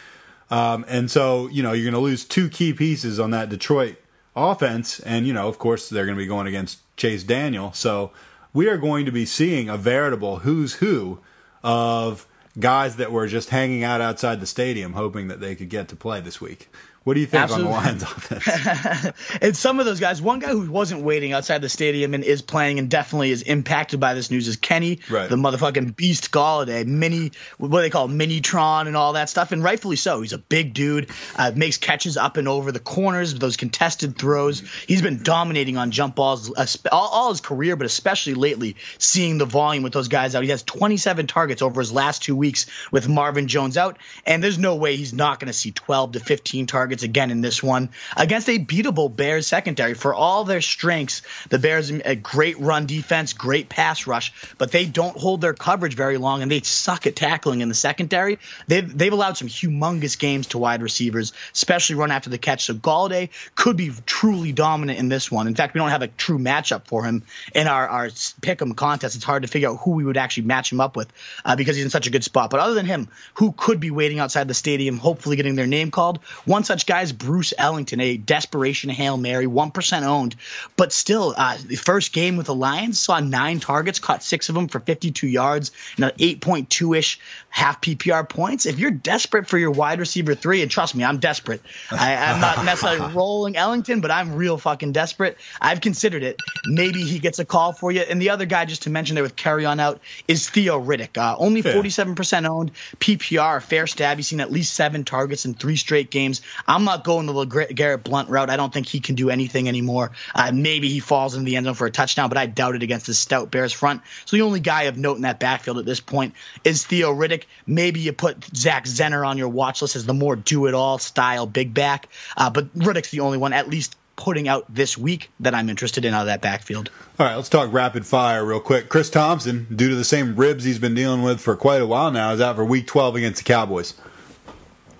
Um, 0.49 0.85
and 0.87 1.09
so, 1.09 1.47
you 1.47 1.63
know, 1.63 1.73
you're 1.73 1.85
going 1.91 1.93
to 1.93 1.99
lose 1.99 2.23
two 2.23 2.49
key 2.49 2.73
pieces 2.73 3.19
on 3.19 3.31
that 3.31 3.49
Detroit 3.49 3.97
offense. 4.35 4.99
And, 4.99 5.25
you 5.25 5.33
know, 5.33 5.47
of 5.47 5.57
course, 5.57 5.89
they're 5.89 6.05
going 6.05 6.17
to 6.17 6.23
be 6.23 6.27
going 6.27 6.47
against 6.47 6.79
Chase 6.97 7.23
Daniel. 7.23 7.73
So 7.73 8.11
we 8.53 8.67
are 8.67 8.77
going 8.77 9.05
to 9.05 9.11
be 9.11 9.25
seeing 9.25 9.69
a 9.69 9.77
veritable 9.77 10.39
who's 10.39 10.75
who 10.75 11.19
of 11.63 12.27
guys 12.59 12.95
that 12.97 13.11
were 13.11 13.27
just 13.27 13.49
hanging 13.49 13.83
out 13.83 14.01
outside 14.01 14.39
the 14.39 14.45
stadium 14.45 14.93
hoping 14.93 15.27
that 15.27 15.39
they 15.39 15.55
could 15.55 15.69
get 15.69 15.87
to 15.89 15.95
play 15.95 16.21
this 16.21 16.39
week. 16.39 16.69
What 17.05 17.13
do 17.13 17.19
you 17.19 17.27
think 17.27 17.43
Absolutely. 17.43 17.71
on 17.71 17.83
the 17.83 17.85
Lions 17.85 18.01
offense? 18.01 19.37
and 19.41 19.55
some 19.55 19.79
of 19.79 19.85
those 19.85 19.99
guys, 19.99 20.23
one 20.23 20.39
guy 20.39 20.49
who 20.49 20.71
wasn't 20.71 21.03
waiting 21.03 21.33
outside 21.33 21.61
the 21.61 21.69
stadium 21.69 22.15
and 22.15 22.23
is 22.23 22.41
playing 22.41 22.79
and 22.79 22.89
definitely 22.89 23.29
is 23.29 23.43
impacted 23.43 23.99
by 23.99 24.15
this 24.15 24.31
news 24.31 24.47
is 24.47 24.55
Kenny, 24.55 25.01
right. 25.07 25.29
the 25.29 25.35
motherfucking 25.35 25.95
beast 25.95 26.31
Golladay, 26.31 26.83
mini, 26.87 27.31
what 27.59 27.81
they 27.81 27.91
call 27.91 28.07
mini 28.07 28.41
Tron 28.41 28.87
and 28.87 28.97
all 28.97 29.13
that 29.13 29.29
stuff, 29.29 29.51
and 29.51 29.63
rightfully 29.63 29.97
so. 29.97 30.21
He's 30.21 30.33
a 30.33 30.39
big 30.39 30.73
dude, 30.73 31.11
uh, 31.35 31.51
makes 31.55 31.77
catches 31.77 32.17
up 32.17 32.37
and 32.37 32.47
over 32.47 32.71
the 32.71 32.79
corners, 32.79 33.35
those 33.35 33.55
contested 33.55 34.17
throws. 34.17 34.67
He's 34.87 35.03
been 35.03 35.21
dominating 35.21 35.77
on 35.77 35.91
jump 35.91 36.15
balls 36.15 36.49
all, 36.91 37.07
all 37.07 37.29
his 37.29 37.39
career, 37.39 37.75
but 37.75 37.85
especially 37.85 38.33
lately, 38.33 38.77
seeing 38.97 39.37
the 39.37 39.45
volume 39.45 39.83
with 39.83 39.93
those 39.93 40.07
guys 40.07 40.33
out. 40.33 40.41
He 40.41 40.49
has 40.49 40.63
27 40.63 41.27
targets 41.27 41.61
over 41.61 41.81
his 41.81 41.91
last 41.91 42.23
two 42.23 42.35
weeks 42.35 42.65
with 42.91 43.07
Marvin 43.07 43.47
Jones 43.47 43.77
out, 43.77 43.99
and 44.25 44.43
there's 44.43 44.57
no 44.57 44.75
way 44.77 44.95
he's 44.95 45.13
not 45.13 45.39
going 45.39 45.49
to 45.49 45.53
see 45.53 45.69
12 45.69 46.13
to 46.13 46.19
15 46.19 46.65
targets 46.65 46.94
targets 46.95 47.03
again 47.03 47.31
in 47.31 47.41
this 47.41 47.61
one 47.61 47.89
against 48.15 48.49
a 48.49 48.57
beatable 48.57 49.13
Bears 49.13 49.47
secondary. 49.47 49.93
For 49.93 50.13
all 50.13 50.43
their 50.45 50.61
strengths, 50.61 51.21
the 51.49 51.59
Bears 51.59 51.91
a 51.91 52.15
great 52.15 52.59
run 52.59 52.85
defense, 52.85 53.33
great 53.33 53.69
pass 53.69 54.07
rush, 54.07 54.31
but 54.57 54.71
they 54.71 54.85
don't 54.85 55.17
hold 55.17 55.41
their 55.41 55.53
coverage 55.53 55.95
very 55.95 56.17
long 56.17 56.41
and 56.41 56.51
they 56.51 56.61
suck 56.61 57.07
at 57.07 57.15
tackling 57.15 57.61
in 57.61 57.69
the 57.69 57.75
secondary. 57.75 58.39
They've 58.67 58.97
they've 58.97 59.13
allowed 59.13 59.37
some 59.37 59.47
humongous 59.47 60.17
games 60.17 60.47
to 60.47 60.57
wide 60.57 60.81
receivers, 60.81 61.33
especially 61.53 61.95
run 61.95 62.11
after 62.11 62.29
the 62.29 62.37
catch. 62.37 62.65
So 62.65 62.73
Golladay 62.73 63.29
could 63.55 63.77
be 63.77 63.91
truly 64.05 64.51
dominant 64.51 64.99
in 64.99 65.09
this 65.09 65.31
one. 65.31 65.47
In 65.47 65.55
fact, 65.55 65.73
we 65.73 65.79
don't 65.79 65.89
have 65.89 66.01
a 66.01 66.07
true 66.07 66.39
matchup 66.39 66.87
for 66.87 67.03
him 67.03 67.23
in 67.53 67.67
our 67.67 67.87
our 67.87 68.07
pick'em 68.41 68.75
contest. 68.75 69.15
It's 69.15 69.25
hard 69.25 69.43
to 69.43 69.49
figure 69.49 69.69
out 69.69 69.79
who 69.81 69.91
we 69.91 70.03
would 70.05 70.17
actually 70.17 70.47
match 70.47 70.71
him 70.71 70.79
up 70.79 70.95
with 70.95 71.11
uh, 71.43 71.55
because 71.55 71.75
he's 71.75 71.85
in 71.85 71.91
such 71.91 72.07
a 72.07 72.11
good 72.11 72.23
spot. 72.23 72.49
But 72.49 72.59
other 72.59 72.73
than 72.73 72.85
him, 72.85 73.07
who 73.35 73.51
could 73.51 73.79
be 73.79 73.91
waiting 73.91 74.19
outside 74.19 74.47
the 74.47 74.53
stadium, 74.53 74.97
hopefully 74.97 75.35
getting 75.35 75.55
their 75.55 75.67
name 75.67 75.91
called? 75.91 76.19
One 76.45 76.63
such 76.63 76.84
guy 76.87 77.01
is 77.01 77.11
Bruce 77.11 77.53
Ellington, 77.57 77.99
a 77.99 78.17
desperation 78.17 78.89
hail 78.89 79.17
mary, 79.17 79.47
one 79.47 79.71
percent 79.71 80.05
owned, 80.05 80.35
but 80.75 80.93
still, 80.93 81.33
uh, 81.35 81.57
the 81.65 81.75
first 81.75 82.13
game 82.13 82.37
with 82.37 82.47
the 82.47 82.55
Lions 82.55 82.99
saw 82.99 83.19
nine 83.19 83.59
targets, 83.59 83.99
caught 83.99 84.23
six 84.23 84.49
of 84.49 84.55
them 84.55 84.67
for 84.67 84.79
52 84.79 85.27
yards, 85.27 85.71
and 85.97 86.05
8.2 86.05 86.97
ish 86.97 87.19
half 87.49 87.79
PPR 87.79 88.27
points. 88.27 88.65
If 88.65 88.79
you're 88.79 88.91
desperate 88.91 89.47
for 89.47 89.57
your 89.57 89.71
wide 89.71 89.99
receiver 89.99 90.35
three, 90.35 90.61
and 90.61 90.69
trust 90.69 90.93
me, 90.93 91.03
I'm 91.03 91.19
desperate. 91.19 91.61
I, 91.89 92.11
am 92.11 92.41
not 92.41 92.65
necessarily 92.65 93.13
rolling 93.13 93.55
Ellington, 93.55 94.01
but 94.01 94.11
I'm 94.11 94.35
real 94.35 94.57
fucking 94.57 94.91
desperate. 94.91 95.37
I've 95.61 95.79
considered 95.79 96.23
it. 96.23 96.39
Maybe 96.65 97.03
he 97.03 97.19
gets 97.19 97.39
a 97.39 97.45
call 97.45 97.71
for 97.71 97.91
you. 97.91 98.01
And 98.01 98.21
the 98.21 98.31
other 98.31 98.45
guy, 98.45 98.65
just 98.65 98.83
to 98.83 98.89
mention 98.89 99.15
there 99.15 99.23
with 99.23 99.37
Kerryon 99.37 99.79
out, 99.79 100.01
is 100.27 100.49
Theo 100.49 100.83
Riddick. 100.83 101.17
Uh, 101.17 101.35
only 101.37 101.63
47% 101.63 102.45
owned, 102.45 102.71
PPR, 102.99 103.61
fair 103.61 103.87
stab. 103.87 104.17
He's 104.17 104.27
seen 104.27 104.41
at 104.41 104.51
least 104.51 104.73
seven 104.73 105.05
targets 105.05 105.45
in 105.45 105.53
three 105.53 105.77
straight 105.77 106.11
games. 106.11 106.41
I'm 106.67 106.74
not 106.83 107.03
going 107.03 107.25
the 107.25 107.45
Garrett 107.45 108.03
Blunt 108.03 108.29
route. 108.29 108.49
I 108.49 108.57
don't 108.57 108.73
think 108.73 108.87
he 108.87 108.99
can 108.99 109.15
do 109.15 109.29
anything 109.29 109.67
anymore. 109.67 110.11
Uh, 110.33 110.51
maybe 110.53 110.89
he 110.89 110.99
falls 110.99 111.35
in 111.35 111.43
the 111.43 111.55
end 111.55 111.65
zone 111.65 111.75
for 111.75 111.87
a 111.87 111.91
touchdown, 111.91 112.29
but 112.29 112.37
I 112.37 112.45
doubt 112.45 112.75
it 112.75 112.83
against 112.83 113.05
the 113.05 113.13
stout 113.13 113.51
Bears 113.51 113.71
front. 113.71 114.01
So 114.25 114.37
the 114.37 114.43
only 114.43 114.59
guy 114.59 114.83
of 114.83 114.97
note 114.97 115.15
in 115.15 115.21
that 115.23 115.39
backfield 115.39 115.77
at 115.77 115.85
this 115.85 115.99
point 115.99 116.33
is 116.63 116.85
Theo 116.85 117.13
Riddick. 117.13 117.43
Maybe 117.65 118.01
you 118.01 118.13
put 118.13 118.43
Zach 118.55 118.85
Zenner 118.85 119.25
on 119.25 119.37
your 119.37 119.49
watch 119.49 119.81
list 119.81 119.95
as 119.95 120.05
the 120.05 120.13
more 120.13 120.35
do 120.35 120.65
it 120.65 120.73
all 120.73 120.97
style 120.97 121.45
big 121.45 121.73
back. 121.73 122.09
Uh, 122.35 122.49
but 122.49 122.73
Riddick's 122.77 123.11
the 123.11 123.21
only 123.21 123.37
one, 123.37 123.53
at 123.53 123.69
least 123.69 123.95
putting 124.15 124.47
out 124.47 124.65
this 124.73 124.97
week 124.97 125.29
that 125.41 125.53
I'm 125.53 125.69
interested 125.69 126.05
in 126.05 126.13
out 126.13 126.21
of 126.21 126.27
that 126.27 126.41
backfield. 126.41 126.89
All 127.19 127.25
right, 127.25 127.35
let's 127.35 127.49
talk 127.49 127.71
rapid 127.71 128.05
fire 128.05 128.45
real 128.45 128.59
quick. 128.59 128.89
Chris 128.89 129.09
Thompson, 129.09 129.67
due 129.73 129.89
to 129.89 129.95
the 129.95 130.03
same 130.03 130.35
ribs 130.35 130.63
he's 130.63 130.79
been 130.79 130.95
dealing 130.95 131.21
with 131.21 131.41
for 131.41 131.55
quite 131.55 131.81
a 131.81 131.87
while 131.87 132.11
now, 132.11 132.31
is 132.31 132.41
out 132.41 132.55
for 132.55 132.65
week 132.65 132.87
12 132.87 133.17
against 133.17 133.39
the 133.39 133.43
Cowboys. 133.43 133.93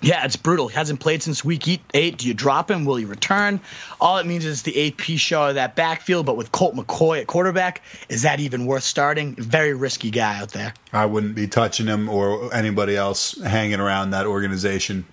Yeah, 0.02 0.26
it's 0.26 0.36
brutal. 0.36 0.68
He 0.68 0.76
hasn't 0.76 1.00
played 1.00 1.24
since 1.24 1.44
week 1.44 1.68
eight. 1.94 2.18
Do 2.18 2.28
you 2.28 2.34
drop 2.34 2.70
him? 2.70 2.86
Will 2.86 2.96
he 2.96 3.06
return? 3.06 3.60
All 4.00 4.18
it 4.18 4.26
means 4.26 4.46
is 4.46 4.64
the 4.64 4.88
AP 4.88 5.18
show 5.18 5.50
of 5.50 5.56
that 5.56 5.76
backfield, 5.76 6.26
but 6.26 6.38
with 6.38 6.52
Colt 6.52 6.76
McCoy 6.76 7.22
at 7.22 7.28
quarterback, 7.28 7.82
is 8.10 8.24
that 8.24 8.40
even 8.40 8.66
worth 8.66 8.84
starting? 8.84 9.36
Very 9.36 9.74
risky 9.74 10.12
guy 10.12 10.40
out 10.40 10.52
there. 10.52 10.74
I 10.94 11.06
wouldn't 11.06 11.36
be 11.36 11.48
touching 11.48 11.88
him 11.88 12.10
or 12.10 12.54
anybody 12.54 12.96
else 12.96 13.42
hanging 13.42 13.80
around 13.80 14.12
that 14.12 14.26
organization. 14.26 15.06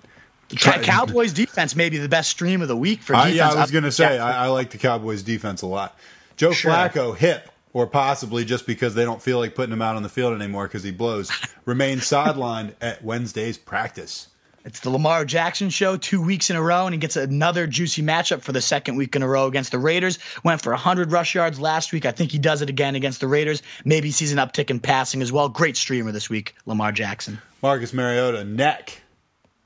Cowboys 0.55 1.33
defense 1.33 1.75
may 1.75 1.89
be 1.89 1.97
the 1.97 2.09
best 2.09 2.29
stream 2.29 2.61
of 2.61 2.67
the 2.67 2.77
week 2.77 3.01
for 3.01 3.13
defense. 3.13 3.35
yeah, 3.35 3.49
I 3.49 3.61
was 3.61 3.71
going 3.71 3.85
to 3.85 3.91
say, 3.91 4.19
I, 4.19 4.45
I, 4.45 4.47
like 4.49 4.69
the 4.69 4.77
Cowboys 4.77 5.23
defense 5.23 5.61
a 5.61 5.67
lot. 5.67 5.97
Joe 6.37 6.51
sure. 6.51 6.71
Flacco, 6.71 7.15
hip, 7.15 7.49
or 7.71 7.87
possibly 7.87 8.45
just 8.45 8.67
because 8.67 8.93
they 8.93 9.03
don't 9.03 9.21
feel 9.21 9.39
like 9.39 9.55
putting 9.55 9.73
him 9.73 9.81
out 9.81 9.95
on 9.95 10.03
the 10.03 10.09
field 10.09 10.33
anymore 10.33 10.67
because 10.67 10.83
he 10.83 10.91
blows, 10.91 11.31
remains 11.65 12.03
sidelined 12.03 12.75
at 12.81 13.03
Wednesday's 13.03 13.57
practice. 13.57 14.27
It's 14.65 14.79
the 14.79 14.89
Lamar 14.89 15.25
Jackson 15.25 15.69
show 15.69 15.97
two 15.97 16.21
weeks 16.21 16.49
in 16.49 16.55
a 16.55 16.61
row, 16.61 16.85
and 16.85 16.93
he 16.93 16.97
gets 16.97 17.17
another 17.17 17.67
juicy 17.67 18.01
matchup 18.01 18.41
for 18.41 18.53
the 18.53 18.61
second 18.61 18.95
week 18.95 19.13
in 19.15 19.21
a 19.21 19.27
row 19.27 19.47
against 19.47 19.71
the 19.71 19.77
Raiders. 19.77 20.19
Went 20.41 20.61
for 20.61 20.71
100 20.71 21.11
rush 21.11 21.35
yards 21.35 21.59
last 21.59 21.91
week. 21.91 22.05
I 22.05 22.11
think 22.11 22.31
he 22.31 22.39
does 22.39 22.61
it 22.61 22.69
again 22.69 22.95
against 22.95 23.19
the 23.19 23.27
Raiders. 23.27 23.61
Maybe 23.83 24.11
sees 24.11 24.31
an 24.31 24.37
uptick 24.37 24.69
in 24.69 24.79
passing 24.79 25.21
as 25.21 25.33
well. 25.33 25.49
Great 25.49 25.75
streamer 25.75 26.13
this 26.13 26.29
week, 26.29 26.55
Lamar 26.65 26.93
Jackson. 26.93 27.41
Marcus 27.61 27.91
Mariota, 27.91 28.45
neck 28.45 29.01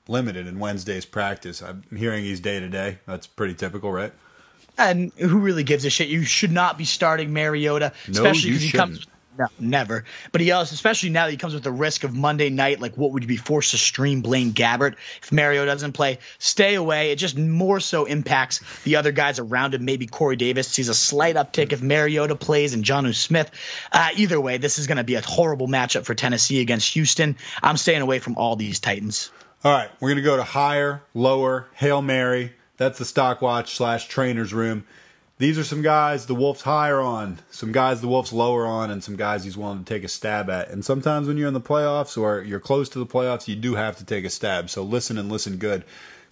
limited 0.07 0.47
in 0.47 0.57
Wednesday's 0.57 1.05
practice. 1.05 1.61
I'm 1.61 1.83
hearing 1.95 2.23
he's 2.23 2.39
day 2.39 2.59
to 2.59 2.67
day. 2.67 2.97
That's 3.05 3.27
pretty 3.27 3.53
typical, 3.53 3.91
right? 3.91 4.13
And 4.79 5.11
who 5.13 5.39
really 5.39 5.63
gives 5.63 5.85
a 5.85 5.91
shit? 5.91 6.07
You 6.07 6.23
should 6.23 6.51
not 6.51 6.77
be 6.77 6.85
starting 6.85 7.33
Mariota, 7.33 7.93
especially 8.07 8.51
because 8.51 8.63
he 8.63 8.71
comes 8.71 9.07
no, 9.37 9.47
never. 9.59 10.05
But 10.31 10.41
he 10.41 10.51
also, 10.51 10.73
especially 10.73 11.09
now 11.09 11.25
that 11.25 11.31
he 11.31 11.37
comes 11.37 11.53
with 11.53 11.63
the 11.63 11.71
risk 11.71 12.03
of 12.03 12.15
Monday 12.15 12.49
night, 12.49 12.79
like 12.79 12.97
what 12.97 13.11
would 13.11 13.23
you 13.23 13.27
be 13.27 13.37
forced 13.37 13.71
to 13.71 13.77
stream 13.77 14.21
Blaine 14.21 14.53
Gabbert 14.53 14.95
if 15.21 15.31
Mario 15.31 15.65
doesn't 15.65 15.93
play? 15.93 16.19
Stay 16.39 16.75
away. 16.75 17.11
It 17.11 17.17
just 17.17 17.37
more 17.37 17.79
so 17.79 18.05
impacts 18.05 18.61
the 18.83 18.95
other 18.95 19.11
guys 19.11 19.39
around 19.39 19.73
him. 19.73 19.85
Maybe 19.85 20.07
Corey 20.07 20.35
Davis 20.35 20.67
sees 20.67 20.89
a 20.89 20.93
slight 20.93 21.35
uptick 21.35 21.71
if 21.71 21.81
Mariota 21.81 22.35
plays 22.35 22.73
and 22.73 22.83
Jonnu 22.83 23.13
Smith. 23.13 23.51
Uh, 23.91 24.09
either 24.15 24.39
way, 24.39 24.57
this 24.57 24.79
is 24.79 24.87
going 24.87 24.97
to 24.97 25.03
be 25.03 25.15
a 25.15 25.21
horrible 25.21 25.67
matchup 25.67 26.05
for 26.05 26.15
Tennessee 26.15 26.61
against 26.61 26.93
Houston. 26.93 27.37
I'm 27.61 27.77
staying 27.77 28.01
away 28.01 28.19
from 28.19 28.37
all 28.37 28.55
these 28.55 28.79
Titans. 28.79 29.29
All 29.63 29.71
right, 29.71 29.89
we're 29.99 30.09
going 30.09 30.17
to 30.17 30.23
go 30.23 30.37
to 30.37 30.43
higher, 30.43 31.01
lower, 31.13 31.67
Hail 31.73 32.01
Mary. 32.01 32.53
That's 32.77 32.99
the 32.99 33.05
stock 33.05 33.41
watch 33.41 33.75
slash 33.75 34.07
trainer's 34.07 34.53
room 34.53 34.85
these 35.39 35.59
are 35.59 35.63
some 35.63 35.81
guys 35.81 36.25
the 36.25 36.35
Wolf's 36.35 36.63
higher 36.63 36.99
on, 36.99 37.39
some 37.51 37.71
guys 37.71 38.01
the 38.01 38.07
Wolf's 38.07 38.33
lower 38.33 38.65
on, 38.65 38.89
and 38.89 39.03
some 39.03 39.15
guys 39.15 39.43
he's 39.43 39.57
willing 39.57 39.79
to 39.79 39.85
take 39.85 40.03
a 40.03 40.07
stab 40.07 40.49
at. 40.49 40.69
And 40.69 40.83
sometimes 40.83 41.27
when 41.27 41.37
you're 41.37 41.47
in 41.47 41.53
the 41.53 41.61
playoffs 41.61 42.19
or 42.19 42.41
you're 42.41 42.59
close 42.59 42.89
to 42.89 42.99
the 42.99 43.05
playoffs, 43.05 43.47
you 43.47 43.55
do 43.55 43.75
have 43.75 43.97
to 43.97 44.05
take 44.05 44.25
a 44.25 44.29
stab. 44.29 44.69
So 44.69 44.83
listen 44.83 45.17
and 45.17 45.31
listen 45.31 45.57
good. 45.57 45.83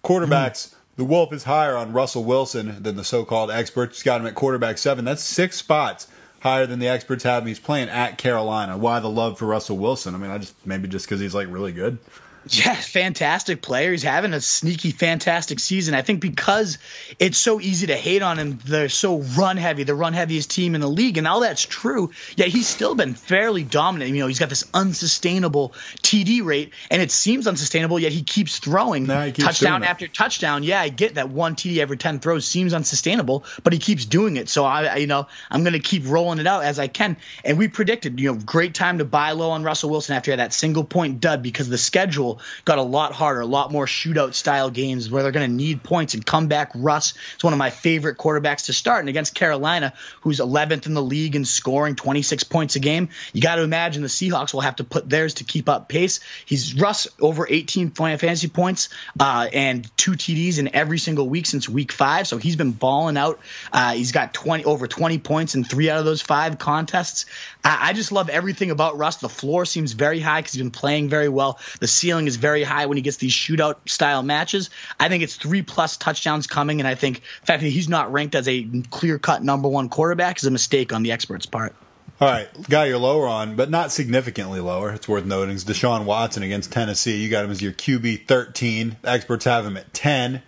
Quarterbacks, 0.03 0.69
mm. 0.69 0.75
the 0.95 1.05
Wolf 1.05 1.31
is 1.33 1.43
higher 1.43 1.75
on 1.75 1.93
Russell 1.93 2.23
Wilson 2.23 2.81
than 2.81 2.95
the 2.95 3.03
so 3.03 3.25
called 3.25 3.51
experts. 3.51 3.97
He's 3.97 4.03
got 4.03 4.21
him 4.21 4.27
at 4.27 4.35
quarterback 4.35 4.77
seven. 4.77 5.05
That's 5.05 5.23
six 5.23 5.57
spots 5.57 6.07
higher 6.39 6.65
than 6.65 6.79
the 6.79 6.87
experts 6.87 7.23
have 7.23 7.43
him. 7.43 7.47
He's 7.47 7.59
playing 7.59 7.89
at 7.89 8.17
Carolina. 8.17 8.77
Why 8.77 8.99
the 8.99 9.09
love 9.09 9.37
for 9.37 9.45
Russell 9.45 9.77
Wilson? 9.77 10.15
I 10.15 10.17
mean, 10.17 10.31
I 10.31 10.39
just 10.39 10.53
maybe 10.65 10.87
just 10.87 11.05
because 11.05 11.19
he's 11.19 11.35
like 11.35 11.47
really 11.49 11.71
good. 11.71 11.99
Yeah, 12.47 12.75
fantastic 12.75 13.61
player. 13.61 13.91
He's 13.91 14.03
having 14.03 14.33
a 14.33 14.41
sneaky, 14.41 14.91
fantastic 14.91 15.59
season. 15.59 15.95
I 15.95 16.03
think 16.03 16.21
because 16.21 16.77
it's 17.17 17.39
so 17.39 17.59
easy 17.59 17.87
to 17.87 17.95
hate 17.95 18.21
on 18.21 18.37
him, 18.37 18.59
they're 18.65 18.89
so 18.89 19.19
run 19.19 19.57
heavy, 19.57 19.83
the 19.83 19.95
run 19.95 20.13
heaviest 20.13 20.51
team 20.51 20.75
in 20.75 20.81
the 20.81 20.87
league, 20.87 21.17
and 21.17 21.27
all 21.27 21.39
that's 21.39 21.63
true. 21.63 22.11
Yet 22.35 22.49
he's 22.49 22.67
still 22.67 22.93
been 22.93 23.15
fairly 23.15 23.63
dominant. 23.63 24.11
You 24.11 24.19
know, 24.19 24.27
he's 24.27 24.39
got 24.39 24.49
this 24.49 24.63
unsustainable 24.73 25.73
TD 26.03 26.45
rate, 26.45 26.73
and 26.91 27.01
it 27.01 27.11
seems 27.11 27.47
unsustainable. 27.47 27.97
Yet 27.97 28.11
he 28.11 28.21
keeps 28.21 28.59
throwing 28.59 29.07
he 29.07 29.31
keeps 29.31 29.45
touchdown 29.45 29.83
after 29.83 30.07
touchdown. 30.07 30.61
Yeah, 30.61 30.81
I 30.81 30.89
get 30.89 31.15
that 31.15 31.29
one 31.29 31.55
TD 31.55 31.79
every 31.79 31.97
ten 31.97 32.19
throws 32.19 32.45
seems 32.45 32.73
unsustainable, 32.73 33.43
but 33.63 33.73
he 33.73 33.79
keeps 33.79 34.05
doing 34.05 34.37
it. 34.37 34.49
So 34.49 34.65
I, 34.65 34.97
you 34.97 35.07
know, 35.07 35.27
I'm 35.49 35.63
going 35.63 35.73
to 35.73 35.79
keep 35.79 36.03
rolling 36.05 36.37
it 36.37 36.45
out 36.45 36.63
as 36.63 36.77
I 36.77 36.87
can. 36.87 37.17
And 37.43 37.57
we 37.57 37.67
predicted, 37.69 38.19
you 38.19 38.31
know, 38.31 38.39
great 38.39 38.75
time 38.75 38.99
to 38.99 39.05
buy 39.05 39.31
low 39.31 39.49
on 39.49 39.63
Russell 39.63 39.89
Wilson 39.89 40.15
after 40.15 40.35
that 40.35 40.53
single 40.53 40.83
point 40.83 41.19
dud 41.19 41.41
because 41.41 41.69
the 41.69 41.77
schedule 41.77 42.34
got 42.65 42.77
a 42.77 42.83
lot 42.83 43.13
harder, 43.13 43.41
a 43.41 43.45
lot 43.45 43.71
more 43.71 43.85
shootout 43.85 44.33
style 44.33 44.69
games 44.69 45.09
where 45.09 45.23
they're 45.23 45.31
going 45.31 45.49
to 45.49 45.55
need 45.55 45.83
points 45.83 46.13
and 46.13 46.25
come 46.25 46.47
back. 46.47 46.71
Russ 46.75 47.13
is 47.37 47.43
one 47.43 47.53
of 47.53 47.59
my 47.59 47.69
favorite 47.69 48.17
quarterbacks 48.17 48.65
to 48.65 48.73
start. 48.73 48.99
And 49.01 49.09
against 49.09 49.35
Carolina, 49.35 49.93
who's 50.21 50.39
11th 50.39 50.85
in 50.85 50.93
the 50.93 51.01
league 51.01 51.35
in 51.35 51.45
scoring 51.45 51.95
26 51.95 52.43
points 52.45 52.75
a 52.75 52.79
game, 52.79 53.09
you 53.33 53.41
got 53.41 53.55
to 53.55 53.63
imagine 53.63 54.01
the 54.01 54.07
Seahawks 54.07 54.53
will 54.53 54.61
have 54.61 54.77
to 54.77 54.83
put 54.83 55.09
theirs 55.09 55.35
to 55.35 55.43
keep 55.43 55.69
up 55.69 55.89
pace. 55.89 56.19
He's 56.45 56.75
Russ 56.75 57.07
over 57.19 57.47
18 57.49 57.91
fantasy 57.91 58.47
points 58.47 58.89
uh, 59.19 59.47
and 59.53 59.89
two 59.97 60.11
TDs 60.11 60.59
in 60.59 60.75
every 60.75 60.97
single 60.97 61.27
week 61.27 61.45
since 61.45 61.69
week 61.69 61.91
five. 61.91 62.27
So 62.27 62.37
he's 62.37 62.55
been 62.55 62.71
balling 62.71 63.17
out. 63.17 63.39
Uh, 63.71 63.93
he's 63.93 64.11
got 64.11 64.33
20 64.33 64.65
over 64.65 64.87
20 64.87 65.17
points 65.19 65.55
in 65.55 65.63
three 65.63 65.89
out 65.89 65.99
of 65.99 66.05
those 66.05 66.21
five 66.21 66.57
contests. 66.59 67.25
I, 67.63 67.89
I 67.89 67.93
just 67.93 68.11
love 68.11 68.29
everything 68.29 68.71
about 68.71 68.97
Russ. 68.97 69.17
The 69.17 69.29
floor 69.29 69.65
seems 69.65 69.93
very 69.93 70.19
high 70.19 70.39
because 70.39 70.53
he's 70.53 70.61
been 70.61 70.71
playing 70.71 71.09
very 71.09 71.29
well. 71.29 71.59
The 71.79 71.87
ceiling 71.87 72.24
is 72.27 72.35
very 72.35 72.63
high 72.63 72.85
when 72.85 72.97
he 72.97 73.01
gets 73.01 73.17
these 73.17 73.33
shootout 73.33 73.75
style 73.87 74.23
matches. 74.23 74.69
I 74.99 75.09
think 75.09 75.23
it's 75.23 75.35
three 75.35 75.61
plus 75.61 75.97
touchdowns 75.97 76.47
coming, 76.47 76.79
and 76.79 76.87
I 76.87 76.95
think 76.95 77.21
the 77.41 77.45
fact 77.47 77.61
that 77.61 77.69
he's 77.69 77.89
not 77.89 78.11
ranked 78.11 78.35
as 78.35 78.47
a 78.47 78.67
clear 78.89 79.19
cut 79.19 79.43
number 79.43 79.67
one 79.67 79.89
quarterback 79.89 80.37
is 80.37 80.45
a 80.45 80.51
mistake 80.51 80.93
on 80.93 81.03
the 81.03 81.11
experts' 81.11 81.45
part. 81.45 81.75
All 82.21 82.29
right, 82.29 82.47
guy 82.69 82.85
you're 82.85 82.97
lower 82.97 83.27
on, 83.27 83.57
but 83.57 83.69
not 83.69 83.91
significantly 83.91 84.61
lower. 84.61 84.91
It's 84.93 85.07
worth 85.07 85.25
noting 85.25 85.55
is 85.55 85.65
Deshaun 85.65 86.05
Watson 86.05 86.43
against 86.43 86.71
Tennessee. 86.71 87.21
You 87.21 87.29
got 87.29 87.43
him 87.43 87.51
as 87.51 87.61
your 87.61 87.73
QB 87.73 88.25
13. 88.25 88.95
The 89.01 89.09
Experts 89.09 89.43
have 89.43 89.65
him 89.65 89.75
at 89.75 89.93
10. 89.93 90.41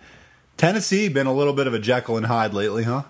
Tennessee 0.56 1.08
been 1.08 1.26
a 1.26 1.34
little 1.34 1.52
bit 1.52 1.66
of 1.66 1.74
a 1.74 1.78
Jekyll 1.78 2.16
and 2.16 2.24
Hyde 2.24 2.54
lately, 2.54 2.84
huh? 2.84 3.02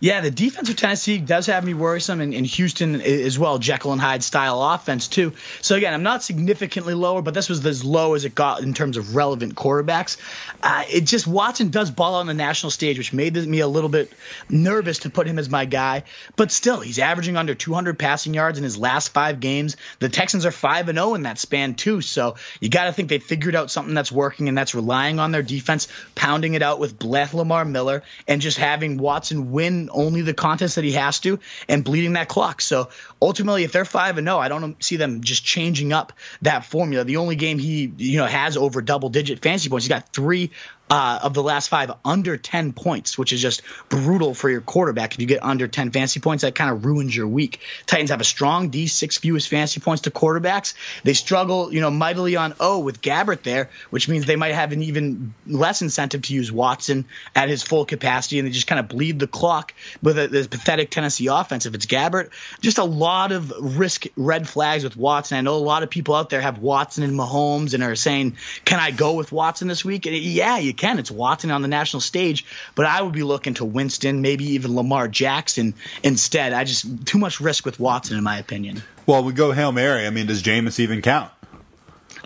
Yeah, 0.00 0.20
the 0.20 0.30
defense 0.30 0.68
of 0.68 0.76
Tennessee 0.76 1.18
does 1.18 1.46
have 1.46 1.64
me 1.64 1.74
worrisome, 1.74 2.20
and, 2.20 2.34
and 2.34 2.46
Houston 2.46 3.00
as 3.00 3.38
well, 3.38 3.58
Jekyll 3.58 3.92
and 3.92 4.00
Hyde 4.00 4.22
style 4.22 4.62
offense 4.62 5.08
too. 5.08 5.32
So 5.60 5.76
again, 5.76 5.94
I'm 5.94 6.02
not 6.02 6.22
significantly 6.22 6.94
lower, 6.94 7.22
but 7.22 7.34
this 7.34 7.48
was 7.48 7.64
as 7.64 7.84
low 7.84 8.14
as 8.14 8.24
it 8.24 8.34
got 8.34 8.62
in 8.62 8.74
terms 8.74 8.96
of 8.96 9.16
relevant 9.16 9.54
quarterbacks. 9.54 10.16
Uh, 10.62 10.84
it 10.90 11.02
just 11.02 11.26
Watson 11.26 11.70
does 11.70 11.90
ball 11.90 12.16
on 12.16 12.26
the 12.26 12.34
national 12.34 12.70
stage, 12.70 12.98
which 12.98 13.12
made 13.12 13.34
me 13.34 13.60
a 13.60 13.68
little 13.68 13.88
bit 13.88 14.12
nervous 14.48 15.00
to 15.00 15.10
put 15.10 15.26
him 15.26 15.38
as 15.38 15.48
my 15.48 15.64
guy. 15.64 16.04
But 16.36 16.52
still, 16.52 16.80
he's 16.80 16.98
averaging 16.98 17.36
under 17.36 17.54
200 17.54 17.98
passing 17.98 18.34
yards 18.34 18.58
in 18.58 18.64
his 18.64 18.78
last 18.78 19.08
five 19.08 19.40
games. 19.40 19.76
The 19.98 20.08
Texans 20.08 20.46
are 20.46 20.50
five 20.50 20.88
and 20.88 20.98
zero 20.98 21.14
in 21.14 21.22
that 21.22 21.38
span 21.38 21.74
too. 21.74 22.00
So 22.00 22.36
you 22.60 22.68
got 22.68 22.84
to 22.84 22.92
think 22.92 23.08
they 23.08 23.18
figured 23.18 23.54
out 23.54 23.70
something 23.70 23.94
that's 23.94 24.12
working, 24.12 24.48
and 24.48 24.56
that's 24.56 24.74
relying 24.74 25.18
on 25.18 25.32
their 25.32 25.42
defense, 25.42 25.88
pounding 26.14 26.54
it 26.54 26.62
out 26.62 26.78
with 26.78 26.98
Bleth 26.98 27.34
Lamar 27.34 27.64
Miller, 27.64 28.02
and 28.26 28.40
just 28.40 28.58
having 28.58 28.98
Watson 28.98 29.50
win 29.50 29.67
only 29.92 30.22
the 30.22 30.34
contest 30.34 30.76
that 30.76 30.84
he 30.84 30.92
has 30.92 31.20
to 31.20 31.38
and 31.68 31.84
bleeding 31.84 32.14
that 32.14 32.28
clock. 32.28 32.60
So 32.60 32.88
ultimately, 33.20 33.64
if 33.64 33.72
they're 33.72 33.84
five 33.84 34.18
and 34.18 34.26
zero, 34.26 34.38
I 34.38 34.48
don't 34.48 34.82
see 34.82 34.96
them 34.96 35.22
just 35.22 35.44
changing 35.44 35.92
up 35.92 36.12
that 36.42 36.64
formula. 36.64 37.04
The 37.04 37.16
only 37.18 37.36
game 37.36 37.58
he 37.58 37.92
you 37.96 38.18
know 38.18 38.26
has 38.26 38.56
over 38.56 38.82
double 38.82 39.08
digit 39.08 39.40
fantasy 39.40 39.68
points, 39.68 39.84
he's 39.84 39.88
got 39.88 40.08
three 40.12 40.50
uh, 40.90 41.20
of 41.22 41.34
the 41.34 41.42
last 41.42 41.68
five 41.68 41.92
under 42.04 42.36
10 42.36 42.72
points, 42.72 43.18
which 43.18 43.32
is 43.32 43.40
just 43.40 43.62
brutal 43.88 44.34
for 44.34 44.48
your 44.48 44.60
quarterback. 44.60 45.14
If 45.14 45.20
you 45.20 45.26
get 45.26 45.42
under 45.42 45.68
10 45.68 45.90
fantasy 45.90 46.20
points, 46.20 46.42
that 46.42 46.54
kind 46.54 46.70
of 46.70 46.84
ruins 46.84 47.14
your 47.14 47.26
week. 47.26 47.60
Titans 47.86 48.10
have 48.10 48.20
a 48.20 48.24
strong 48.24 48.70
D, 48.70 48.86
six 48.86 49.18
fewest 49.18 49.48
fantasy 49.48 49.80
points 49.80 50.02
to 50.02 50.10
quarterbacks. 50.10 50.74
They 51.04 51.14
struggle, 51.14 51.72
you 51.72 51.80
know, 51.80 51.90
mightily 51.90 52.36
on 52.36 52.54
O 52.60 52.80
with 52.80 53.00
Gabbert 53.02 53.42
there, 53.42 53.70
which 53.90 54.08
means 54.08 54.26
they 54.26 54.36
might 54.36 54.54
have 54.54 54.72
an 54.72 54.82
even 54.82 55.34
less 55.46 55.82
incentive 55.82 56.22
to 56.22 56.34
use 56.34 56.50
Watson 56.50 57.04
at 57.34 57.48
his 57.48 57.62
full 57.62 57.84
capacity, 57.84 58.38
and 58.38 58.46
they 58.48 58.52
just 58.52 58.66
kind 58.66 58.80
of 58.80 58.88
bleed 58.88 59.18
the 59.18 59.26
clock 59.26 59.74
with 60.02 60.18
a, 60.18 60.28
this 60.28 60.46
pathetic 60.46 60.90
Tennessee 60.90 61.26
offense. 61.26 61.66
If 61.66 61.74
it's 61.74 61.86
Gabbert, 61.86 62.30
just 62.60 62.78
a 62.78 62.84
lot 62.84 63.32
of 63.32 63.52
risk 63.78 64.06
red 64.16 64.48
flags 64.48 64.84
with 64.84 64.96
Watson. 64.96 65.38
I 65.38 65.40
know 65.42 65.54
a 65.54 65.58
lot 65.58 65.82
of 65.82 65.90
people 65.90 66.14
out 66.14 66.30
there 66.30 66.40
have 66.40 66.58
Watson 66.58 67.04
and 67.04 67.18
Mahomes 67.18 67.74
and 67.74 67.82
are 67.82 67.96
saying, 67.96 68.36
"Can 68.64 68.80
I 68.80 68.90
go 68.90 69.14
with 69.14 69.32
Watson 69.32 69.68
this 69.68 69.84
week?" 69.84 70.06
And 70.06 70.16
yeah, 70.16 70.58
you 70.58 70.74
can. 70.78 70.98
It's 70.98 71.10
Watson 71.10 71.50
on 71.50 71.62
the 71.62 71.68
national 71.68 72.00
stage, 72.00 72.46
but 72.74 72.86
I 72.86 73.02
would 73.02 73.12
be 73.12 73.22
looking 73.22 73.54
to 73.54 73.64
Winston, 73.64 74.22
maybe 74.22 74.52
even 74.52 74.74
Lamar 74.74 75.08
Jackson 75.08 75.74
instead. 76.02 76.52
I 76.52 76.64
just 76.64 77.06
too 77.06 77.18
much 77.18 77.40
risk 77.40 77.66
with 77.66 77.78
Watson, 77.78 78.16
in 78.16 78.24
my 78.24 78.38
opinion. 78.38 78.82
Well, 79.06 79.22
we 79.24 79.32
go 79.32 79.52
hail 79.52 79.72
mary. 79.72 80.06
I 80.06 80.10
mean, 80.10 80.26
does 80.26 80.42
Jameis 80.42 80.80
even 80.80 81.02
count? 81.02 81.30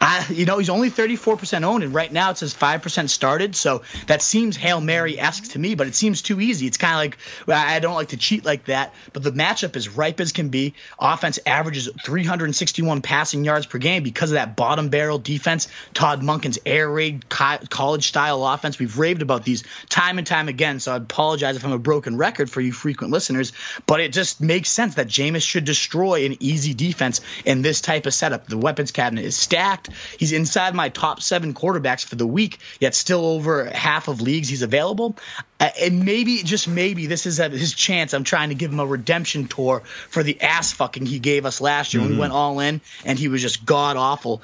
I, 0.02 0.26
you 0.30 0.46
know, 0.46 0.58
he's 0.58 0.68
only 0.68 0.90
34% 0.90 1.62
owned, 1.62 1.84
and 1.84 1.94
right 1.94 2.12
now 2.12 2.32
it 2.32 2.38
says 2.38 2.52
5% 2.52 3.08
started. 3.08 3.54
So 3.54 3.82
that 4.08 4.20
seems 4.20 4.56
Hail 4.56 4.80
Mary 4.80 5.16
esque 5.16 5.52
to 5.52 5.60
me, 5.60 5.76
but 5.76 5.86
it 5.86 5.94
seems 5.94 6.22
too 6.22 6.40
easy. 6.40 6.66
It's 6.66 6.76
kind 6.76 6.94
of 6.94 6.98
like, 7.46 7.56
I 7.56 7.78
don't 7.78 7.94
like 7.94 8.08
to 8.08 8.16
cheat 8.16 8.44
like 8.44 8.64
that, 8.64 8.94
but 9.12 9.22
the 9.22 9.30
matchup 9.30 9.76
is 9.76 9.88
ripe 9.88 10.18
as 10.18 10.32
can 10.32 10.48
be. 10.48 10.74
Offense 10.98 11.38
averages 11.46 11.88
361 12.04 13.00
passing 13.02 13.44
yards 13.44 13.66
per 13.66 13.78
game 13.78 14.02
because 14.02 14.32
of 14.32 14.34
that 14.34 14.56
bottom 14.56 14.88
barrel 14.88 15.18
defense. 15.18 15.68
Todd 15.94 16.20
Monken's 16.20 16.58
air 16.66 16.90
raid 16.90 17.28
college 17.28 18.08
style 18.08 18.44
offense. 18.44 18.80
We've 18.80 18.98
raved 18.98 19.22
about 19.22 19.44
these 19.44 19.62
time 19.88 20.18
and 20.18 20.26
time 20.26 20.48
again, 20.48 20.80
so 20.80 20.92
I 20.92 20.96
apologize 20.96 21.54
if 21.54 21.64
I'm 21.64 21.70
a 21.70 21.78
broken 21.78 22.16
record 22.16 22.50
for 22.50 22.60
you 22.60 22.72
frequent 22.72 23.12
listeners, 23.12 23.52
but 23.86 24.00
it 24.00 24.12
just 24.12 24.40
makes 24.40 24.68
sense 24.68 24.96
that 24.96 25.06
Jameis 25.06 25.46
should 25.46 25.64
destroy 25.64 26.26
an 26.26 26.38
easy 26.40 26.74
defense 26.74 27.20
in 27.44 27.62
this 27.62 27.80
type 27.80 28.06
of 28.06 28.14
setup. 28.14 28.48
The 28.48 28.58
weapons 28.58 28.90
cabinet 28.90 29.24
is 29.24 29.36
stacked. 29.36 29.90
He's 30.18 30.33
inside 30.33 30.74
my 30.74 30.88
top 30.88 31.22
seven 31.22 31.55
quarterbacks 31.55 32.05
for 32.05 32.16
the 32.16 32.26
week, 32.26 32.59
yet 32.81 32.94
still 32.94 33.24
over 33.24 33.64
half 33.66 34.09
of 34.09 34.20
leagues 34.20 34.48
he's 34.48 34.62
available. 34.62 35.16
Uh, 35.61 35.70
and 35.81 36.05
maybe, 36.05 36.42
just 36.42 36.66
maybe, 36.66 37.07
this 37.07 37.26
is 37.26 37.38
a, 37.38 37.48
his 37.48 37.72
chance. 37.72 38.14
I'm 38.14 38.24
trying 38.24 38.48
to 38.48 38.55
give 38.55 38.72
him 38.72 38.81
a 38.81 38.87
redemption 38.87 39.46
tour 39.46 39.83
for 40.09 40.22
the 40.22 40.40
ass 40.40 40.72
fucking 40.72 41.07
he 41.07 41.18
gave 41.18 41.46
us 41.46 41.61
last 41.61 41.94
year 41.94 42.00
mm-hmm. 42.00 42.11
when 42.11 42.16
we 42.16 42.20
went 42.20 42.33
all 42.33 42.61
in 42.61 42.81
and 43.05 43.18
he 43.18 43.28
was 43.28 43.42
just 43.42 43.64
god 43.64 43.96
awful 43.96 44.42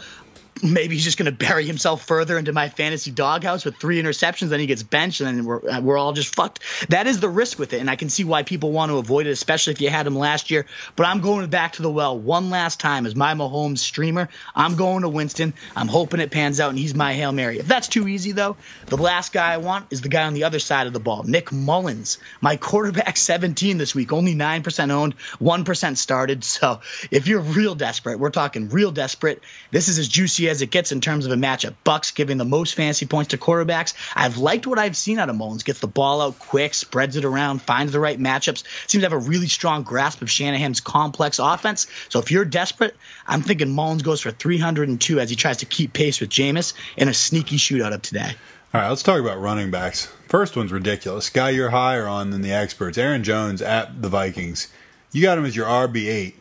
maybe 0.63 0.95
he's 0.95 1.05
just 1.05 1.19
going 1.19 1.31
to 1.31 1.47
bury 1.47 1.67
himself 1.67 2.07
further 2.07 2.39
into 2.39 2.53
my 2.53 2.69
fantasy 2.69 3.11
doghouse 3.11 3.65
with 3.65 3.77
three 3.77 4.03
interceptions. 4.03 4.49
Then 4.49 4.61
he 4.61 4.67
gets 4.67 4.83
benched, 4.83 5.21
and 5.21 5.39
then 5.39 5.45
we're 5.45 5.69
uh, 5.69 5.81
we're 5.81 5.99
all 5.99 6.13
just 6.13 6.35
fucked. 6.35 6.61
That 6.91 7.07
is 7.07 7.21
the 7.21 7.29
risk 7.29 7.59
with 7.59 7.73
it, 7.73 7.81
and 7.81 7.91
I 7.91 7.97
can 7.97 8.09
see 8.09 8.25
why 8.25 8.43
people 8.43 8.73
want 8.73 8.91
to 8.91 8.99
avoid 8.99 9.27
it, 9.27 9.31
especially 9.31 9.73
if 9.73 9.81
you 9.81 9.91
had 9.91 10.07
him 10.07 10.17
last 10.17 10.51
year. 10.51 10.67
But 10.97 11.07
I'm 11.07 11.21
going 11.21 11.49
back 11.51 11.75
to 11.75 11.83
the 11.83 11.91
well 11.91 12.19
one 12.19 12.51
last 12.51 12.81
time 12.81 13.07
as 13.07 13.15
my 13.15 13.35
Mahomes 13.35 13.79
streamer. 13.79 14.29
I'm 14.55 14.77
going 14.77 15.03
to 15.03 15.09
Winston. 15.09 15.55
I'm 15.77 15.89
hoping 15.89 16.21
it 16.21 16.31
pans 16.31 16.61
out, 16.61 16.71
and 16.71 16.79
he's 16.79 16.95
my 16.95 17.15
hail 17.15 17.33
mary. 17.33 17.59
If 17.59 17.67
that's 17.67 17.89
too 17.89 18.09
easy 18.09 18.33
though, 18.33 18.57
the 18.87 18.97
last 18.97 19.33
guy 19.33 19.53
I 19.53 19.59
want 19.59 19.87
is 19.91 20.01
the 20.01 20.09
guy 20.09 20.25
on 20.25 20.35
the 20.35 20.45
other 20.45 20.59
side 20.59 20.87
of 20.87 20.93
the 20.93 21.01
ball, 21.01 21.23
Nick 21.25 21.53
Mullens, 21.53 22.19
my 22.41 22.57
quarterback 22.57 23.17
17 23.17 23.79
this 23.79 23.95
week, 23.95 24.13
only 24.13 24.35
nine 24.35 24.63
percent 24.63 24.91
owned, 24.91 25.15
one 25.39 25.65
percent 25.65 25.99
started. 25.99 26.45
So 26.59 26.81
if 27.11 27.29
you're 27.29 27.41
real 27.41 27.75
desperate, 27.75 28.19
we're 28.19 28.31
talking 28.31 28.69
real 28.69 28.91
desperate. 28.91 29.43
This 29.71 29.89
is 29.89 29.99
as 29.99 30.09
juicy 30.09 30.48
as 30.49 30.63
it 30.63 30.71
gets 30.71 30.93
in 30.93 31.01
terms 31.01 31.27
of 31.27 31.33
a 31.33 31.37
matchup. 31.37 31.75
Bucks 31.85 32.11
giving 32.11 32.39
the 32.39 32.45
most 32.45 32.75
fantasy 32.75 33.07
points 33.07 33.31
to 33.31 33.39
quarterbacks. 33.39 33.95
I've 34.15 34.39
liked 34.39 34.67
what 34.67 34.79
I've 34.79 34.97
seen 34.97 35.19
out 35.19 35.31
of 35.31 35.37
Mullens. 35.37 35.65
Gets 35.65 35.81
the 35.81 35.87
ball 35.87 36.21
out 36.21 36.39
quick, 36.39 36.75
spreads 36.75 37.17
it 37.17 37.25
around, 37.25 37.63
finds 37.63 37.93
the 37.93 38.01
right 38.01 38.19
matchups. 38.19 38.65
Seems 38.89 39.03
to 39.03 39.11
have 39.11 39.13
a 39.13 39.29
really 39.29 39.49
strong 39.49 39.83
grasp 39.83 40.23
of 40.23 40.31
Shanahan's 40.31 40.81
complex 40.81 41.39
offense. 41.39 41.87
So 42.09 42.19
if 42.19 42.31
you're 42.31 42.45
desperate, 42.45 42.97
I'm 43.27 43.43
thinking 43.43 43.69
Mullens 43.69 44.03
goes 44.03 44.21
for 44.21 44.31
302 44.31 45.21
as 45.21 45.31
he 45.31 45.37
tries 45.37 45.59
to 45.59 45.67
keep 45.67 45.93
pace 45.93 46.21
with 46.21 46.31
Jameis 46.31 46.75
in 46.97 47.09
a 47.09 47.15
sneaky 47.15 47.57
shootout 47.57 47.95
of 47.95 48.03
today. 48.03 48.35
All 48.75 48.83
right, 48.83 48.89
let's 48.91 49.03
talk 49.03 49.19
about 49.19 49.41
running 49.41 49.71
backs. 49.71 50.13
First 50.29 50.55
one's 50.55 50.73
ridiculous. 50.73 51.31
Guy 51.31 51.51
you're 51.51 51.71
higher 51.71 52.07
on 52.07 52.31
than 52.31 52.43
the 52.43 52.53
experts. 52.53 52.99
Aaron 52.99 53.25
Jones 53.25 53.63
at 53.63 54.03
the 54.03 54.11
Vikings. 54.11 54.69
You 55.11 55.23
got 55.23 55.39
him 55.39 55.47
as 55.47 55.57
your 55.57 55.67
RB8. 55.67 56.35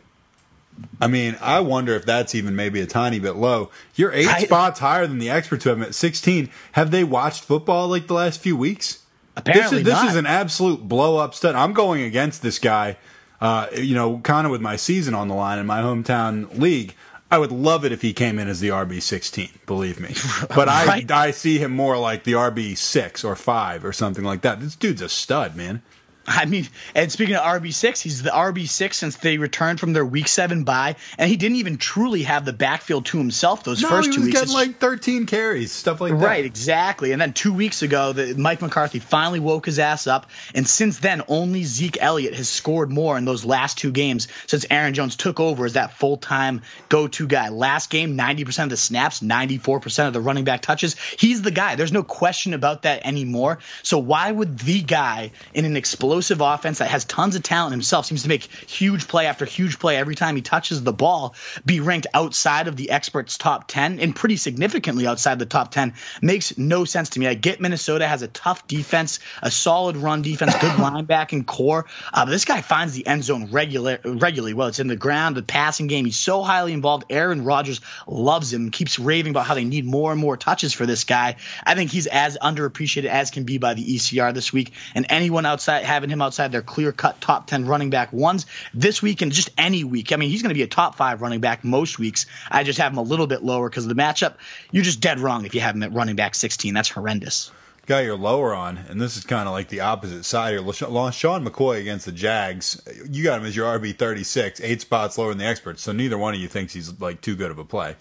I 1.00 1.06
mean, 1.06 1.36
I 1.40 1.60
wonder 1.60 1.94
if 1.94 2.04
that's 2.04 2.34
even 2.34 2.56
maybe 2.56 2.80
a 2.80 2.86
tiny 2.86 3.18
bit 3.18 3.36
low. 3.36 3.70
You're 3.94 4.12
eight 4.12 4.28
I, 4.28 4.44
spots 4.44 4.80
higher 4.80 5.06
than 5.06 5.18
the 5.18 5.30
experts 5.30 5.64
who 5.64 5.70
have 5.70 5.78
him 5.78 5.84
at 5.84 5.94
16. 5.94 6.50
Have 6.72 6.90
they 6.90 7.04
watched 7.04 7.44
football 7.44 7.88
like 7.88 8.06
the 8.06 8.14
last 8.14 8.40
few 8.40 8.56
weeks? 8.56 9.02
Apparently, 9.36 9.82
this 9.82 9.94
is, 9.94 10.02
this 10.02 10.10
is 10.10 10.16
an 10.16 10.26
absolute 10.26 10.88
blow 10.88 11.16
up 11.16 11.34
stud. 11.34 11.54
I'm 11.54 11.72
going 11.72 12.02
against 12.02 12.42
this 12.42 12.58
guy, 12.58 12.96
uh, 13.40 13.68
you 13.76 13.94
know, 13.94 14.18
kind 14.18 14.46
of 14.46 14.50
with 14.50 14.60
my 14.60 14.74
season 14.76 15.14
on 15.14 15.28
the 15.28 15.34
line 15.34 15.58
in 15.58 15.66
my 15.66 15.80
hometown 15.80 16.58
league. 16.58 16.94
I 17.30 17.38
would 17.38 17.52
love 17.52 17.84
it 17.84 17.92
if 17.92 18.00
he 18.02 18.14
came 18.14 18.38
in 18.38 18.48
as 18.48 18.60
the 18.60 18.70
RB 18.70 19.02
16, 19.02 19.50
believe 19.66 20.00
me. 20.00 20.14
But 20.48 20.66
right. 20.66 21.10
I, 21.10 21.26
I 21.26 21.30
see 21.30 21.58
him 21.58 21.72
more 21.72 21.98
like 21.98 22.24
the 22.24 22.32
RB 22.32 22.76
6 22.76 23.22
or 23.22 23.36
5 23.36 23.84
or 23.84 23.92
something 23.92 24.24
like 24.24 24.40
that. 24.40 24.60
This 24.60 24.74
dude's 24.74 25.02
a 25.02 25.08
stud, 25.08 25.54
man. 25.54 25.82
I 26.28 26.44
mean, 26.44 26.68
and 26.94 27.10
speaking 27.10 27.36
of 27.36 27.42
RB6, 27.42 28.02
he's 28.02 28.22
the 28.22 28.30
RB6 28.30 28.92
since 28.92 29.16
they 29.16 29.38
returned 29.38 29.80
from 29.80 29.94
their 29.94 30.04
week 30.04 30.28
seven 30.28 30.64
bye, 30.64 30.96
and 31.16 31.30
he 31.30 31.36
didn't 31.36 31.56
even 31.56 31.78
truly 31.78 32.24
have 32.24 32.44
the 32.44 32.52
backfield 32.52 33.06
to 33.06 33.18
himself 33.18 33.64
those 33.64 33.80
no, 33.80 33.88
first 33.88 34.12
two 34.12 34.22
weeks. 34.22 34.36
he 34.36 34.40
was 34.42 34.52
getting 34.52 34.72
like 34.72 34.78
13 34.78 35.24
carries, 35.24 35.72
stuff 35.72 36.02
like 36.02 36.12
right, 36.12 36.20
that. 36.20 36.26
Right, 36.26 36.44
exactly. 36.44 37.12
And 37.12 37.20
then 37.20 37.32
two 37.32 37.54
weeks 37.54 37.80
ago, 37.80 38.12
the, 38.12 38.34
Mike 38.34 38.60
McCarthy 38.60 38.98
finally 38.98 39.40
woke 39.40 39.66
his 39.66 39.78
ass 39.78 40.06
up, 40.06 40.26
and 40.54 40.68
since 40.68 40.98
then, 40.98 41.22
only 41.28 41.64
Zeke 41.64 41.96
Elliott 41.98 42.34
has 42.34 42.48
scored 42.48 42.90
more 42.90 43.16
in 43.16 43.24
those 43.24 43.46
last 43.46 43.78
two 43.78 43.90
games 43.90 44.28
since 44.46 44.66
Aaron 44.70 44.92
Jones 44.92 45.16
took 45.16 45.40
over 45.40 45.64
as 45.64 45.72
that 45.72 45.94
full 45.94 46.18
time 46.18 46.60
go 46.90 47.08
to 47.08 47.26
guy. 47.26 47.48
Last 47.48 47.88
game, 47.88 48.18
90% 48.18 48.64
of 48.64 48.70
the 48.70 48.76
snaps, 48.76 49.20
94% 49.20 50.06
of 50.06 50.12
the 50.12 50.20
running 50.20 50.44
back 50.44 50.60
touches. 50.60 50.96
He's 51.18 51.40
the 51.40 51.50
guy. 51.50 51.76
There's 51.76 51.92
no 51.92 52.02
question 52.02 52.52
about 52.52 52.82
that 52.82 53.06
anymore. 53.06 53.60
So 53.82 53.98
why 53.98 54.30
would 54.30 54.58
the 54.58 54.82
guy 54.82 55.30
in 55.54 55.64
an 55.64 55.76
explosive 55.76 56.17
explosive 56.18 56.40
offense 56.40 56.78
that 56.78 56.90
has 56.90 57.04
tons 57.04 57.36
of 57.36 57.44
talent 57.44 57.70
himself, 57.70 58.04
seems 58.04 58.24
to 58.24 58.28
make 58.28 58.42
huge 58.42 59.06
play 59.06 59.26
after 59.26 59.44
huge 59.44 59.78
play 59.78 59.96
every 59.96 60.16
time 60.16 60.34
he 60.34 60.42
touches 60.42 60.82
the 60.82 60.92
ball, 60.92 61.36
be 61.64 61.78
ranked 61.78 62.08
outside 62.12 62.66
of 62.66 62.74
the 62.76 62.90
experts' 62.90 63.38
top 63.38 63.68
10 63.68 64.00
and 64.00 64.16
pretty 64.16 64.36
significantly 64.36 65.06
outside 65.06 65.38
the 65.38 65.46
top 65.46 65.70
10 65.70 65.94
makes 66.20 66.58
no 66.58 66.84
sense 66.84 67.10
to 67.10 67.20
me. 67.20 67.28
I 67.28 67.34
get 67.34 67.60
Minnesota 67.60 68.08
has 68.08 68.22
a 68.22 68.26
tough 68.26 68.66
defense, 68.66 69.20
a 69.42 69.50
solid 69.50 69.96
run 69.96 70.22
defense, 70.22 70.54
good 70.54 70.72
linebacking 70.72 71.46
corps, 71.46 71.86
uh, 72.12 72.24
but 72.24 72.32
this 72.32 72.44
guy 72.44 72.62
finds 72.62 72.94
the 72.94 73.06
end 73.06 73.22
zone 73.22 73.52
regular, 73.52 74.00
regularly 74.04 74.54
well. 74.54 74.66
It's 74.66 74.80
in 74.80 74.88
the 74.88 74.96
ground, 74.96 75.36
the 75.36 75.42
passing 75.44 75.86
game. 75.86 76.04
He's 76.04 76.18
so 76.18 76.42
highly 76.42 76.72
involved. 76.72 77.04
Aaron 77.10 77.44
Rodgers 77.44 77.80
loves 78.08 78.52
him, 78.52 78.72
keeps 78.72 78.98
raving 78.98 79.30
about 79.30 79.46
how 79.46 79.54
they 79.54 79.64
need 79.64 79.84
more 79.84 80.10
and 80.10 80.20
more 80.20 80.36
touches 80.36 80.72
for 80.72 80.84
this 80.84 81.04
guy. 81.04 81.36
I 81.64 81.76
think 81.76 81.92
he's 81.92 82.08
as 82.08 82.36
underappreciated 82.42 83.04
as 83.04 83.30
can 83.30 83.44
be 83.44 83.58
by 83.58 83.74
the 83.74 83.84
ECR 83.84 84.34
this 84.34 84.52
week, 84.52 84.72
and 84.96 85.06
anyone 85.10 85.46
outside 85.46 85.84
having 85.84 86.07
having 86.08 86.18
him 86.18 86.22
outside 86.22 86.52
their 86.52 86.62
clear 86.62 86.92
cut 86.92 87.20
top 87.20 87.46
10 87.46 87.66
running 87.66 87.90
back 87.90 88.12
ones 88.12 88.46
this 88.72 89.02
week 89.02 89.20
and 89.20 89.30
just 89.30 89.50
any 89.58 89.84
week. 89.84 90.12
I 90.12 90.16
mean, 90.16 90.30
he's 90.30 90.42
going 90.42 90.50
to 90.50 90.54
be 90.54 90.62
a 90.62 90.66
top 90.66 90.94
five 90.94 91.20
running 91.20 91.40
back 91.40 91.64
most 91.64 91.98
weeks. 91.98 92.26
I 92.50 92.64
just 92.64 92.78
have 92.78 92.92
him 92.92 92.98
a 92.98 93.02
little 93.02 93.26
bit 93.26 93.42
lower 93.42 93.68
because 93.68 93.84
of 93.84 93.94
the 93.94 94.00
matchup. 94.00 94.34
You're 94.70 94.84
just 94.84 95.00
dead 95.00 95.20
wrong 95.20 95.44
if 95.44 95.54
you 95.54 95.60
have 95.60 95.74
him 95.74 95.82
at 95.82 95.92
running 95.92 96.16
back 96.16 96.34
16. 96.34 96.72
That's 96.72 96.88
horrendous. 96.88 97.50
Guy 97.86 98.02
you're 98.02 98.18
lower 98.18 98.54
on, 98.54 98.76
and 98.76 99.00
this 99.00 99.16
is 99.16 99.24
kind 99.24 99.48
of 99.48 99.52
like 99.52 99.68
the 99.68 99.80
opposite 99.80 100.24
side 100.24 100.50
here. 100.50 100.60
Sean 100.60 101.46
McCoy 101.46 101.80
against 101.80 102.04
the 102.04 102.12
Jags, 102.12 102.82
you 103.08 103.24
got 103.24 103.40
him 103.40 103.46
as 103.46 103.56
your 103.56 103.66
RB 103.78 103.96
36, 103.96 104.60
eight 104.60 104.82
spots 104.82 105.16
lower 105.16 105.30
than 105.30 105.38
the 105.38 105.46
experts. 105.46 105.82
So 105.82 105.92
neither 105.92 106.18
one 106.18 106.34
of 106.34 106.40
you 106.40 106.48
thinks 106.48 106.74
he's 106.74 107.00
like 107.00 107.22
too 107.22 107.34
good 107.34 107.50
of 107.50 107.58
a 107.58 107.64
play. 107.64 107.96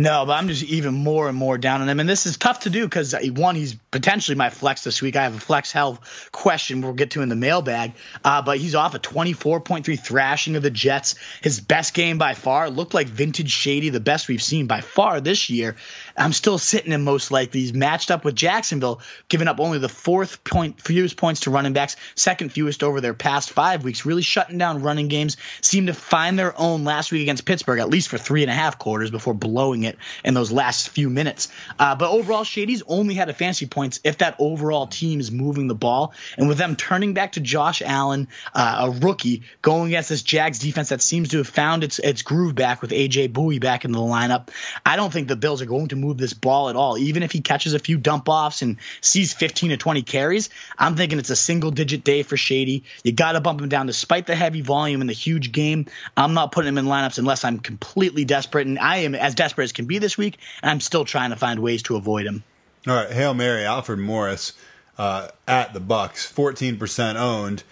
No, 0.00 0.24
but 0.24 0.32
I'm 0.32 0.48
just 0.48 0.62
even 0.62 0.94
more 0.94 1.28
and 1.28 1.36
more 1.36 1.58
down 1.58 1.82
on 1.82 1.88
him. 1.90 2.00
And 2.00 2.08
this 2.08 2.24
is 2.24 2.38
tough 2.38 2.60
to 2.60 2.70
do 2.70 2.86
because, 2.86 3.14
one, 3.32 3.54
he's 3.54 3.74
potentially 3.90 4.34
my 4.34 4.48
flex 4.48 4.82
this 4.82 5.02
week. 5.02 5.14
I 5.14 5.24
have 5.24 5.36
a 5.36 5.40
flex 5.40 5.72
health 5.72 6.30
question 6.32 6.80
we'll 6.80 6.94
get 6.94 7.10
to 7.10 7.20
in 7.20 7.28
the 7.28 7.36
mailbag. 7.36 7.92
Uh, 8.24 8.40
but 8.40 8.56
he's 8.56 8.74
off 8.74 8.94
a 8.94 8.98
24.3 8.98 10.00
thrashing 10.00 10.56
of 10.56 10.62
the 10.62 10.70
Jets. 10.70 11.16
His 11.42 11.60
best 11.60 11.92
game 11.92 12.16
by 12.16 12.32
far 12.32 12.70
looked 12.70 12.94
like 12.94 13.08
vintage 13.08 13.50
Shady, 13.50 13.90
the 13.90 14.00
best 14.00 14.26
we've 14.26 14.42
seen 14.42 14.66
by 14.66 14.80
far 14.80 15.20
this 15.20 15.50
year. 15.50 15.76
I'm 16.16 16.32
still 16.32 16.56
sitting 16.56 16.92
him 16.92 17.04
most 17.04 17.30
likely. 17.30 17.60
He's 17.60 17.74
matched 17.74 18.10
up 18.10 18.24
with 18.24 18.34
Jacksonville, 18.34 19.02
giving 19.28 19.48
up 19.48 19.60
only 19.60 19.80
the 19.80 19.90
fourth 19.90 20.42
point 20.44 20.80
fewest 20.80 21.18
points 21.18 21.40
to 21.40 21.50
running 21.50 21.74
backs, 21.74 21.96
second 22.14 22.52
fewest 22.52 22.82
over 22.82 23.02
their 23.02 23.12
past 23.12 23.50
five 23.50 23.84
weeks, 23.84 24.06
really 24.06 24.22
shutting 24.22 24.56
down 24.56 24.82
running 24.82 25.08
games. 25.08 25.36
Seemed 25.60 25.88
to 25.88 25.94
find 25.94 26.38
their 26.38 26.58
own 26.58 26.84
last 26.84 27.12
week 27.12 27.20
against 27.20 27.44
Pittsburgh, 27.44 27.80
at 27.80 27.90
least 27.90 28.08
for 28.08 28.16
three 28.16 28.40
and 28.40 28.50
a 28.50 28.54
half 28.54 28.78
quarters 28.78 29.10
before 29.10 29.34
blowing 29.34 29.82
it 29.82 29.89
in 30.24 30.34
those 30.34 30.52
last 30.52 30.88
few 30.90 31.10
minutes. 31.10 31.48
Uh, 31.78 31.94
but 31.94 32.10
overall, 32.10 32.44
Shady's 32.44 32.82
only 32.86 33.14
had 33.14 33.28
a 33.28 33.34
fantasy 33.34 33.66
points 33.66 34.00
if 34.04 34.18
that 34.18 34.36
overall 34.38 34.86
team 34.86 35.20
is 35.20 35.30
moving 35.30 35.66
the 35.68 35.74
ball. 35.74 36.12
And 36.36 36.48
with 36.48 36.58
them 36.58 36.76
turning 36.76 37.14
back 37.14 37.32
to 37.32 37.40
Josh 37.40 37.82
Allen, 37.82 38.28
uh, 38.54 38.88
a 38.88 38.90
rookie, 38.90 39.42
going 39.62 39.88
against 39.88 40.08
this 40.08 40.22
Jags 40.22 40.58
defense 40.58 40.90
that 40.90 41.02
seems 41.02 41.30
to 41.30 41.38
have 41.38 41.48
found 41.48 41.84
its 41.84 41.98
its 41.98 42.22
groove 42.22 42.54
back 42.54 42.82
with 42.82 42.90
AJ 42.90 43.32
Bouye 43.32 43.60
back 43.60 43.84
in 43.84 43.92
the 43.92 43.98
lineup, 43.98 44.48
I 44.84 44.96
don't 44.96 45.12
think 45.12 45.28
the 45.28 45.36
Bills 45.36 45.62
are 45.62 45.66
going 45.66 45.88
to 45.88 45.96
move 45.96 46.18
this 46.18 46.34
ball 46.34 46.68
at 46.68 46.76
all. 46.76 46.98
Even 46.98 47.22
if 47.22 47.32
he 47.32 47.40
catches 47.40 47.74
a 47.74 47.78
few 47.78 47.98
dump 47.98 48.28
offs 48.28 48.62
and 48.62 48.76
sees 49.00 49.32
15 49.32 49.70
to 49.70 49.76
20 49.76 50.02
carries, 50.02 50.50
I'm 50.78 50.96
thinking 50.96 51.18
it's 51.18 51.30
a 51.30 51.36
single 51.36 51.70
digit 51.70 52.04
day 52.04 52.22
for 52.22 52.36
Shady. 52.36 52.84
You 53.04 53.12
got 53.12 53.32
to 53.32 53.40
bump 53.40 53.60
him 53.60 53.68
down 53.68 53.86
despite 53.86 54.26
the 54.26 54.34
heavy 54.34 54.60
volume 54.60 55.00
and 55.00 55.10
the 55.10 55.14
huge 55.14 55.52
game. 55.52 55.86
I'm 56.16 56.34
not 56.34 56.52
putting 56.52 56.68
him 56.68 56.78
in 56.78 56.86
lineups 56.86 57.18
unless 57.18 57.44
I'm 57.44 57.58
completely 57.58 58.24
desperate, 58.24 58.66
and 58.66 58.78
I 58.78 58.98
am 58.98 59.14
as 59.14 59.34
desperate 59.34 59.64
as 59.64 59.69
can 59.72 59.86
be 59.86 59.98
this 59.98 60.16
week, 60.18 60.38
and 60.62 60.70
I'm 60.70 60.80
still 60.80 61.04
trying 61.04 61.30
to 61.30 61.36
find 61.36 61.60
ways 61.60 61.82
to 61.84 61.96
avoid 61.96 62.26
him. 62.26 62.42
All 62.86 62.94
right, 62.94 63.10
Hail 63.10 63.34
Mary, 63.34 63.64
Alfred 63.64 63.98
Morris 63.98 64.54
uh, 64.98 65.28
at 65.46 65.74
the 65.74 65.80
Bucks, 65.80 66.30
14% 66.32 67.16
owned 67.16 67.62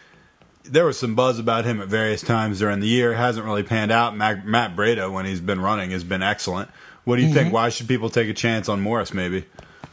there 0.71 0.85
was 0.85 0.99
some 0.99 1.15
buzz 1.15 1.39
about 1.39 1.65
him 1.65 1.81
at 1.81 1.89
various 1.89 2.23
times 2.23 2.59
during 2.59 2.81
the 2.81 2.87
year. 2.87 3.15
Hasn't 3.15 3.45
really 3.45 3.63
panned 3.63 3.91
out. 3.91 4.17
Matt, 4.17 4.45
Matt 4.47 4.77
Breida, 4.77 5.11
when 5.11 5.25
he's 5.25 5.41
been 5.41 5.61
running, 5.61 5.91
has 5.91 6.05
been 6.05 6.23
excellent. 6.23 6.71
What 7.05 7.17
do 7.17 7.23
you 7.23 7.29
mm-hmm. 7.29 7.37
think? 7.37 7.55
Why 7.55 7.69
should 7.71 7.89
people 7.89 8.11
take 8.11 8.29
a 8.29 8.35
chance 8.35 8.69
on 8.69 8.81
Morris? 8.81 9.15
Maybe. 9.15 9.47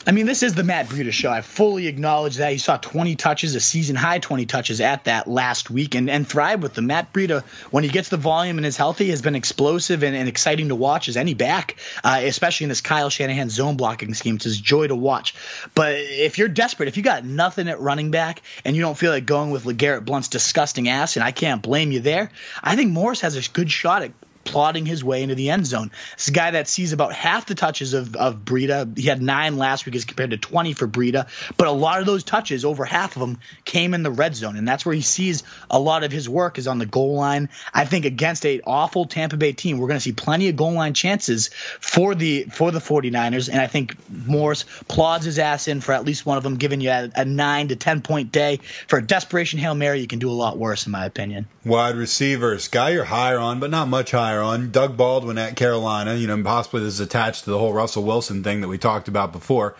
I 0.07 0.11
mean, 0.11 0.27
this 0.27 0.43
is 0.43 0.53
the 0.53 0.63
Matt 0.63 0.87
Breida 0.87 1.11
show. 1.11 1.31
I 1.31 1.41
fully 1.41 1.87
acknowledge 1.87 2.35
that 2.35 2.51
he 2.51 2.59
saw 2.59 2.77
20 2.77 3.15
touches, 3.15 3.55
a 3.55 3.59
season 3.59 3.95
high 3.95 4.19
20 4.19 4.45
touches 4.45 4.79
at 4.79 5.05
that 5.05 5.27
last 5.27 5.71
week, 5.71 5.95
and, 5.95 6.11
and 6.11 6.27
thrive 6.27 6.61
with 6.61 6.75
them. 6.75 6.87
Matt 6.87 7.11
Breida, 7.11 7.43
when 7.71 7.83
he 7.83 7.89
gets 7.89 8.09
the 8.09 8.17
volume 8.17 8.57
and 8.57 8.67
is 8.67 8.77
healthy, 8.77 9.09
has 9.09 9.23
been 9.23 9.33
explosive 9.33 10.03
and, 10.03 10.15
and 10.15 10.29
exciting 10.29 10.69
to 10.69 10.75
watch 10.75 11.09
as 11.09 11.17
any 11.17 11.33
back, 11.33 11.77
uh, 12.03 12.21
especially 12.23 12.65
in 12.65 12.69
this 12.69 12.81
Kyle 12.81 13.09
Shanahan 13.09 13.49
zone 13.49 13.77
blocking 13.77 14.13
scheme. 14.13 14.35
It's 14.35 14.45
a 14.45 14.51
joy 14.51 14.85
to 14.87 14.95
watch. 14.95 15.33
But 15.73 15.95
if 15.95 16.37
you're 16.37 16.49
desperate, 16.49 16.87
if 16.87 16.97
you 16.97 17.03
got 17.03 17.25
nothing 17.25 17.67
at 17.67 17.79
running 17.79 18.11
back 18.11 18.43
and 18.63 18.75
you 18.75 18.83
don't 18.83 18.97
feel 18.97 19.11
like 19.11 19.25
going 19.25 19.49
with 19.49 19.63
LeGarrette 19.63 20.05
Blunt's 20.05 20.27
disgusting 20.27 20.87
ass, 20.87 21.15
and 21.15 21.23
I 21.23 21.31
can't 21.31 21.63
blame 21.63 21.91
you 21.91 22.01
there, 22.01 22.29
I 22.61 22.75
think 22.75 22.91
Morris 22.91 23.21
has 23.21 23.35
a 23.35 23.51
good 23.51 23.71
shot 23.71 24.03
at 24.03 24.11
plodding 24.45 24.85
his 24.85 25.03
way 25.03 25.23
into 25.23 25.35
the 25.35 25.49
end 25.49 25.65
zone. 25.65 25.91
This 26.15 26.29
a 26.29 26.31
guy 26.31 26.51
that 26.51 26.67
sees 26.67 26.93
about 26.93 27.13
half 27.13 27.45
the 27.45 27.55
touches 27.55 27.93
of, 27.93 28.15
of 28.15 28.45
Breida. 28.45 28.97
He 28.97 29.07
had 29.07 29.21
nine 29.21 29.57
last 29.57 29.85
week 29.85 29.95
as 29.95 30.05
compared 30.05 30.29
to 30.29 30.37
20 30.37 30.73
for 30.73 30.87
Breida, 30.87 31.27
but 31.57 31.67
a 31.67 31.71
lot 31.71 31.99
of 31.99 32.05
those 32.05 32.23
touches, 32.23 32.63
over 32.63 32.85
half 32.85 33.15
of 33.15 33.19
them, 33.19 33.39
came 33.65 33.93
in 33.93 34.03
the 34.03 34.11
red 34.11 34.35
zone, 34.35 34.55
and 34.55 34.67
that's 34.67 34.85
where 34.85 34.95
he 34.95 35.01
sees 35.01 35.43
a 35.69 35.79
lot 35.79 36.03
of 36.03 36.11
his 36.11 36.29
work 36.29 36.57
is 36.57 36.67
on 36.67 36.77
the 36.77 36.85
goal 36.85 37.15
line. 37.15 37.49
I 37.73 37.85
think 37.85 38.05
against 38.05 38.45
a 38.45 38.61
awful 38.65 39.05
Tampa 39.05 39.37
Bay 39.37 39.53
team, 39.53 39.77
we're 39.77 39.87
going 39.87 39.97
to 39.97 40.03
see 40.03 40.13
plenty 40.13 40.49
of 40.49 40.55
goal 40.55 40.73
line 40.73 40.93
chances 40.93 41.49
for 41.79 42.15
the 42.15 42.43
for 42.43 42.71
the 42.71 42.79
49ers, 42.79 43.49
and 43.49 43.59
I 43.59 43.67
think 43.67 43.95
Morris 44.09 44.65
plods 44.87 45.25
his 45.25 45.39
ass 45.39 45.67
in 45.67 45.81
for 45.81 45.93
at 45.93 46.05
least 46.05 46.25
one 46.25 46.37
of 46.37 46.43
them, 46.43 46.55
giving 46.55 46.81
you 46.81 46.91
a, 46.91 47.11
a 47.15 47.25
nine 47.25 47.69
to 47.69 47.75
10 47.75 48.01
point 48.01 48.31
day. 48.31 48.59
For 48.87 48.99
a 48.99 49.05
desperation 49.05 49.59
Hail 49.59 49.75
Mary, 49.75 49.99
you 49.99 50.07
can 50.07 50.19
do 50.19 50.29
a 50.29 50.33
lot 50.33 50.57
worse, 50.57 50.85
in 50.85 50.91
my 50.91 51.05
opinion. 51.05 51.47
Wide 51.65 51.95
receivers, 51.95 52.67
guy 52.67 52.89
you're 52.89 53.05
higher 53.05 53.39
on, 53.39 53.59
but 53.59 53.71
not 53.71 53.87
much 53.87 54.11
higher 54.11 54.34
on. 54.41 54.71
Doug 54.71 54.97
Baldwin 54.97 55.37
at 55.37 55.55
Carolina. 55.55 56.15
You 56.15 56.27
know, 56.27 56.41
possibly 56.43 56.81
this 56.81 56.95
is 56.95 56.99
attached 56.99 57.45
to 57.45 57.49
the 57.49 57.57
whole 57.57 57.73
Russell 57.73 58.03
Wilson 58.03 58.43
thing 58.43 58.61
that 58.61 58.67
we 58.67 58.77
talked 58.77 59.07
about 59.07 59.31
before 59.31 59.75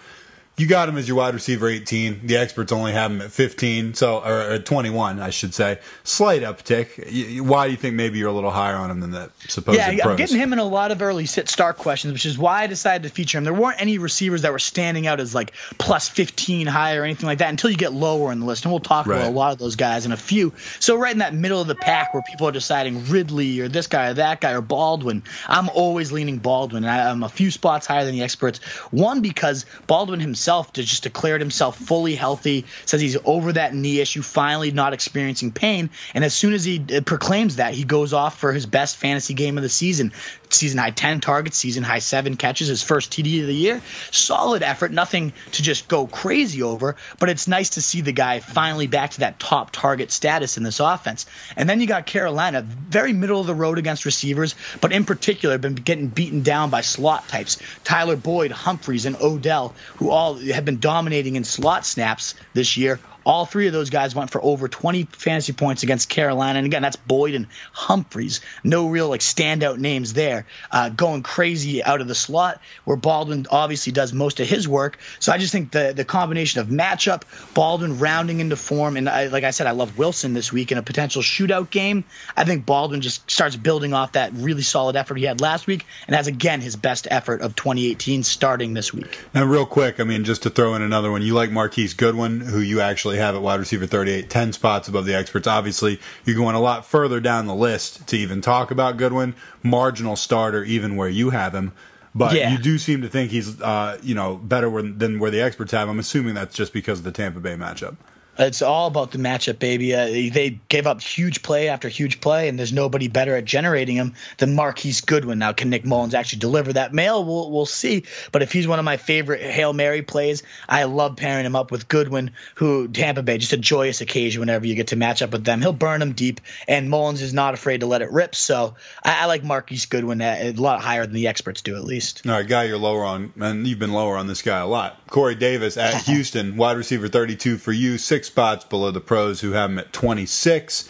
you 0.58 0.68
got 0.68 0.88
him 0.88 0.98
as 0.98 1.08
your 1.08 1.18
wide 1.18 1.34
receiver 1.34 1.68
18. 1.68 2.28
The 2.28 2.38
experts 2.38 2.72
only 2.72 2.94
have 2.94 3.12
him 3.12 3.22
at 3.22 3.32
15, 3.32 3.94
so 3.94 4.20
or, 4.20 4.54
or 4.54 4.60
21, 4.60 5.20
I 5.20 5.30
should 5.30 5.54
say. 5.54 5.80
Slight 6.06 6.44
uptick. 6.44 7.42
Why 7.42 7.66
do 7.66 7.72
you 7.72 7.78
think 7.78 7.96
maybe 7.96 8.20
you're 8.20 8.30
a 8.30 8.34
little 8.34 8.52
higher 8.52 8.76
on 8.76 8.90
him 8.90 9.02
than 9.02 9.12
that 9.12 9.32
supposed? 9.50 9.78
Yeah, 9.78 9.90
pros? 9.90 10.06
I'm 10.06 10.16
getting 10.16 10.38
him 10.38 10.54
in 10.54 10.60
a 10.60 10.64
lot 10.64 10.92
of 10.92 11.02
early 11.02 11.26
sit 11.26 11.50
start 11.50 11.78
questions, 11.78 12.14
which 12.14 12.26
is 12.26 12.38
why 12.38 12.64
I 12.64 12.68
decided 12.68 13.04
to 13.04 13.14
feature 13.14 13.38
him. 13.38 13.44
There 13.44 13.54
weren't 13.54 13.82
any 13.82 13.98
receivers 13.98 14.44
that 14.44 14.54
were 14.54 14.60
standing 14.60 15.08
out 15.08 15.20
as 15.20 15.36
like 15.36 15.54
plus 15.78 16.08
15 16.08 16.68
high 16.68 16.96
or 16.96 17.04
anything 17.04 17.28
like 17.28 17.40
that 17.40 17.50
until 17.50 17.70
you 17.70 17.78
get 17.78 17.92
lower 17.92 18.32
in 18.32 18.40
the 18.40 18.46
list, 18.46 18.64
and 18.64 18.72
we'll 18.72 18.80
talk 18.80 19.08
right. 19.08 19.18
about 19.18 19.28
a 19.28 19.34
lot 19.34 19.52
of 19.52 19.58
those 19.58 19.76
guys 19.76 20.06
in 20.06 20.14
a 20.14 20.18
few. 20.18 20.54
So 20.80 20.96
right 20.96 21.12
in 21.12 21.20
that 21.20 21.34
middle 21.34 21.60
of 21.60 21.68
the 21.68 21.76
pack 21.76 22.14
where 22.14 22.24
people 22.24 22.48
are 22.48 22.54
deciding 22.54 23.08
Ridley 23.08 23.60
or 23.60 23.68
this 23.68 23.88
guy 23.88 24.12
or 24.12 24.14
that 24.14 24.40
guy 24.40 24.54
or 24.54 24.62
Baldwin, 24.62 25.24
I'm 25.48 25.68
always 25.68 26.14
leaning 26.14 26.38
Baldwin. 26.38 26.86
And 26.86 26.92
I'm 26.92 27.24
a 27.24 27.30
few 27.30 27.52
spots 27.52 27.88
higher 27.88 28.06
than 28.06 28.16
the 28.16 28.24
experts. 28.24 28.60
One 28.92 29.20
because 29.20 29.66
Baldwin 29.88 30.22
himself 30.22 30.45
himself 30.46 30.74
to 30.74 30.84
just 30.84 31.02
declared 31.02 31.42
himself 31.42 31.76
fully 31.76 32.14
healthy, 32.14 32.66
says 32.86 33.02
he's 33.02 33.18
over 33.26 33.54
that 33.54 33.74
knee 33.74 34.00
issue, 34.00 34.22
finally 34.22 34.70
not 34.70 34.94
experiencing 34.94 35.52
pain. 35.52 35.90
And 36.14 36.24
as 36.24 36.36
soon 36.36 36.54
as 36.54 36.64
he 36.64 36.86
uh, 36.96 37.02
proclaims 37.02 37.56
that, 37.56 37.74
he 37.74 37.84
goes 37.84 38.14
off 38.14 38.38
for 38.38 38.54
his 38.54 38.68
best 38.68 38.98
fantasy 38.98 39.34
game 39.34 39.58
of 39.58 39.64
the 39.64 39.70
season. 39.70 40.12
Season 40.52 40.78
high 40.78 40.92
10 40.92 41.20
targets, 41.20 41.58
season 41.58 41.82
high 41.82 41.98
7 41.98 42.38
catches, 42.38 42.68
his 42.68 42.84
first 42.84 43.12
TD 43.12 43.42
of 43.42 43.48
the 43.48 43.56
year. 43.56 43.82
Solid 44.12 44.62
effort, 44.62 44.92
nothing 44.92 45.34
to 45.54 45.64
just 45.64 45.88
go 45.88 46.06
crazy 46.06 46.62
over, 46.62 46.96
but 47.18 47.30
it's 47.30 47.48
nice 47.48 47.72
to 47.72 47.82
see 47.82 48.02
the 48.02 48.12
guy 48.12 48.40
finally 48.40 48.86
back 48.86 49.12
to 49.12 49.22
that 49.22 49.40
top 49.40 49.72
target 49.72 50.12
status 50.12 50.58
in 50.58 50.64
this 50.64 50.80
offense. 50.80 51.26
And 51.58 51.68
then 51.68 51.82
you 51.82 51.88
got 51.88 52.06
Carolina, 52.06 52.62
very 52.62 53.14
middle 53.14 53.42
of 53.42 53.48
the 53.48 53.56
road 53.56 53.80
against 53.80 54.06
receivers, 54.06 54.54
but 54.80 54.94
in 54.94 55.06
particular, 55.06 55.58
been 55.58 55.74
getting 55.74 56.08
beaten 56.08 56.44
down 56.44 56.70
by 56.70 56.82
slot 56.82 57.28
types. 57.28 57.58
Tyler 57.84 58.16
Boyd, 58.16 58.52
Humphries, 58.52 59.08
and 59.08 59.16
Odell, 59.16 59.74
who 59.96 60.12
all 60.12 60.35
have 60.54 60.66
been 60.66 60.80
dominating 60.80 61.36
in 61.36 61.44
slot 61.44 61.86
snaps 61.86 62.36
this 62.54 62.78
year. 62.78 63.00
All 63.26 63.46
three 63.46 63.68
of 63.68 63.74
those 63.74 63.90
guys 63.90 64.14
went 64.14 64.30
for 64.30 64.44
over 64.44 64.68
20 64.68 65.04
fantasy 65.04 65.54
points 65.54 65.84
against 65.84 66.10
Carolina. 66.10 66.60
And 66.60 66.66
again, 66.66 66.82
that's 66.82 66.96
Boyd 66.96 67.34
and 67.34 67.48
Humphries. 67.72 68.42
No 68.64 68.88
real 68.88 69.10
like 69.10 69.22
standout 69.22 69.78
names 69.78 70.14
there. 70.14 70.46
Uh, 70.72 70.90
going 70.90 71.24
crazy 71.24 71.84
out 71.84 72.02
of 72.02 72.08
the 72.08 72.16
slot, 72.16 72.62
where 72.84 72.98
Baldwin 72.98 73.48
obviously 73.50 73.92
does 73.92 74.14
most 74.14 74.40
of 74.40 74.48
his 74.48 74.68
work. 74.68 75.00
So 75.20 75.32
I 75.32 75.38
just 75.38 75.52
think 75.52 75.72
the 75.72 75.94
the 75.96 76.06
combination 76.06 76.62
of 76.62 76.68
matchup, 76.68 77.24
Baldwin 77.54 78.00
rounding 78.00 78.40
into 78.40 78.56
form, 78.56 78.98
and 78.98 79.10
I, 79.10 79.28
like 79.28 79.44
I 79.44 79.52
said, 79.52 79.68
I 79.68 79.72
love 79.72 79.98
Wilson 79.98 80.34
this 80.34 80.52
week 80.52 80.72
in 80.72 80.78
a 80.78 80.84
potential 80.84 81.22
shootout 81.22 81.70
game. 81.70 82.04
I 82.36 82.44
think 82.46 82.66
Baldwin 82.66 83.02
just 83.02 83.30
starts 83.30 83.56
building 83.56 83.94
off 83.94 84.14
that 84.14 84.32
really 84.34 84.62
solid 84.62 84.96
effort 84.96 85.16
he 85.16 85.26
had 85.26 85.42
last 85.42 85.68
week, 85.68 85.86
and 86.08 86.16
has 86.16 86.28
again 86.28 86.62
his 86.62 86.76
best 86.76 87.08
effort 87.10 87.42
of 87.42 87.56
2018 87.56 88.24
starting 88.24 88.74
this 88.74 88.94
week. 88.94 89.20
And 89.34 89.50
real 89.50 89.66
quick, 89.66 90.00
I 90.00 90.04
mean, 90.04 90.24
just 90.24 90.44
to 90.44 90.50
throw 90.50 90.76
in 90.76 90.82
another 90.82 91.12
one, 91.12 91.22
you 91.22 91.34
like 91.34 91.52
Marquise 91.52 91.94
Goodwin, 91.94 92.42
who 92.42 92.60
you 92.60 92.82
actually 92.82 93.15
actually 93.16 93.26
have 93.26 93.36
at 93.36 93.42
wide 93.42 93.60
receiver 93.60 93.86
38, 93.86 94.30
10 94.30 94.54
spots 94.54 94.88
above 94.88 95.06
the 95.06 95.16
experts. 95.16 95.48
Obviously, 95.48 96.00
you're 96.26 96.36
going 96.36 96.56
a 96.56 96.60
lot 96.60 96.86
further 96.86 97.20
down 97.20 97.48
the 97.48 97.56
list 97.56 98.08
to 98.08 98.18
even 98.18 98.42
talk 98.42 98.72
about 98.72 98.98
Goodwin, 98.98 99.36
marginal 99.64 100.16
starter, 100.16 100.64
even 100.64 100.96
where 100.96 101.10
you 101.10 101.30
have 101.30 101.54
him. 101.54 101.72
But 102.14 102.34
yeah. 102.34 102.52
you 102.52 102.58
do 102.58 102.78
seem 102.78 103.02
to 103.02 103.10
think 103.10 103.32
he's, 103.32 103.60
uh, 103.62 104.00
you 104.02 104.16
know, 104.16 104.36
better 104.36 104.70
than 104.82 105.20
where 105.20 105.32
the 105.32 105.42
experts 105.42 105.72
have. 105.72 105.90
I'm 105.90 106.00
assuming 106.00 106.34
that's 106.34 106.56
just 106.56 106.72
because 106.72 107.00
of 107.00 107.06
the 107.06 107.12
Tampa 107.12 107.40
Bay 107.40 107.56
matchup. 107.56 107.98
It's 108.38 108.62
all 108.62 108.88
about 108.88 109.12
the 109.12 109.18
matchup, 109.18 109.60
baby. 109.60 109.96
Uh, 109.96 110.06
they 110.08 110.60
gave 110.68 110.88
up 110.88 111.02
huge 111.02 111.42
play 111.42 111.70
after 111.70 111.88
huge 111.88 112.20
play, 112.20 112.50
and 112.50 112.60
there's 112.60 112.74
nobody 112.74 113.08
better 113.08 113.36
at 113.36 113.46
generating 113.46 113.98
them 113.98 114.14
than 114.38 114.56
Marquise 114.56 115.02
Goodwin. 115.02 115.40
Now, 115.40 115.54
can 115.54 115.70
Nick 115.70 115.86
Mullens 115.86 116.14
actually 116.14 116.40
deliver 116.40 116.74
that 116.74 116.94
mail? 116.94 117.24
We'll, 117.24 117.52
we'll 117.52 117.66
see. 117.66 118.04
But 118.32 118.42
if 118.42 118.52
he's 118.52 118.68
one 118.68 118.80
of 118.80 118.86
my 118.86 118.98
favorite 118.98 119.42
Hail 119.42 119.74
Mary 119.74 120.02
plays, 120.02 120.44
I 120.68 120.84
love 120.84 121.16
pairing 121.16 121.46
him 121.46 121.56
up 121.56 121.72
with 121.72 121.88
Goodwin, 121.88 122.32
who 122.56 122.88
Tampa 122.88 123.24
Bay, 123.24 123.38
just 123.38 123.54
a 123.54 123.58
joyous 123.58 124.02
occasion 124.02 124.42
whenever 124.42 124.66
you 124.68 124.76
get 124.76 124.88
to 124.88 124.96
match 124.96 125.22
up 125.22 125.32
with 125.32 125.46
them. 125.46 125.62
He'll 125.62 125.74
burn 125.74 126.00
them 126.00 126.14
deep, 126.14 126.42
and 126.68 126.90
Mullens 126.90 127.22
is 127.22 127.34
not 127.34 127.54
afraid 127.54 127.82
to 127.82 127.86
let 127.86 128.02
it 128.02 128.12
rip. 128.12 128.36
So 128.36 128.76
I, 129.04 129.24
I 129.24 129.26
like 129.26 129.44
Marquise 129.44 129.86
Goodwin 129.86 130.22
a, 130.22 130.50
a 130.50 130.52
lot 130.54 130.82
higher 130.82 131.06
than 131.06 131.16
the 131.16 131.28
experts 131.28 131.62
do, 131.62 131.76
at 131.76 131.84
least. 131.84 132.24
All 132.26 132.34
right, 132.34 132.48
guy 132.48 132.66
you're 132.66 132.78
lower 132.78 133.04
on, 133.04 133.34
and 133.40 133.66
you've 133.66 133.80
been 133.80 133.94
lower 133.94 134.18
on 134.18 134.28
this 134.28 134.42
guy 134.42 134.60
a 134.60 134.68
lot. 134.68 135.00
Corey 135.08 135.36
Davis 135.36 135.78
at 135.78 136.04
Houston, 136.06 136.58
wide 136.58 136.78
receiver 136.78 137.08
32 137.08 137.58
for 137.58 137.72
you, 137.72 137.98
six 137.98 138.25
spots 138.26 138.66
below 138.66 138.92
the 138.92 139.02
pros 139.02 139.42
who 139.42 139.52
have 139.52 139.70
him 139.70 139.80
at 139.80 139.94
26. 139.94 140.90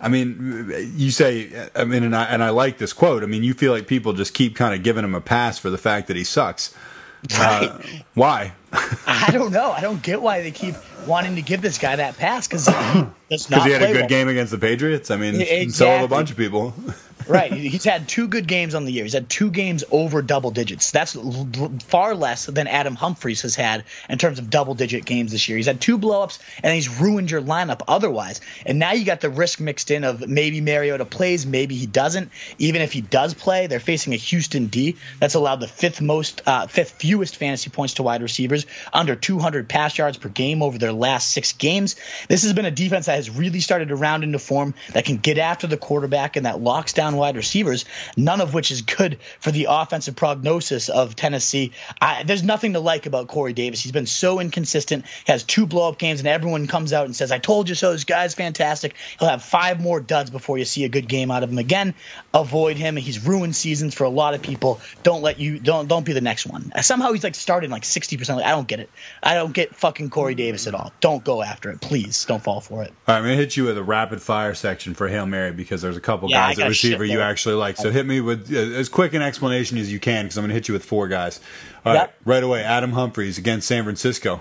I 0.00 0.08
mean, 0.08 0.72
you 0.94 1.10
say, 1.10 1.68
I 1.74 1.84
mean, 1.84 2.04
and 2.04 2.14
I, 2.14 2.24
and 2.24 2.42
I 2.42 2.50
like 2.50 2.78
this 2.78 2.92
quote. 2.92 3.22
I 3.22 3.26
mean, 3.26 3.42
you 3.42 3.54
feel 3.54 3.72
like 3.72 3.86
people 3.86 4.12
just 4.12 4.32
keep 4.32 4.54
kind 4.54 4.74
of 4.74 4.82
giving 4.82 5.04
him 5.04 5.14
a 5.14 5.20
pass 5.20 5.58
for 5.58 5.70
the 5.70 5.78
fact 5.78 6.06
that 6.06 6.16
he 6.16 6.24
sucks. 6.24 6.74
Right. 7.36 7.68
Uh, 7.68 7.78
why? 8.14 8.52
I 9.06 9.30
don't 9.32 9.52
know. 9.52 9.72
I 9.72 9.80
don't 9.80 10.02
get 10.02 10.22
why 10.22 10.40
they 10.40 10.52
keep 10.52 10.76
wanting 11.06 11.34
to 11.34 11.42
give 11.42 11.62
this 11.62 11.78
guy 11.78 11.96
that 11.96 12.16
pass 12.16 12.46
because 12.46 12.66
because 12.66 13.64
he 13.64 13.70
had 13.72 13.82
a 13.82 13.88
good 13.88 13.96
well. 13.96 14.08
game 14.08 14.28
against 14.28 14.52
the 14.52 14.58
Patriots. 14.58 15.10
I 15.10 15.16
mean, 15.16 15.34
exactly. 15.40 15.70
so 15.70 15.88
have 15.88 16.04
a 16.04 16.08
bunch 16.08 16.30
of 16.30 16.36
people. 16.36 16.74
Right. 17.28 17.52
He's 17.52 17.84
had 17.84 18.08
two 18.08 18.26
good 18.26 18.46
games 18.46 18.74
on 18.74 18.84
the 18.84 18.92
year. 18.92 19.04
He's 19.04 19.12
had 19.12 19.28
two 19.28 19.50
games 19.50 19.84
over 19.90 20.22
double 20.22 20.50
digits. 20.50 20.90
That's 20.90 21.16
far 21.84 22.14
less 22.14 22.46
than 22.46 22.66
Adam 22.66 22.94
Humphries 22.94 23.42
has 23.42 23.54
had 23.54 23.84
in 24.08 24.18
terms 24.18 24.38
of 24.38 24.48
double 24.48 24.74
digit 24.74 25.04
games 25.04 25.32
this 25.32 25.48
year. 25.48 25.58
He's 25.58 25.66
had 25.66 25.80
two 25.80 25.98
blowups 25.98 26.38
and 26.62 26.74
he's 26.74 27.00
ruined 27.00 27.30
your 27.30 27.42
lineup 27.42 27.82
otherwise. 27.86 28.40
And 28.64 28.78
now 28.78 28.92
you 28.92 29.04
got 29.04 29.20
the 29.20 29.30
risk 29.30 29.60
mixed 29.60 29.90
in 29.90 30.04
of 30.04 30.26
maybe 30.26 30.60
Mariota 30.60 31.04
plays, 31.04 31.44
maybe 31.44 31.74
he 31.74 31.86
doesn't. 31.86 32.30
Even 32.58 32.80
if 32.80 32.92
he 32.92 33.02
does 33.02 33.34
play, 33.34 33.66
they're 33.66 33.80
facing 33.80 34.14
a 34.14 34.16
Houston 34.16 34.66
D 34.66 34.96
that's 35.20 35.34
allowed 35.34 35.60
the 35.60 35.68
fifth 35.68 36.00
most, 36.00 36.42
uh, 36.46 36.66
fifth 36.66 36.92
fewest 36.92 37.36
fantasy 37.36 37.68
points 37.68 37.94
to 37.94 38.02
wide 38.02 38.22
receivers, 38.22 38.64
under 38.92 39.14
200 39.14 39.68
pass 39.68 39.98
yards 39.98 40.16
per 40.16 40.30
game 40.30 40.62
over 40.62 40.78
their 40.78 40.92
last 40.92 41.30
six 41.30 41.52
games. 41.52 41.96
This 42.28 42.42
has 42.44 42.54
been 42.54 42.64
a 42.64 42.70
defense 42.70 43.06
that 43.06 43.16
has 43.16 43.28
really 43.28 43.60
started 43.60 43.88
to 43.88 43.96
round 43.96 44.24
into 44.24 44.38
form 44.38 44.74
that 44.92 45.04
can 45.04 45.18
get 45.18 45.36
after 45.36 45.66
the 45.66 45.76
quarterback 45.76 46.36
and 46.36 46.46
that 46.46 46.60
locks 46.60 46.94
down 46.94 47.17
wide 47.18 47.36
receivers, 47.36 47.84
none 48.16 48.40
of 48.40 48.54
which 48.54 48.70
is 48.70 48.82
good 48.82 49.18
for 49.40 49.50
the 49.50 49.66
offensive 49.68 50.16
prognosis 50.16 50.88
of 50.88 51.16
Tennessee. 51.16 51.72
I, 52.00 52.22
there's 52.22 52.42
nothing 52.42 52.72
to 52.74 52.80
like 52.80 53.06
about 53.06 53.28
Corey 53.28 53.52
Davis. 53.52 53.82
He's 53.82 53.92
been 53.92 54.06
so 54.06 54.40
inconsistent. 54.40 55.06
He 55.26 55.32
has 55.32 55.44
two 55.44 55.66
blow 55.66 55.88
up 55.88 55.98
games, 55.98 56.20
and 56.20 56.28
everyone 56.28 56.66
comes 56.66 56.92
out 56.92 57.06
and 57.06 57.14
says, 57.14 57.32
I 57.32 57.38
told 57.38 57.68
you 57.68 57.74
so. 57.74 57.92
This 57.92 58.04
guy's 58.04 58.34
fantastic. 58.34 58.94
He'll 59.18 59.28
have 59.28 59.42
five 59.42 59.80
more 59.80 60.00
duds 60.00 60.30
before 60.30 60.58
you 60.58 60.64
see 60.64 60.84
a 60.84 60.88
good 60.88 61.08
game 61.08 61.30
out 61.30 61.42
of 61.42 61.50
him 61.50 61.58
again. 61.58 61.94
Avoid 62.32 62.76
him. 62.76 62.96
He's 62.96 63.24
ruined 63.26 63.56
seasons 63.56 63.94
for 63.94 64.04
a 64.04 64.08
lot 64.08 64.34
of 64.34 64.42
people. 64.42 64.80
Don't 65.02 65.22
let 65.22 65.38
you 65.38 65.58
don't 65.58 65.88
don't 65.88 66.04
be 66.04 66.12
the 66.12 66.20
next 66.20 66.46
one. 66.46 66.72
Somehow 66.82 67.12
he's 67.12 67.24
like 67.24 67.34
starting 67.34 67.70
like 67.70 67.82
60%. 67.82 68.42
I 68.42 68.50
don't 68.50 68.68
get 68.68 68.80
it. 68.80 68.90
I 69.22 69.34
don't 69.34 69.52
get 69.52 69.74
fucking 69.74 70.10
Corey 70.10 70.34
Davis 70.34 70.66
at 70.66 70.74
all. 70.74 70.92
Don't 71.00 71.24
go 71.24 71.42
after 71.42 71.70
it. 71.70 71.80
Please 71.80 72.24
don't 72.24 72.42
fall 72.42 72.60
for 72.60 72.82
it. 72.82 72.88
All 72.88 73.14
right, 73.14 73.18
I'm 73.18 73.24
gonna 73.24 73.36
hit 73.36 73.56
you 73.56 73.64
with 73.64 73.78
a 73.78 73.82
rapid 73.82 74.22
fire 74.22 74.54
section 74.54 74.94
for 74.94 75.08
Hail 75.08 75.26
Mary 75.26 75.52
because 75.52 75.82
there's 75.82 75.96
a 75.96 76.00
couple 76.00 76.30
Yeah, 76.30 76.48
guys 76.48 76.58
at 76.58 76.68
receiver 76.68 77.04
you 77.08 77.20
actually 77.20 77.54
like. 77.56 77.76
So 77.76 77.90
hit 77.90 78.06
me 78.06 78.20
with 78.20 78.52
as 78.52 78.88
quick 78.88 79.14
an 79.14 79.22
explanation 79.22 79.78
as 79.78 79.92
you 79.92 79.98
can 80.00 80.24
because 80.26 80.36
I'm 80.38 80.44
gonna 80.44 80.54
hit 80.54 80.68
you 80.68 80.74
with 80.74 80.84
four 80.84 81.08
guys. 81.08 81.40
All 81.84 81.92
right, 81.94 82.00
Yep. 82.02 82.14
right 82.24 82.42
away. 82.42 82.62
Adam 82.62 82.92
Humphries 82.92 83.38
against 83.38 83.66
San 83.68 83.84
Francisco. 83.84 84.40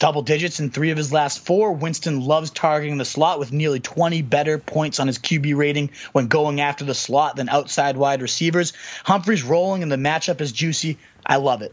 double 0.00 0.22
digits 0.22 0.58
in 0.58 0.70
three 0.70 0.90
of 0.90 0.96
his 0.96 1.12
last 1.12 1.46
four. 1.46 1.72
Winston 1.72 2.20
loves 2.20 2.50
targeting 2.50 2.98
the 2.98 3.04
slot 3.04 3.38
with 3.38 3.52
nearly 3.52 3.78
20 3.78 4.22
better 4.22 4.58
points 4.58 4.98
on 4.98 5.06
his 5.06 5.18
QB 5.18 5.54
rating 5.56 5.90
when 6.10 6.26
going 6.26 6.60
after 6.60 6.84
the 6.84 6.94
slot 6.96 7.36
than 7.36 7.48
outside 7.48 7.96
wide 7.96 8.20
receivers. 8.20 8.72
Humphries 9.04 9.44
rolling 9.44 9.84
and 9.84 9.92
the 9.92 9.96
matchup 9.96 10.40
is 10.40 10.50
juicy. 10.50 10.98
I 11.24 11.36
love 11.36 11.62
it. 11.62 11.72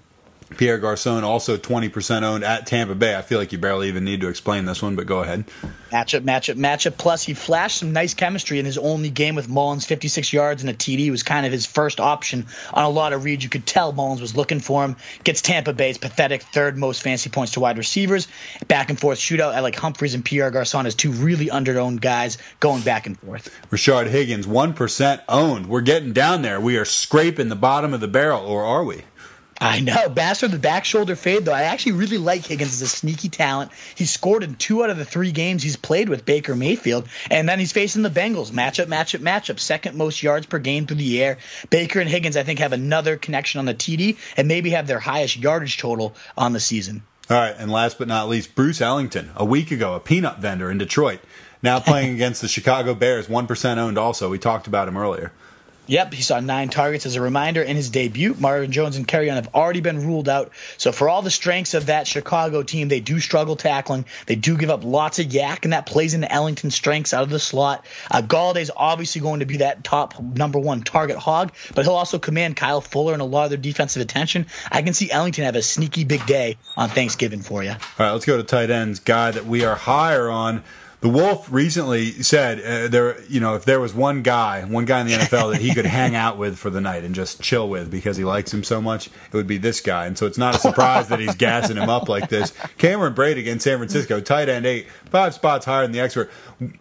Pierre 0.58 0.78
Garcon 0.78 1.24
also 1.24 1.58
20% 1.58 2.24
owned 2.24 2.44
at 2.44 2.68
Tampa 2.68 2.96
Bay. 2.96 3.16
I 3.16 3.22
feel 3.22 3.40
like 3.40 3.52
you 3.52 3.58
barely 3.58 3.88
even 3.88 4.04
need 4.04 4.22
to 4.22 4.28
explain 4.28 4.66
this 4.66 4.82
one, 4.82 4.96
but 4.96 5.06
go 5.06 5.22
ahead. 5.22 5.46
Matchup, 5.92 6.22
matchup, 6.22 6.56
matchup. 6.56 6.98
Plus, 6.98 7.24
he 7.24 7.34
flashed 7.34 7.80
some 7.80 7.92
nice 7.92 8.14
chemistry 8.14 8.60
in 8.60 8.66
his 8.66 8.78
only 8.78 9.10
game 9.10 9.36
with 9.36 9.50
Mullens. 9.50 9.86
56 9.86 10.32
yards 10.32 10.64
and 10.64 10.70
a 10.70 10.74
TD 10.74 11.12
was 11.12 11.24
kind 11.24 11.46
of 11.46 11.52
his 11.52 11.66
first 11.66 12.00
option 12.00 12.46
on 12.74 12.86
a 12.86 12.90
lot 12.90 13.12
of 13.12 13.26
reads. 13.26 13.44
You 13.44 13.50
could 13.50 13.66
tell 13.66 13.92
Mullens 13.92 14.22
was 14.22 14.36
looking 14.36 14.62
for 14.62 14.86
him. 14.86 14.96
Gets 15.24 15.42
Tampa 15.42 15.74
Bay's 15.74 15.98
pathetic 15.98 16.44
third 16.44 16.78
most 16.78 17.02
fancy 17.02 17.30
points 17.30 17.54
to 17.54 17.60
wide 17.60 17.78
receivers. 17.78 18.28
Back 18.68 18.90
and 18.90 19.00
forth 19.00 19.20
shootout. 19.20 19.54
I 19.54 19.60
like 19.60 19.76
Humphries 19.76 20.14
and 20.14 20.24
Pierre 20.24 20.52
Garcon 20.52 20.86
as 20.86 20.96
two 20.96 21.12
really 21.12 21.52
under-owned 21.52 22.02
guys 22.02 22.38
going 22.60 22.84
back 22.84 23.06
and 23.06 23.20
forth. 23.20 23.54
Rashard 23.70 24.08
Higgins, 24.08 24.48
1% 24.48 25.22
owned. 25.28 25.68
We're 25.68 25.82
getting 25.82 26.14
down 26.14 26.42
there. 26.42 26.62
We 26.62 26.78
are 26.78 26.86
scraping 26.86 27.50
the 27.50 27.56
bottom 27.56 27.94
of 27.94 28.00
the 28.00 28.08
barrel, 28.08 28.46
or 28.46 28.64
are 28.64 28.84
we? 28.84 29.04
I 29.62 29.80
know. 29.80 30.10
Bastard 30.10 30.52
the 30.52 30.58
back 30.58 30.86
shoulder 30.86 31.16
fade, 31.16 31.46
though. 31.46 31.54
I 31.54 31.64
actually 31.64 31.92
really 31.94 32.18
like 32.18 32.48
Higgins 32.48 32.74
as 32.74 32.82
a 32.82 32.88
sneaky 32.88 33.30
talent. 33.30 33.72
He 33.94 34.06
scored 34.06 34.42
in 34.42 34.56
two 34.56 34.84
out 34.84 34.90
of 34.90 34.98
the 34.98 35.06
three 35.06 35.32
games 35.32 35.62
he's 35.62 35.78
played 35.78 36.10
with 36.10 36.26
Baker 36.26 36.56
Mayfield, 36.56 37.08
and 37.30 37.48
then 37.48 37.60
he's 37.60 37.72
facing 37.72 38.02
the 38.02 38.10
Bengals. 38.10 38.50
Matchup, 38.50 38.88
matchup, 38.88 39.20
matchup. 39.20 39.60
Second 39.60 39.96
most 39.96 40.24
yards 40.24 40.48
per 40.48 40.58
game 40.58 40.88
through 40.88 40.98
the 40.98 41.24
air. 41.24 41.38
Baker 41.70 42.00
and 42.00 42.10
Higgins, 42.10 42.38
I 42.38 42.44
think, 42.44 42.58
have 42.58 42.74
another 42.74 43.18
connection 43.18 43.60
on 43.60 43.66
the 43.66 43.76
TD 43.76 44.18
and 44.36 44.48
maybe 44.48 44.72
have 44.72 44.88
their 44.88 45.00
highest 45.00 45.38
yardage 45.38 45.78
total 45.78 46.16
on 46.36 46.54
the 46.54 46.60
season. 46.60 47.04
All 47.30 47.38
right, 47.38 47.56
and 47.56 47.72
last 47.72 48.00
but 48.00 48.08
not 48.08 48.30
least, 48.30 48.56
Bruce 48.56 48.82
Ellington, 48.82 49.30
a 49.36 49.46
week 49.46 49.70
ago, 49.70 49.94
a 49.94 50.00
peanut 50.00 50.40
vendor 50.40 50.72
in 50.72 50.80
Detroit, 50.80 51.20
now 51.62 51.80
playing 51.80 52.14
against 52.16 52.42
the 52.42 52.48
Chicago 52.48 52.96
Bears, 52.96 53.28
1% 53.28 53.78
owned 53.78 54.00
also. 54.00 54.30
We 54.30 54.40
talked 54.40 54.66
about 54.66 54.88
him 54.88 54.98
earlier. 54.98 55.32
Yep, 55.92 56.14
he 56.14 56.22
saw 56.22 56.40
nine 56.40 56.70
targets 56.70 57.06
as 57.06 57.18
a 57.18 57.22
reminder 57.22 57.62
in 57.62 57.76
his 57.76 57.90
debut. 57.90 58.34
Marvin 58.40 58.72
Jones 58.72 58.96
and 58.96 59.06
Kerryon 59.06 59.36
have 59.36 59.54
already 59.54 59.82
been 59.82 60.08
ruled 60.08 60.30
out. 60.30 60.54
So 60.78 60.94
for 60.94 61.10
all 61.10 61.22
the 61.22 61.30
strengths 61.30 61.74
of 61.74 61.88
that 61.88 62.08
Chicago 62.08 62.64
team, 62.64 62.88
they 62.88 63.02
do 63.02 63.20
struggle 63.20 63.58
tackling. 63.58 64.06
They 64.26 64.38
do 64.38 64.56
give 64.56 64.70
up 64.70 64.86
lots 64.86 65.20
of 65.20 65.34
yak, 65.34 65.66
and 65.66 65.74
that 65.74 65.86
plays 65.86 66.14
into 66.14 66.32
Ellington's 66.32 66.76
strengths 66.76 67.14
out 67.14 67.24
of 67.24 67.30
the 67.30 67.40
slot. 67.40 67.86
Uh, 68.10 68.22
Golladay's 68.22 68.72
obviously 68.74 69.20
going 69.20 69.42
to 69.42 69.46
be 69.46 69.58
that 69.58 69.84
top 69.84 70.18
number 70.18 70.60
one 70.60 70.82
target 70.82 71.18
hog, 71.18 71.52
but 71.76 71.84
he'll 71.84 71.96
also 71.96 72.20
command 72.20 72.56
Kyle 72.56 72.80
Fuller 72.80 73.12
and 73.12 73.22
a 73.22 73.26
lot 73.26 73.44
of 73.44 73.50
their 73.50 73.58
defensive 73.58 74.02
attention. 74.02 74.46
I 74.72 74.84
can 74.84 74.94
see 74.94 75.12
Ellington 75.12 75.44
have 75.44 75.58
a 75.58 75.62
sneaky 75.62 76.06
big 76.06 76.26
day 76.26 76.56
on 76.78 76.88
Thanksgiving 76.88 77.42
for 77.42 77.66
you. 77.66 77.72
All 77.72 77.78
right, 78.00 78.12
let's 78.14 78.24
go 78.24 78.38
to 78.38 78.44
tight 78.44 78.70
ends. 78.70 79.02
Guy 79.02 79.32
that 79.32 79.46
we 79.46 79.66
are 79.66 79.76
higher 79.76 80.30
on. 80.30 80.64
The 81.02 81.10
Wolf 81.10 81.52
recently 81.52 82.12
said 82.24 82.60
uh, 82.60 82.88
there, 82.88 83.20
you 83.24 83.40
know, 83.40 83.56
if 83.56 83.66
there 83.66 83.80
was 83.80 83.92
one 83.92 84.22
guy, 84.22 84.64
one 84.64 84.86
guy 84.86 85.02
in 85.02 85.08
the 85.08 85.14
NFL 85.14 85.52
that 85.54 85.60
he 85.62 85.74
could 85.74 85.86
hang 85.88 86.16
out 86.16 86.38
with 86.38 86.60
for 86.60 86.70
the 86.70 86.80
night 86.80 87.04
and 87.04 87.16
just 87.16 87.42
chill 87.42 87.68
with 87.70 87.90
because 87.90 88.18
he 88.18 88.24
likes 88.24 88.54
him 88.54 88.64
so 88.64 88.80
much, 88.80 89.08
it 89.08 89.34
would 89.34 89.48
be 89.48 89.58
this 89.58 89.82
guy. 89.82 90.06
And 90.06 90.16
so 90.16 90.28
it's 90.28 90.38
not 90.38 90.54
a 90.56 90.60
surprise 90.60 91.08
that 91.08 91.20
he's 91.20 91.34
gassing 91.36 91.78
him 91.78 91.90
up 91.90 92.08
like 92.08 92.30
this. 92.30 92.54
Cameron 92.78 93.16
Brate 93.16 93.38
against 93.40 93.64
San 93.64 93.78
Francisco, 93.80 94.22
tight 94.22 94.48
end 94.48 94.68
eight, 94.68 94.88
five 95.10 95.34
spots 95.34 95.66
higher 95.66 95.82
than 95.82 95.92
the 95.92 96.00
expert. 96.00 96.30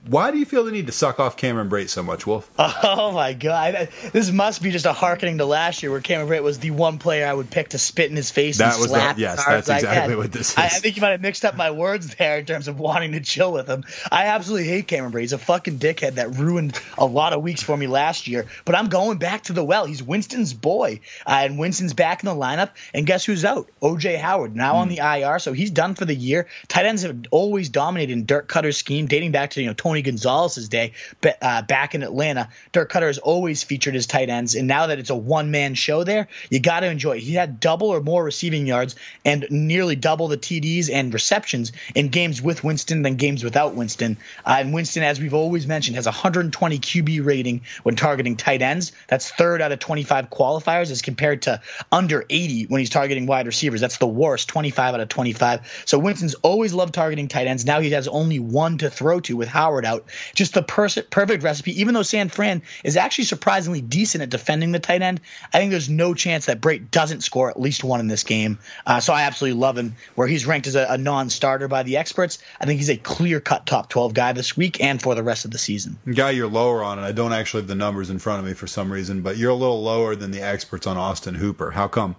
Why 0.06 0.30
do 0.30 0.36
you 0.38 0.44
feel 0.44 0.64
the 0.64 0.70
need 0.72 0.86
to 0.88 0.92
suck 0.92 1.18
off 1.18 1.38
Cameron 1.38 1.70
Brate 1.70 1.88
so 1.88 2.02
much, 2.02 2.26
Wolf? 2.26 2.50
Oh 2.82 3.12
my 3.12 3.32
god! 3.32 3.88
This 4.12 4.30
must 4.30 4.62
be 4.62 4.70
just 4.70 4.84
a 4.86 4.92
harkening 4.92 5.38
to 5.38 5.44
last 5.46 5.82
year, 5.82 5.90
where 5.92 6.00
Cameron 6.00 6.28
Brate 6.28 6.42
was 6.42 6.58
the 6.58 6.70
one 6.70 6.98
player 6.98 7.26
I 7.26 7.32
would 7.32 7.50
pick 7.50 7.70
to 7.70 7.78
spit 7.78 8.10
in 8.10 8.16
his 8.16 8.30
face 8.30 8.58
That 8.58 8.74
and 8.74 8.82
was 8.82 8.90
the- 8.90 8.96
slap. 8.98 9.18
yes, 9.18 9.44
that's 9.44 9.68
exactly 9.68 10.16
what 10.16 10.32
this 10.32 10.50
is. 10.50 10.56
I, 10.58 10.64
I 10.66 10.68
think 10.68 10.96
you 10.96 11.00
might 11.02 11.10
have 11.10 11.20
mixed 11.22 11.44
up 11.44 11.56
my 11.56 11.70
words 11.70 12.14
there 12.16 12.38
in 12.38 12.44
terms 12.44 12.68
of 12.68 12.78
wanting 12.78 13.12
to 13.12 13.20
chill 13.20 13.52
with 13.52 13.66
him. 13.68 13.84
I 14.10 14.26
absolutely 14.26 14.68
hate 14.68 14.88
Cameron 14.88 15.12
Brate. 15.12 15.20
He's 15.20 15.32
a 15.32 15.38
fucking 15.38 15.78
dickhead 15.78 16.14
that 16.14 16.36
ruined 16.36 16.78
a 16.98 17.06
lot 17.06 17.32
of 17.32 17.42
weeks 17.42 17.62
for 17.62 17.76
me 17.76 17.86
last 17.86 18.26
year. 18.26 18.46
But 18.64 18.74
I'm 18.74 18.88
going 18.88 19.18
back 19.18 19.44
to 19.44 19.52
the 19.52 19.64
well. 19.64 19.84
He's 19.84 20.02
Winston's 20.02 20.52
boy, 20.52 21.00
uh, 21.26 21.40
and 21.42 21.58
Winston's 21.58 21.94
back 21.94 22.22
in 22.22 22.26
the 22.26 22.34
lineup. 22.34 22.70
And 22.92 23.06
guess 23.06 23.24
who's 23.24 23.44
out? 23.44 23.68
OJ 23.80 24.18
Howard 24.18 24.56
now 24.56 24.76
on 24.76 24.88
the 24.88 24.98
IR, 24.98 25.38
so 25.38 25.52
he's 25.52 25.70
done 25.70 25.94
for 25.94 26.04
the 26.04 26.14
year. 26.14 26.48
Tight 26.68 26.86
ends 26.86 27.02
have 27.02 27.24
always 27.30 27.68
dominated 27.68 28.12
in 28.12 28.24
Dirk 28.24 28.48
Koetter's 28.48 28.76
scheme, 28.76 29.06
dating 29.06 29.32
back 29.32 29.50
to 29.50 29.60
you 29.60 29.68
know 29.68 29.74
Tony 29.74 30.02
Gonzalez's 30.02 30.68
day 30.68 30.92
uh, 31.40 31.62
back 31.62 31.94
in 31.94 32.02
Atlanta. 32.02 32.48
Dirk 32.72 32.90
Cutter 32.90 33.06
has 33.06 33.18
always 33.18 33.62
featured 33.62 33.94
his 33.94 34.06
tight 34.06 34.28
ends, 34.28 34.54
and 34.54 34.66
now 34.66 34.88
that 34.88 34.98
it's 34.98 35.10
a 35.10 35.14
one 35.14 35.50
man 35.50 35.74
show 35.74 36.04
there, 36.04 36.28
you 36.50 36.60
got 36.60 36.80
to 36.80 36.86
enjoy. 36.90 37.16
it. 37.16 37.20
He 37.20 37.34
had 37.34 37.60
double 37.60 37.88
or 37.88 38.00
more 38.00 38.24
receiving 38.24 38.66
yards 38.66 38.96
and 39.24 39.46
nearly 39.50 39.96
double 39.96 40.28
the 40.28 40.38
TDs 40.38 40.90
and 40.90 41.12
receptions 41.14 41.72
in 41.94 42.08
games 42.08 42.42
with 42.42 42.64
Winston 42.64 43.02
than 43.02 43.16
games 43.16 43.44
without 43.44 43.74
Winston. 43.74 43.99
Uh, 44.02 44.56
and 44.58 44.72
Winston, 44.72 45.02
as 45.02 45.20
we've 45.20 45.34
always 45.34 45.66
mentioned, 45.66 45.96
has 45.96 46.06
a 46.06 46.10
120 46.10 46.78
QB 46.78 47.24
rating 47.24 47.62
when 47.82 47.96
targeting 47.96 48.36
tight 48.36 48.62
ends. 48.62 48.92
That's 49.08 49.30
third 49.30 49.60
out 49.60 49.72
of 49.72 49.78
25 49.78 50.30
qualifiers 50.30 50.90
as 50.90 51.02
compared 51.02 51.42
to 51.42 51.60
under 51.92 52.24
80 52.28 52.66
when 52.66 52.78
he's 52.80 52.90
targeting 52.90 53.26
wide 53.26 53.46
receivers. 53.46 53.80
That's 53.80 53.98
the 53.98 54.06
worst, 54.06 54.48
25 54.48 54.94
out 54.94 55.00
of 55.00 55.08
25. 55.08 55.84
So 55.86 55.98
Winston's 55.98 56.34
always 56.34 56.72
loved 56.72 56.94
targeting 56.94 57.28
tight 57.28 57.46
ends. 57.46 57.64
Now 57.64 57.80
he 57.80 57.90
has 57.90 58.08
only 58.08 58.38
one 58.38 58.78
to 58.78 58.90
throw 58.90 59.20
to 59.20 59.36
with 59.36 59.48
Howard 59.48 59.84
out. 59.84 60.06
Just 60.34 60.54
the 60.54 60.62
perfect 60.62 61.42
recipe. 61.42 61.80
Even 61.80 61.94
though 61.94 62.02
San 62.02 62.28
Fran 62.28 62.62
is 62.84 62.96
actually 62.96 63.24
surprisingly 63.24 63.80
decent 63.80 64.22
at 64.22 64.30
defending 64.30 64.72
the 64.72 64.78
tight 64.78 65.02
end, 65.02 65.20
I 65.52 65.58
think 65.58 65.70
there's 65.70 65.88
no 65.88 66.14
chance 66.14 66.46
that 66.46 66.60
Brate 66.60 66.90
doesn't 66.90 67.22
score 67.22 67.50
at 67.50 67.60
least 67.60 67.84
one 67.84 68.00
in 68.00 68.08
this 68.08 68.24
game. 68.24 68.58
Uh, 68.86 69.00
so 69.00 69.12
I 69.12 69.22
absolutely 69.22 69.60
love 69.60 69.76
him. 69.76 69.96
Where 70.14 70.26
he's 70.26 70.46
ranked 70.46 70.66
as 70.66 70.76
a, 70.76 70.86
a 70.90 70.98
non-starter 70.98 71.68
by 71.68 71.82
the 71.82 71.96
experts, 71.98 72.38
I 72.60 72.66
think 72.66 72.78
he's 72.78 72.90
a 72.90 72.96
clear-cut 72.96 73.66
top 73.66 73.89
12 73.90 74.14
guy 74.14 74.32
this 74.32 74.56
week 74.56 74.80
and 74.82 75.02
for 75.02 75.14
the 75.14 75.22
rest 75.22 75.44
of 75.44 75.50
the 75.50 75.58
season. 75.58 75.98
Guy 76.14 76.30
you're 76.30 76.48
lower 76.48 76.82
on, 76.82 76.98
and 76.98 77.06
I 77.06 77.12
don't 77.12 77.32
actually 77.32 77.60
have 77.62 77.68
the 77.68 77.74
numbers 77.74 78.08
in 78.10 78.18
front 78.18 78.40
of 78.40 78.46
me 78.46 78.54
for 78.54 78.66
some 78.66 78.90
reason, 78.90 79.20
but 79.20 79.36
you're 79.36 79.50
a 79.50 79.54
little 79.54 79.82
lower 79.82 80.16
than 80.16 80.30
the 80.30 80.40
experts 80.40 80.86
on 80.86 80.96
Austin 80.96 81.34
Hooper. 81.34 81.72
How 81.72 81.88
come? 81.88 82.16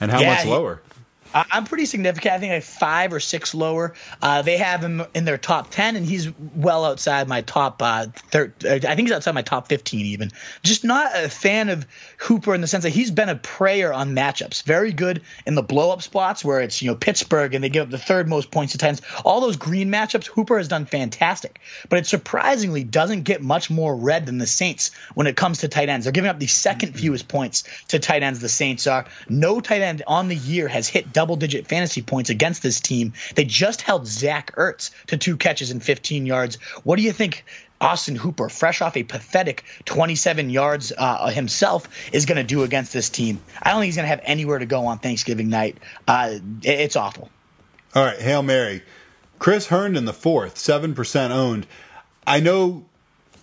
And 0.00 0.10
how 0.10 0.20
Yeah, 0.20 0.34
much 0.34 0.42
he- 0.44 0.50
I'm 1.34 1.64
pretty 1.64 1.86
significant. 1.86 2.34
I 2.34 2.38
think 2.38 2.52
like 2.52 2.62
five 2.62 3.12
or 3.12 3.20
six 3.20 3.54
lower. 3.54 3.94
Uh, 4.20 4.42
they 4.42 4.56
have 4.56 4.82
him 4.82 5.02
in 5.14 5.24
their 5.24 5.38
top 5.38 5.70
ten, 5.70 5.96
and 5.96 6.04
he's 6.04 6.28
well 6.54 6.84
outside 6.84 7.28
my 7.28 7.42
top. 7.42 7.80
Uh, 7.82 8.06
thir- 8.30 8.52
uh, 8.64 8.74
I 8.74 8.78
think 8.78 9.00
he's 9.08 9.12
outside 9.12 9.34
my 9.34 9.42
top 9.42 9.68
fifteen 9.68 10.06
even. 10.06 10.30
Just 10.62 10.84
not 10.84 11.12
a 11.14 11.28
fan 11.28 11.68
of 11.68 11.86
Hooper 12.18 12.54
in 12.54 12.60
the 12.60 12.66
sense 12.66 12.84
that 12.84 12.90
he's 12.90 13.10
been 13.10 13.28
a 13.28 13.36
prayer 13.36 13.92
on 13.92 14.14
matchups. 14.14 14.64
Very 14.64 14.92
good 14.92 15.22
in 15.46 15.54
the 15.54 15.62
blow 15.62 15.92
up 15.92 16.02
spots 16.02 16.44
where 16.44 16.60
it's 16.60 16.82
you 16.82 16.90
know 16.90 16.96
Pittsburgh 16.96 17.54
and 17.54 17.62
they 17.62 17.68
give 17.68 17.84
up 17.84 17.90
the 17.90 17.98
third 17.98 18.28
most 18.28 18.50
points 18.50 18.72
to 18.72 18.78
tens. 18.78 19.00
All 19.24 19.40
those 19.40 19.56
green 19.56 19.90
matchups, 19.90 20.26
Hooper 20.26 20.58
has 20.58 20.68
done 20.68 20.86
fantastic, 20.86 21.60
but 21.88 21.98
it 21.98 22.06
surprisingly 22.06 22.82
doesn't 22.82 23.22
get 23.22 23.40
much 23.40 23.70
more 23.70 23.94
red 23.94 24.26
than 24.26 24.38
the 24.38 24.46
Saints 24.46 24.90
when 25.14 25.26
it 25.26 25.36
comes 25.36 25.58
to 25.58 25.68
tight 25.68 25.88
ends. 25.88 26.04
They're 26.04 26.12
giving 26.12 26.30
up 26.30 26.40
the 26.40 26.46
second 26.46 26.94
fewest 26.94 27.28
points 27.28 27.64
to 27.88 27.98
tight 27.98 28.22
ends. 28.22 28.40
The 28.40 28.48
Saints 28.48 28.86
are. 28.86 29.06
No 29.28 29.60
tight 29.60 29.82
end 29.82 30.02
on 30.06 30.28
the 30.28 30.36
year 30.36 30.66
has 30.66 30.88
hit 30.88 31.12
double 31.20 31.36
digit 31.36 31.66
fantasy 31.66 32.00
points 32.00 32.30
against 32.30 32.62
this 32.62 32.80
team. 32.80 33.12
They 33.34 33.44
just 33.44 33.82
held 33.82 34.06
Zach 34.06 34.56
Ertz 34.56 34.90
to 35.08 35.18
two 35.18 35.36
catches 35.36 35.70
and 35.70 35.82
15 35.82 36.24
yards. 36.24 36.56
What 36.82 36.96
do 36.96 37.02
you 37.02 37.12
think 37.12 37.44
Austin 37.78 38.16
Hooper, 38.16 38.48
fresh 38.48 38.80
off 38.80 38.96
a 38.96 39.02
pathetic 39.02 39.64
27 39.84 40.48
yards 40.48 40.94
uh, 40.96 41.28
himself, 41.28 41.88
is 42.10 42.24
going 42.24 42.36
to 42.36 42.42
do 42.42 42.62
against 42.62 42.94
this 42.94 43.10
team. 43.10 43.38
I 43.60 43.72
don't 43.72 43.80
think 43.80 43.88
he's 43.88 43.96
going 43.96 44.04
to 44.04 44.08
have 44.16 44.22
anywhere 44.24 44.60
to 44.60 44.64
go 44.64 44.86
on 44.86 44.98
Thanksgiving 44.98 45.50
night. 45.50 45.76
Uh, 46.08 46.38
it's 46.62 46.96
awful. 46.96 47.28
All 47.94 48.02
right, 48.02 48.18
Hail 48.18 48.42
Mary. 48.42 48.82
Chris 49.38 49.66
Herndon, 49.66 50.06
the 50.06 50.14
fourth, 50.14 50.54
7% 50.54 51.30
owned. 51.30 51.66
I 52.26 52.40
know 52.40 52.86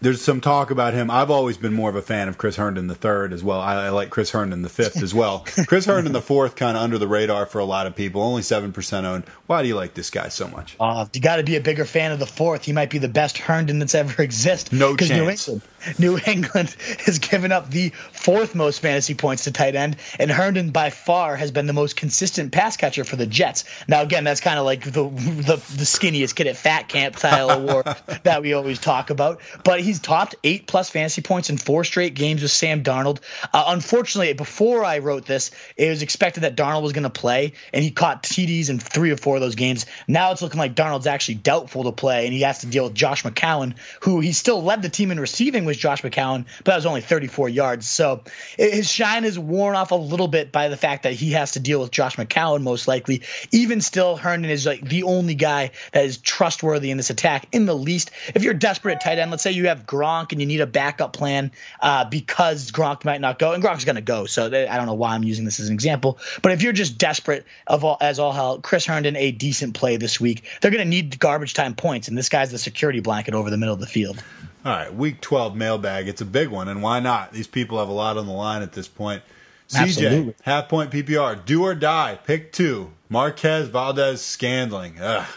there's 0.02 0.22
some 0.22 0.42
talk 0.42 0.72
about 0.72 0.94
him. 0.94 1.10
I've 1.10 1.32
always 1.32 1.58
been 1.58 1.74
more 1.74 1.90
of 1.90 1.96
a 1.96 2.02
fan 2.02 2.28
of 2.28 2.38
Chris 2.38 2.56
Herndon 2.56 2.88
the 2.88 2.96
third 2.96 3.34
as 3.34 3.44
well. 3.44 3.60
I, 3.60 3.86
I 3.86 3.90
like 3.90 4.10
Chris 4.10 4.32
Herndon 4.32 4.62
the 4.62 4.70
fifth 4.70 5.02
as 5.02 5.14
well. 5.14 5.46
Chris 5.68 5.86
Herndon 5.86 6.14
the 6.14 6.22
fourth, 6.22 6.56
kind 6.56 6.78
of 6.78 6.84
under 6.84 6.98
the 6.98 7.08
radar 7.08 7.46
for 7.46 7.60
a 7.60 7.66
lot 7.66 7.88
of 7.88 7.96
people. 7.96 8.22
Only 8.22 8.42
seven 8.42 8.72
percent 8.72 9.06
owned. 9.06 9.26
Why 9.48 9.62
do 9.62 9.68
you 9.68 9.76
like 9.76 9.94
this 9.94 10.10
guy 10.10 10.30
so 10.30 10.48
much? 10.48 10.76
Uh, 10.80 11.06
you 11.14 11.22
got 11.22 11.38
to 11.38 11.44
be 11.44 11.56
a 11.56 11.62
bigger 11.62 11.86
fan 11.86 12.12
of 12.12 12.20
the 12.20 12.26
fourth. 12.28 12.66
He 12.66 12.74
might 12.74 12.90
be 12.90 13.00
the 13.00 13.10
best 13.10 13.38
Herndon 13.38 13.80
that's 13.80 13.96
ever 13.96 14.22
existed. 14.22 14.78
No 14.78 14.96
chance. 14.96 15.10
New 15.12 15.30
England, 15.30 15.62
New 15.98 16.20
England 16.26 16.76
has 17.06 17.20
given 17.20 17.52
up 17.52 17.70
the 17.70 17.90
fourth 18.12 18.56
most 18.56 18.80
fantasy 18.82 19.16
points 19.16 19.46
to 19.46 19.52
tight 19.52 19.76
end, 19.76 19.98
and 20.20 20.30
Herndon 20.30 20.72
by 20.72 20.90
far 20.90 21.36
has 21.36 21.52
been 21.52 21.68
the 21.68 21.74
most 21.74 21.96
consistent 21.96 22.52
pass 22.52 22.78
catcher 22.78 23.04
for 23.04 23.16
the 23.16 23.26
Jets. 23.26 23.64
Now 23.88 24.02
again, 24.02 24.24
that's 24.24 24.42
kind 24.42 24.60
of 24.60 24.66
like 24.66 24.84
the, 24.84 25.10
the 25.10 25.56
the 25.78 25.86
skinniest 25.86 26.36
kid 26.36 26.48
at 26.48 26.58
fat 26.58 26.90
camp 26.90 27.18
style 27.18 27.50
award 27.50 27.86
that 28.24 28.42
we 28.42 28.54
always 28.54 28.80
talk 28.80 29.10
about. 29.10 29.42
But 29.64 29.82
he's 29.82 30.00
topped 30.00 30.36
eight 30.44 30.68
plus 30.68 30.90
fantasy 30.90 31.22
points 31.22 31.50
in 31.50 31.58
four 31.58 31.84
straight 31.84 32.14
games 32.14 32.42
with 32.42 32.52
Sam 32.52 32.84
Darnold. 32.84 33.20
Uh, 33.54 33.66
unfortunately, 33.68 34.34
before 34.34 34.84
I 34.84 35.00
wrote 35.00 35.26
this, 35.26 35.52
it 35.76 35.90
was 35.90 36.02
expected 36.02 36.42
that 36.42 36.56
Darnold 36.56 36.84
was 36.84 36.94
going 36.94 37.04
to 37.04 37.10
play, 37.10 37.54
and 37.74 37.84
he 37.84 37.92
caught 37.92 38.24
TDs 38.24 38.70
in 38.70 38.80
three 38.80 39.12
or 39.12 39.18
four 39.18 39.36
of 39.36 39.42
those 39.42 39.56
games. 39.56 39.86
Now 40.08 40.32
it's 40.32 40.42
looking 40.42 40.60
like 40.60 40.76
Darnold's 40.76 41.08
actually 41.08 41.36
doubtful 41.36 41.86
to 41.86 41.92
play, 41.92 42.26
and 42.26 42.34
he 42.34 42.42
has 42.42 42.60
to 42.60 42.68
deal 42.68 42.86
with 42.86 42.94
Josh 42.94 43.24
McCown, 43.24 43.76
who 44.02 44.20
he 44.20 44.34
still 44.34 44.64
led 44.64 44.82
the 44.82 44.90
team 44.90 45.12
in 45.12 45.20
receiving 45.20 45.66
was 45.78 45.82
Josh 45.82 46.02
McCown, 46.02 46.46
but 46.58 46.66
that 46.66 46.76
was 46.76 46.86
only 46.86 47.02
34 47.02 47.50
yards. 47.50 47.88
So 47.88 48.24
his 48.58 48.90
shine 48.90 49.26
is 49.26 49.38
worn 49.38 49.76
off 49.76 49.92
a 49.92 49.96
little 49.96 50.28
bit 50.28 50.52
by 50.52 50.70
the 50.70 50.78
fact 50.78 51.04
that 51.04 51.14
he 51.14 51.32
has 51.32 51.54
to 51.54 51.60
deal 51.60 51.80
with 51.80 51.92
Josh 51.92 52.16
McCown 52.18 52.64
most 52.64 52.88
likely. 52.88 53.24
Even 53.52 53.82
still, 53.82 54.18
Herndon 54.18 54.52
is 54.52 54.66
like 54.66 54.88
the 54.88 55.04
only 55.04 55.36
guy 55.36 55.72
that 55.94 56.06
is 56.06 56.18
trustworthy 56.18 56.92
in 56.92 56.98
this 56.98 57.10
attack 57.10 57.48
in 57.52 57.66
the 57.66 57.76
least. 57.76 58.12
If 58.34 58.44
you're 58.44 58.54
desperate 58.54 58.96
at 58.96 59.02
tight 59.02 59.20
end, 59.20 59.32
let's 59.32 59.44
say 59.44 59.52
you 59.52 59.68
have 59.68 59.86
Gronk 59.86 60.32
and 60.32 60.42
you 60.42 60.48
need 60.48 60.62
a 60.62 60.68
backup 60.68 61.14
plan 61.14 61.52
uh, 61.82 62.06
because 62.06 62.72
Gronk 62.72 63.06
might 63.06 63.22
not 63.22 63.40
go, 63.40 63.54
and 63.54 63.64
Gronk's 63.64 63.86
going 63.86 63.96
to 63.96 64.02
go. 64.02 64.26
So 64.26 64.48
I 64.48 64.78
don't 64.78 64.86
know 64.86 64.96
why 64.96 65.14
I'm 65.14 65.24
using 65.24 65.46
this 65.46 65.60
as 65.60 65.68
an 65.68 65.74
example. 65.74 66.20
But 66.42 66.54
if 66.54 66.62
you're 66.62 66.74
just 66.74 66.98
desperate 66.98 67.46
of 67.66 67.84
all, 67.84 67.98
as 68.02 68.20
all 68.20 68.32
hell, 68.32 68.60
Chris 68.60 68.86
Herndon 68.86 69.16
a 69.16 69.32
decent 69.32 69.74
play 69.74 69.98
this 69.98 70.20
week. 70.20 70.44
They're 70.62 70.72
going 70.72 70.84
to 70.84 70.90
need 70.90 71.20
garbage 71.20 71.54
time 71.54 71.76
points, 71.76 72.08
and 72.08 72.18
this 72.18 72.30
guy's 72.30 72.52
the 72.52 72.58
security 72.58 73.00
blanket 73.00 73.34
over 73.34 73.50
the 73.50 73.58
middle 73.58 73.74
of 73.74 73.80
the 73.80 73.88
field. 73.88 74.24
All 74.66 74.72
right, 74.72 74.94
week 74.94 75.22
12 75.22 75.56
mailbag. 75.56 76.08
It's 76.08 76.22
a 76.22 76.26
big 76.26 76.50
one, 76.50 76.68
and 76.68 76.82
why 76.82 77.00
not? 77.00 77.32
These 77.32 77.48
people 77.48 77.80
have 77.80 77.90
a 77.90 77.94
lot 77.94 78.18
on 78.18 78.26
the 78.26 78.34
line 78.34 78.62
at 78.62 78.74
this 78.74 78.88
point. 78.88 79.24
CJ, 79.70 79.82
Absolutely. 79.82 80.36
half 80.44 80.70
point 80.70 80.92
PPR, 80.92 81.46
do 81.46 81.64
or 81.64 81.76
die, 81.76 82.20
pick 82.26 82.52
two. 82.52 82.92
Marquez, 83.10 83.68
Valdes, 83.68 84.22
Scantling. 84.22 85.00
Ugh. 85.00 85.28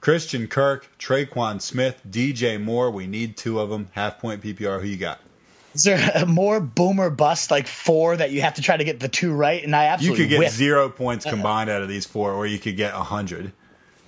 Christian 0.00 0.46
Kirk, 0.46 0.88
Tre'Quan 0.98 1.60
Smith, 1.60 2.00
DJ 2.08 2.60
Moore. 2.60 2.90
We 2.90 3.06
need 3.06 3.36
two 3.36 3.58
of 3.58 3.68
them. 3.68 3.88
Half 3.92 4.20
point 4.20 4.42
PPR. 4.42 4.80
Who 4.80 4.86
you 4.86 4.96
got? 4.96 5.20
Is 5.74 5.84
there 5.84 6.10
a 6.14 6.26
more 6.26 6.60
boomer 6.60 7.10
bust 7.10 7.50
like 7.50 7.66
four 7.66 8.16
that 8.16 8.30
you 8.30 8.40
have 8.40 8.54
to 8.54 8.62
try 8.62 8.76
to 8.76 8.84
get 8.84 9.00
the 9.00 9.08
two 9.08 9.32
right? 9.32 9.62
And 9.62 9.74
I 9.74 9.86
absolutely 9.86 10.24
You 10.24 10.30
could 10.30 10.40
get 10.40 10.52
zero 10.52 10.88
points 10.88 11.26
uh-huh. 11.26 11.36
combined 11.36 11.70
out 11.70 11.82
of 11.82 11.88
these 11.88 12.06
four, 12.06 12.32
or 12.32 12.46
you 12.46 12.58
could 12.58 12.76
get 12.76 12.94
a 12.94 13.02
hundred. 13.02 13.52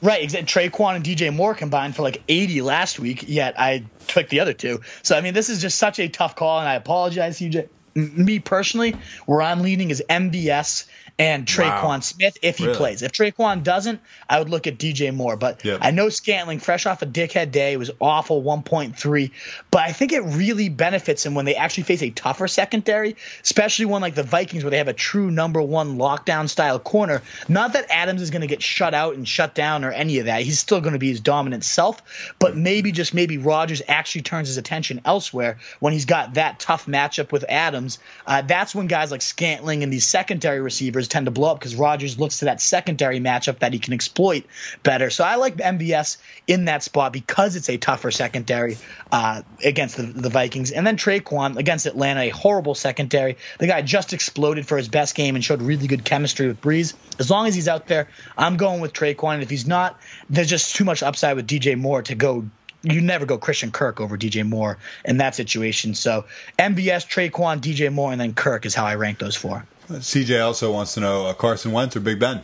Right, 0.02 0.22
exactly. 0.22 0.70
Tre'Quan 0.70 0.96
and 0.96 1.04
DJ 1.04 1.34
Moore 1.34 1.54
combined 1.54 1.94
for 1.94 2.02
like 2.02 2.22
80 2.26 2.62
last 2.62 2.98
week, 2.98 3.24
yet 3.28 3.60
I 3.60 3.84
took 4.06 4.28
the 4.28 4.40
other 4.40 4.54
two. 4.54 4.80
So, 5.02 5.16
I 5.16 5.20
mean, 5.20 5.34
this 5.34 5.50
is 5.50 5.60
just 5.60 5.78
such 5.78 5.98
a 5.98 6.08
tough 6.08 6.36
call, 6.36 6.58
and 6.58 6.68
I 6.68 6.74
apologize, 6.74 7.38
CJ. 7.38 7.68
Me 7.94 8.38
personally, 8.38 8.94
where 9.26 9.42
I'm 9.42 9.62
leaning 9.62 9.90
is 9.90 10.02
MVS 10.08 10.86
and 11.20 11.46
Tre'Quan 11.46 11.82
Wow. 11.84 12.00
Smith 12.00 12.38
if 12.42 12.56
he 12.58 12.64
Really? 12.64 12.76
plays. 12.76 13.02
If 13.02 13.12
Tre'Quan 13.12 13.62
doesn't, 13.62 14.00
I 14.28 14.38
would 14.38 14.48
look 14.48 14.66
at 14.66 14.78
DJ 14.78 15.12
Moore. 15.14 15.36
But 15.36 15.64
Yep. 15.64 15.78
I 15.82 15.90
know 15.90 16.08
Scantling, 16.08 16.58
fresh 16.60 16.86
off 16.86 17.02
a 17.02 17.06
dickhead 17.06 17.50
day, 17.52 17.76
was 17.76 17.90
awful 18.00 18.42
1.3. 18.42 19.30
But 19.70 19.82
I 19.82 19.92
think 19.92 20.12
it 20.12 20.20
really 20.22 20.68
benefits 20.68 21.24
him 21.26 21.34
when 21.34 21.44
they 21.44 21.54
actually 21.56 21.82
face 21.84 22.02
a 22.02 22.10
tougher 22.10 22.48
secondary, 22.48 23.16
especially 23.42 23.84
one 23.84 24.00
like 24.02 24.14
the 24.14 24.22
Vikings 24.22 24.64
where 24.64 24.70
they 24.70 24.78
have 24.78 24.88
a 24.88 24.92
true 24.94 25.30
number 25.30 25.60
one 25.60 25.98
lockdown 25.98 26.48
style 26.48 26.78
corner. 26.78 27.22
Not 27.48 27.74
that 27.74 27.86
Adams 27.90 28.22
is 28.22 28.30
going 28.30 28.40
to 28.40 28.46
get 28.46 28.62
shut 28.62 28.94
out 28.94 29.14
and 29.14 29.28
shut 29.28 29.54
down 29.54 29.84
or 29.84 29.92
any 29.92 30.18
of 30.20 30.26
that. 30.26 30.42
He's 30.42 30.58
still 30.58 30.80
going 30.80 30.94
to 30.94 30.98
be 30.98 31.08
his 31.10 31.20
dominant 31.20 31.64
self. 31.64 32.02
But 32.38 32.56
maybe 32.56 32.92
just 32.92 33.12
maybe 33.12 33.36
Rodgers 33.38 33.82
actually 33.86 34.22
turns 34.22 34.48
his 34.48 34.56
attention 34.56 35.02
elsewhere 35.04 35.58
when 35.80 35.92
he's 35.92 36.06
got 36.06 36.34
that 36.34 36.58
tough 36.58 36.86
matchup 36.86 37.30
with 37.30 37.44
Adams. 37.48 37.98
Uh, 38.26 38.40
that's 38.42 38.74
when 38.74 38.86
guys 38.86 39.10
like 39.10 39.20
Scantling 39.22 39.82
and 39.82 39.92
these 39.92 40.06
secondary 40.06 40.60
receivers 40.60 41.08
tend 41.10 41.26
to 41.26 41.30
blow 41.30 41.50
up 41.50 41.58
because 41.58 41.74
Rodgers 41.74 42.18
looks 42.18 42.38
to 42.38 42.46
that 42.46 42.60
secondary 42.60 43.20
matchup 43.20 43.58
that 43.58 43.72
he 43.72 43.78
can 43.78 43.92
exploit 43.92 44.44
better. 44.82 45.10
So 45.10 45.24
I 45.24 45.36
like 45.36 45.56
MVS 45.56 46.18
in 46.46 46.66
that 46.66 46.82
spot 46.82 47.12
because 47.12 47.56
it's 47.56 47.68
a 47.68 47.76
tougher 47.76 48.10
secondary 48.10 48.78
uh, 49.12 49.42
against 49.64 49.96
the, 49.96 50.04
the 50.04 50.30
Vikings. 50.30 50.70
And 50.70 50.86
then 50.86 50.96
Tre'Quan 50.96 51.56
against 51.56 51.86
Atlanta, 51.86 52.20
a 52.22 52.28
horrible 52.30 52.74
secondary. 52.74 53.36
The 53.58 53.66
guy 53.66 53.82
just 53.82 54.12
exploded 54.12 54.66
for 54.66 54.76
his 54.76 54.88
best 54.88 55.14
game 55.14 55.34
and 55.34 55.44
showed 55.44 55.62
really 55.62 55.86
good 55.86 56.04
chemistry 56.04 56.46
with 56.46 56.60
Brees. 56.60 56.94
As 57.18 57.30
long 57.30 57.46
as 57.46 57.54
he's 57.54 57.68
out 57.68 57.86
there, 57.86 58.08
I'm 58.38 58.56
going 58.56 58.80
with 58.80 58.92
Tre'Quan. 58.92 59.34
And 59.34 59.42
if 59.42 59.50
he's 59.50 59.66
not, 59.66 60.00
there's 60.28 60.48
just 60.48 60.74
too 60.76 60.84
much 60.84 61.02
upside 61.02 61.36
with 61.36 61.46
DJ 61.46 61.76
Moore 61.76 62.02
to 62.02 62.14
go 62.14 62.44
you 62.82 63.00
never 63.00 63.26
go 63.26 63.38
Christian 63.38 63.70
Kirk 63.70 64.00
over 64.00 64.16
DJ 64.16 64.46
Moore 64.46 64.78
in 65.04 65.18
that 65.18 65.34
situation. 65.34 65.94
So 65.94 66.24
MVS, 66.58 67.06
Tre'Quan, 67.06 67.60
DJ 67.60 67.92
Moore, 67.92 68.12
and 68.12 68.20
then 68.20 68.34
Kirk 68.34 68.64
is 68.64 68.74
how 68.74 68.86
I 68.86 68.94
rank 68.94 69.18
those 69.18 69.36
four. 69.36 69.66
CJ 69.98 70.44
also 70.44 70.72
wants 70.72 70.94
to 70.94 71.00
know 71.00 71.26
uh, 71.26 71.34
Carson 71.34 71.72
Wentz 71.72 71.96
or 71.96 72.00
Big 72.00 72.18
Ben. 72.18 72.42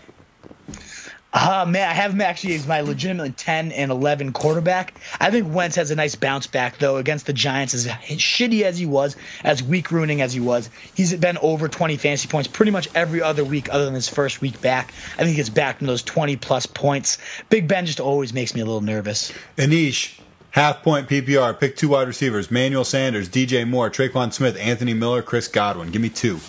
Uh, 1.38 1.66
man, 1.68 1.86
I 1.86 1.92
have 1.92 2.12
him 2.12 2.22
actually 2.22 2.55
as 2.55 2.66
my 2.66 2.80
legitimately 2.80 3.32
10 3.32 3.70
and 3.72 3.90
11 3.90 4.32
quarterback. 4.32 4.94
I 5.20 5.30
think 5.30 5.53
Wentz 5.53 5.76
has 5.76 5.90
a 5.90 5.94
nice 5.94 6.14
bounce 6.14 6.47
back, 6.47 6.78
though, 6.78 6.97
against 6.97 7.26
the 7.26 7.34
Giants. 7.34 7.74
As 7.74 7.86
shitty 7.86 8.62
as 8.62 8.78
he 8.78 8.86
was, 8.86 9.16
as 9.44 9.62
week 9.62 9.90
ruining 9.90 10.22
as 10.22 10.32
he 10.32 10.40
was, 10.40 10.70
he's 10.94 11.14
been 11.14 11.36
over 11.36 11.68
20 11.68 11.99
fantasy 11.99 12.26
points 12.26 12.49
pretty 12.49 12.72
much 12.72 12.88
every 12.94 13.20
other 13.20 13.44
week 13.44 13.68
other 13.70 13.84
than 13.84 13.92
his 13.92 14.09
first 14.09 14.40
week 14.40 14.62
back. 14.62 14.94
I 15.14 15.18
think 15.18 15.30
he 15.30 15.34
gets 15.34 15.51
back 15.51 15.78
from 15.78 15.88
those 15.88 16.03
20 16.03 16.36
plus 16.36 16.64
points. 16.64 17.18
Big 17.51 17.68
Ben 17.68 17.84
just 17.84 18.01
always 18.01 18.32
makes 18.32 18.55
me 18.55 18.62
a 18.62 18.64
little 18.64 18.80
nervous. 18.80 19.30
Anish, 19.59 20.18
half 20.53 20.82
point 20.82 21.07
PPR. 21.07 21.61
Pick 21.61 21.76
two 21.76 21.90
wide 21.90 22.09
receivers: 22.09 22.51
Manuel 22.51 22.84
Sanders, 22.84 23.28
DJ 23.28 23.68
Moore, 23.68 23.90
Tre'Quan 23.90 24.32
Smith, 24.32 24.57
Anthony 24.59 24.94
Miller, 24.94 25.20
Chris 25.20 25.49
Godwin. 25.49 25.90
Give 25.90 26.01
me 26.01 26.09
two. 26.09 26.40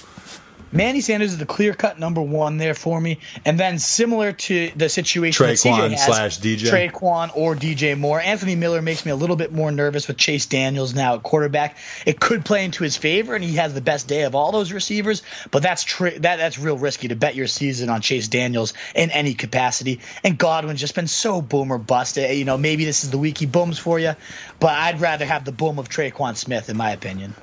Manny 0.71 0.99
Sanders 1.01 1.31
is 1.31 1.37
the 1.37 1.45
clear 1.45 1.73
cut 1.73 1.97
number 1.97 2.21
one 2.21 2.57
there 2.57 2.73
for 2.73 2.99
me. 2.99 3.19
And 3.45 3.59
then 3.59 3.79
similar 3.79 4.33
to 4.33 4.71
the 4.75 4.89
situation 4.89 5.45
Tre'Quan 5.45 5.91
has, 5.91 6.03
slash 6.05 6.39
DJ. 6.39 6.91
Tre'Quan 6.91 7.31
or 7.35 7.55
DJ 7.55 7.97
Moore. 7.97 8.19
Anthony 8.19 8.55
Miller 8.55 8.81
makes 8.81 9.05
me 9.05 9.11
a 9.11 9.15
little 9.15 9.37
bit 9.37 9.53
more 9.53 9.71
nervous 9.71 10.07
with 10.07 10.17
Chase 10.17 10.45
Daniels 10.45 10.93
now 10.93 11.15
at 11.15 11.23
quarterback. 11.23 11.77
It 12.05 12.19
could 12.19 12.43
play 12.43 12.65
into 12.65 12.83
his 12.83 12.97
favor, 12.97 13.33
and 13.33 13.43
he 13.43 13.55
has 13.55 13.73
the 13.73 13.81
best 13.81 14.07
day 14.07 14.23
of 14.23 14.35
all 14.35 14.51
those 14.51 14.73
receivers. 14.73 15.23
But 15.51 15.63
that's 15.63 15.83
tri- 15.83 16.17
that 16.17 16.35
that's 16.35 16.59
real 16.59 16.77
risky 16.77 17.07
to 17.07 17.15
bet 17.15 17.35
your 17.35 17.47
season 17.47 17.89
on 17.89 18.01
Chase 18.01 18.27
Daniels 18.27 18.73
in 18.93 19.09
any 19.11 19.35
capacity. 19.35 20.01
And 20.23 20.37
Godwin's 20.37 20.81
just 20.81 20.95
been 20.95 21.07
so 21.07 21.41
boom 21.41 21.71
or 21.71 21.77
bust. 21.77 22.17
Uh, 22.17 22.21
You 22.21 22.43
know, 22.45 22.57
maybe 22.57 22.83
this 22.83 23.03
is 23.05 23.11
the 23.11 23.17
week 23.17 23.37
he 23.37 23.45
booms 23.45 23.79
for 23.79 23.99
you, 23.99 24.15
but 24.59 24.71
I'd 24.71 24.99
rather 24.99 25.25
have 25.25 25.45
the 25.45 25.51
boom 25.53 25.79
of 25.79 25.87
Tre'Quan 25.87 26.35
Smith, 26.35 26.69
in 26.69 26.75
my 26.75 26.91
opinion. 26.91 27.33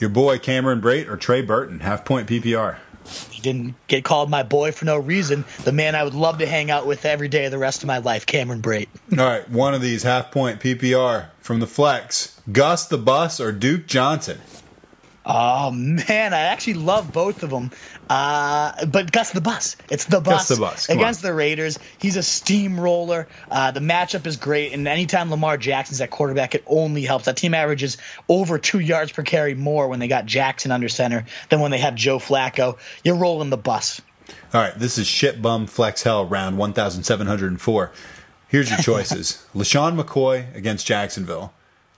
Your 0.00 0.10
boy 0.10 0.38
Cameron 0.38 0.80
Brate 0.80 1.08
or 1.08 1.16
Trey 1.18 1.42
Burton, 1.42 1.80
half 1.80 2.06
point 2.06 2.26
PPR. 2.26 2.78
He 3.30 3.42
didn't 3.42 3.74
get 3.86 4.02
called 4.02 4.30
my 4.30 4.42
boy 4.42 4.72
for 4.72 4.86
no 4.86 4.96
reason. 4.96 5.44
The 5.64 5.72
man 5.72 5.94
I 5.94 6.04
would 6.04 6.14
love 6.14 6.38
to 6.38 6.46
hang 6.46 6.70
out 6.70 6.86
with 6.86 7.04
every 7.04 7.28
day 7.28 7.44
of 7.44 7.50
the 7.50 7.58
rest 7.58 7.82
of 7.82 7.86
my 7.86 7.98
life, 7.98 8.24
Cameron 8.24 8.62
Brate. 8.62 8.88
All 9.18 9.24
right, 9.24 9.48
one 9.50 9.74
of 9.74 9.82
these 9.82 10.02
half 10.02 10.30
point 10.30 10.60
PPR 10.60 11.26
from 11.40 11.60
the 11.60 11.66
flex: 11.66 12.40
Gus 12.50 12.86
the 12.86 12.98
Bus 12.98 13.40
or 13.40 13.52
Duke 13.52 13.86
Johnson. 13.86 14.38
Oh 15.32 15.70
man, 15.70 16.34
I 16.34 16.40
actually 16.40 16.74
love 16.74 17.12
both 17.12 17.44
of 17.44 17.50
them. 17.50 17.70
Uh, 18.08 18.84
but 18.86 19.12
Gus 19.12 19.30
the 19.30 19.40
Bus, 19.40 19.76
it's 19.88 20.06
the 20.06 20.18
Gus 20.18 20.48
bus, 20.48 20.48
the 20.48 20.56
Bus, 20.56 20.88
against 20.88 21.24
on. 21.24 21.30
the 21.30 21.34
Raiders. 21.34 21.78
He's 21.98 22.16
a 22.16 22.22
steamroller. 22.24 23.28
Uh, 23.48 23.70
the 23.70 23.78
matchup 23.78 24.26
is 24.26 24.36
great, 24.36 24.72
and 24.72 24.88
anytime 24.88 25.30
Lamar 25.30 25.56
Jackson's 25.56 26.00
at 26.00 26.10
quarterback, 26.10 26.56
it 26.56 26.64
only 26.66 27.02
helps. 27.02 27.26
That 27.26 27.36
team 27.36 27.54
averages 27.54 27.96
over 28.28 28.58
two 28.58 28.80
yards 28.80 29.12
per 29.12 29.22
carry 29.22 29.54
more 29.54 29.86
when 29.86 30.00
they 30.00 30.08
got 30.08 30.26
Jackson 30.26 30.72
under 30.72 30.88
center 30.88 31.24
than 31.48 31.60
when 31.60 31.70
they 31.70 31.78
have 31.78 31.94
Joe 31.94 32.18
Flacco. 32.18 32.78
You're 33.04 33.14
rolling 33.14 33.50
the 33.50 33.56
bus. 33.56 34.00
All 34.52 34.60
right, 34.60 34.76
this 34.76 34.98
is 34.98 35.06
shit 35.06 35.40
bum 35.40 35.68
flex 35.68 36.02
hell 36.02 36.26
round 36.26 36.58
1704. 36.58 37.92
Here's 38.48 38.68
your 38.68 38.78
choices: 38.82 39.46
LeSean 39.54 39.96
McCoy 40.00 40.52
against 40.56 40.88
Jacksonville. 40.88 41.52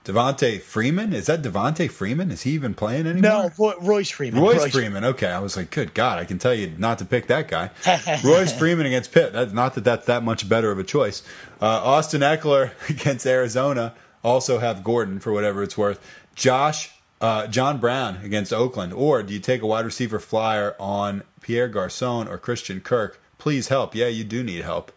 Devonta 0.04 0.60
Freeman 0.60 1.12
is 1.12 1.26
that 1.26 1.42
Devonta 1.42 1.88
Freeman? 1.88 2.32
Is 2.32 2.42
he 2.42 2.50
even 2.52 2.74
playing 2.74 3.06
anymore? 3.06 3.30
No, 3.30 3.50
Roy, 3.58 3.74
Royce 3.80 4.10
Freeman. 4.10 4.42
Royce 4.42 4.72
Freeman. 4.72 5.04
Okay, 5.04 5.28
I 5.28 5.38
was 5.38 5.56
like, 5.56 5.70
good 5.70 5.94
God, 5.94 6.18
I 6.18 6.24
can 6.24 6.38
tell 6.38 6.54
you 6.54 6.72
not 6.76 6.98
to 6.98 7.04
pick 7.04 7.28
that 7.28 7.46
guy. 7.46 7.70
Royce 8.24 8.52
Freeman 8.56 8.86
against 8.86 9.12
Pitt. 9.12 9.32
That's 9.32 9.52
not 9.52 9.74
that 9.74 9.84
that's 9.84 10.06
that 10.06 10.24
much 10.24 10.48
better 10.48 10.72
of 10.72 10.78
a 10.78 10.84
choice. 10.84 11.22
Uh, 11.60 11.66
Austin 11.66 12.22
Ekeler 12.22 12.72
against 12.90 13.26
Arizona. 13.26 13.94
Also 14.24 14.58
have 14.58 14.82
Gordon 14.82 15.20
for 15.20 15.32
whatever 15.32 15.62
it's 15.62 15.78
worth. 15.78 16.00
Josh, 16.34 16.90
uh, 17.20 17.46
John 17.46 17.78
Brown 17.78 18.18
against 18.24 18.52
Oakland, 18.52 18.92
or 18.92 19.22
do 19.22 19.32
you 19.32 19.40
take 19.40 19.62
a 19.62 19.66
wide 19.66 19.84
receiver 19.84 20.18
flyer 20.18 20.74
on 20.80 21.22
Pierre 21.40 21.68
Garcon 21.68 22.26
or 22.26 22.38
Christian 22.38 22.80
Kirk? 22.80 23.20
Please 23.38 23.68
help. 23.68 23.94
Yeah, 23.94 24.06
you 24.06 24.24
do 24.24 24.42
need 24.42 24.62
help. 24.62 24.92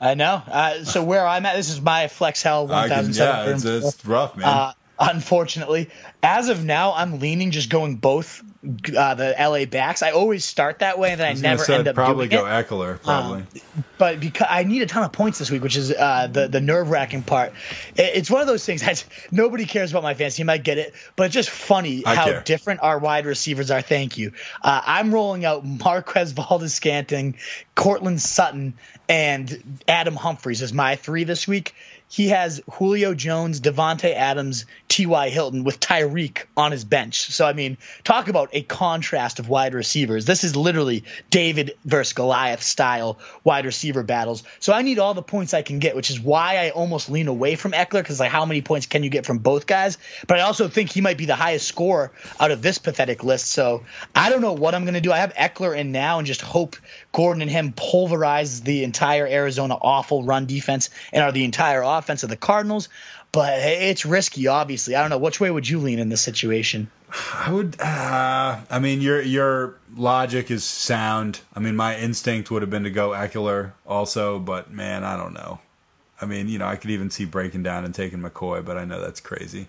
I 0.00 0.14
know. 0.14 0.42
Uh, 0.46 0.84
so 0.84 1.02
where 1.02 1.26
I'm 1.26 1.44
at, 1.46 1.56
this 1.56 1.70
is 1.70 1.80
my 1.80 2.08
Flex 2.08 2.42
Hell 2.42 2.66
1007. 2.66 3.14
yeah, 3.14 3.54
it's, 3.54 3.64
it's 3.64 4.04
rough, 4.06 4.36
man. 4.36 4.46
Uh, 4.46 4.72
unfortunately, 4.98 5.90
as 6.22 6.48
of 6.48 6.64
now, 6.64 6.92
I'm 6.94 7.18
leaning 7.18 7.50
just 7.50 7.70
going 7.70 7.96
both 7.96 8.42
uh, 8.64 9.14
the 9.14 9.36
LA 9.38 9.66
backs. 9.66 10.02
I 10.02 10.10
always 10.10 10.44
start 10.44 10.80
that 10.80 10.98
way, 10.98 11.12
and 11.12 11.20
then 11.20 11.26
I, 11.28 11.30
I 11.30 11.34
never 11.34 11.64
say, 11.64 11.76
end 11.76 11.86
up 11.86 11.94
probably 11.94 12.26
doing 12.26 12.42
go 12.42 12.46
it. 12.48 12.66
Ekeler, 12.66 13.00
probably. 13.00 13.44
But 13.98 14.18
because 14.18 14.48
I 14.50 14.64
need 14.64 14.82
a 14.82 14.86
ton 14.86 15.04
of 15.04 15.12
points 15.12 15.38
this 15.38 15.50
week, 15.50 15.62
which 15.62 15.76
is 15.76 15.92
uh, 15.92 16.26
the 16.26 16.48
the 16.48 16.60
nerve 16.60 16.90
wracking 16.90 17.22
part. 17.22 17.52
It, 17.94 18.16
it's 18.16 18.30
one 18.30 18.40
of 18.40 18.48
those 18.48 18.64
things 18.64 18.80
that 18.82 19.04
nobody 19.30 19.64
cares 19.64 19.92
about 19.92 20.02
my 20.02 20.14
fantasy. 20.14 20.42
You 20.42 20.46
might 20.46 20.64
get 20.64 20.78
it, 20.78 20.94
but 21.14 21.26
it's 21.26 21.34
just 21.34 21.50
funny 21.50 22.04
I 22.04 22.16
how 22.16 22.24
care. 22.24 22.40
different 22.42 22.80
our 22.82 22.98
wide 22.98 23.26
receivers 23.26 23.70
are. 23.70 23.80
Thank 23.80 24.18
you. 24.18 24.32
Uh, 24.60 24.82
I'm 24.84 25.14
rolling 25.14 25.44
out 25.44 25.64
Marquez 25.64 26.32
Valdez 26.32 26.74
Scanting, 26.74 27.36
Courtland 27.76 28.20
Sutton, 28.20 28.74
and 29.08 29.80
Adam 29.86 30.16
Humphries 30.16 30.62
as 30.62 30.72
my 30.72 30.96
three 30.96 31.24
this 31.24 31.46
week. 31.46 31.74
He 32.10 32.28
has 32.28 32.62
Julio 32.72 33.12
Jones, 33.12 33.60
Davante 33.60 34.14
Adams, 34.14 34.64
T.Y. 34.88 35.28
Hilton 35.28 35.62
with 35.62 35.78
Tyreek 35.78 36.44
on 36.56 36.72
his 36.72 36.84
bench. 36.84 37.26
So, 37.26 37.46
I 37.46 37.52
mean, 37.52 37.76
talk 38.02 38.28
about 38.28 38.48
a 38.54 38.62
contrast 38.62 39.38
of 39.38 39.50
wide 39.50 39.74
receivers. 39.74 40.24
This 40.24 40.42
is 40.42 40.56
literally 40.56 41.04
David 41.28 41.76
versus 41.84 42.14
Goliath 42.14 42.62
style 42.62 43.18
wide 43.44 43.66
receiver 43.66 44.02
battles. 44.02 44.42
So, 44.58 44.72
I 44.72 44.80
need 44.80 44.98
all 44.98 45.12
the 45.12 45.22
points 45.22 45.52
I 45.52 45.60
can 45.60 45.80
get, 45.80 45.94
which 45.94 46.08
is 46.08 46.18
why 46.18 46.56
I 46.56 46.70
almost 46.70 47.10
lean 47.10 47.28
away 47.28 47.56
from 47.56 47.72
Ekeler 47.72 48.00
because, 48.00 48.18
like, 48.18 48.30
how 48.30 48.46
many 48.46 48.62
points 48.62 48.86
can 48.86 49.02
you 49.02 49.10
get 49.10 49.26
from 49.26 49.38
both 49.38 49.66
guys? 49.66 49.98
But 50.26 50.38
I 50.38 50.42
also 50.42 50.66
think 50.68 50.90
he 50.90 51.02
might 51.02 51.18
be 51.18 51.26
the 51.26 51.36
highest 51.36 51.68
scorer 51.68 52.10
out 52.40 52.50
of 52.50 52.62
this 52.62 52.78
pathetic 52.78 53.22
list. 53.22 53.48
So, 53.48 53.84
I 54.14 54.30
don't 54.30 54.40
know 54.40 54.54
what 54.54 54.74
I'm 54.74 54.84
going 54.84 54.94
to 54.94 55.02
do. 55.02 55.12
I 55.12 55.18
have 55.18 55.34
Ekeler 55.34 55.76
in 55.76 55.92
now 55.92 56.16
and 56.18 56.26
just 56.26 56.40
hope 56.40 56.76
Gordon 57.12 57.42
and 57.42 57.50
him 57.50 57.74
pulverize 57.76 58.62
the 58.62 58.82
entire 58.84 59.26
Arizona 59.26 59.74
awful 59.74 60.24
run 60.24 60.46
defense 60.46 60.88
and 61.12 61.22
are 61.22 61.32
the 61.32 61.44
entire 61.44 61.82
offense 61.82 61.97
of 62.22 62.28
the 62.28 62.36
Cardinals. 62.36 62.88
But 63.32 63.58
it's 63.60 64.06
risky, 64.06 64.46
obviously. 64.46 64.94
I 64.94 65.00
don't 65.00 65.10
know. 65.10 65.18
Which 65.18 65.40
way 65.40 65.50
would 65.50 65.68
you 65.68 65.78
lean 65.78 65.98
in 65.98 66.08
this 66.08 66.22
situation? 66.22 66.90
I 67.34 67.52
would. 67.52 67.80
Uh, 67.80 68.60
I 68.70 68.78
mean, 68.78 69.00
your 69.00 69.20
your 69.22 69.76
logic 69.96 70.50
is 70.50 70.64
sound. 70.64 71.40
I 71.54 71.60
mean, 71.60 71.76
my 71.76 71.98
instinct 71.98 72.50
would 72.50 72.62
have 72.62 72.70
been 72.70 72.84
to 72.84 72.90
go 72.90 73.10
Ekeler 73.10 73.72
also, 73.86 74.38
but 74.38 74.70
man, 74.70 75.04
I 75.04 75.16
don't 75.16 75.34
know. 75.34 75.60
I 76.20 76.26
mean, 76.26 76.48
you 76.48 76.58
know, 76.58 76.66
I 76.66 76.76
could 76.76 76.90
even 76.90 77.10
see 77.10 77.24
breaking 77.24 77.62
down 77.62 77.84
and 77.84 77.94
taking 77.94 78.20
McCoy, 78.20 78.64
but 78.64 78.76
I 78.76 78.84
know 78.84 79.00
that's 79.00 79.20
crazy. 79.20 79.68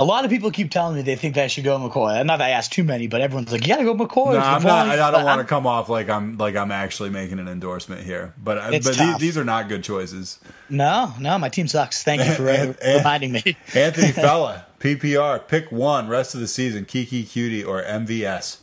A 0.00 0.04
lot 0.04 0.24
of 0.24 0.30
people 0.30 0.52
keep 0.52 0.70
telling 0.70 0.94
me 0.94 1.02
they 1.02 1.16
think 1.16 1.34
that 1.34 1.42
I 1.44 1.46
should 1.48 1.64
go 1.64 1.76
McCoy. 1.76 2.16
I'm 2.20 2.26
not 2.28 2.38
that 2.38 2.44
I 2.46 2.50
asked 2.50 2.72
too 2.72 2.84
many, 2.84 3.08
but 3.08 3.20
everyone's 3.20 3.50
like, 3.50 3.62
"You 3.66 3.74
gotta 3.74 3.82
go 3.84 3.94
McCoy." 3.96 4.34
No, 4.34 4.38
I'm 4.38 4.62
not. 4.62 4.88
I 4.88 5.10
don't 5.10 5.24
want 5.24 5.40
to 5.40 5.44
come 5.44 5.66
off 5.66 5.88
like 5.88 6.08
I'm 6.08 6.38
like 6.38 6.54
I'm 6.54 6.70
actually 6.70 7.10
making 7.10 7.40
an 7.40 7.48
endorsement 7.48 8.02
here, 8.02 8.32
but 8.42 8.58
I- 8.58 8.70
but 8.78 8.84
these, 8.96 9.18
these 9.18 9.36
are 9.36 9.44
not 9.44 9.68
good 9.68 9.82
choices. 9.82 10.38
No, 10.70 11.12
no, 11.18 11.36
my 11.38 11.48
team 11.48 11.66
sucks. 11.66 12.04
Thank 12.04 12.24
you 12.24 12.32
for 12.32 12.48
uh, 12.48 12.52
and- 12.82 12.98
reminding 12.98 13.32
me. 13.32 13.56
Anthony 13.74 14.12
Fella, 14.12 14.66
PPR, 14.78 15.48
pick 15.48 15.72
one 15.72 16.06
rest 16.06 16.32
of 16.34 16.40
the 16.40 16.48
season: 16.48 16.84
Keke 16.84 17.24
Coutee 17.24 17.66
or 17.66 17.82
MVS. 17.82 18.58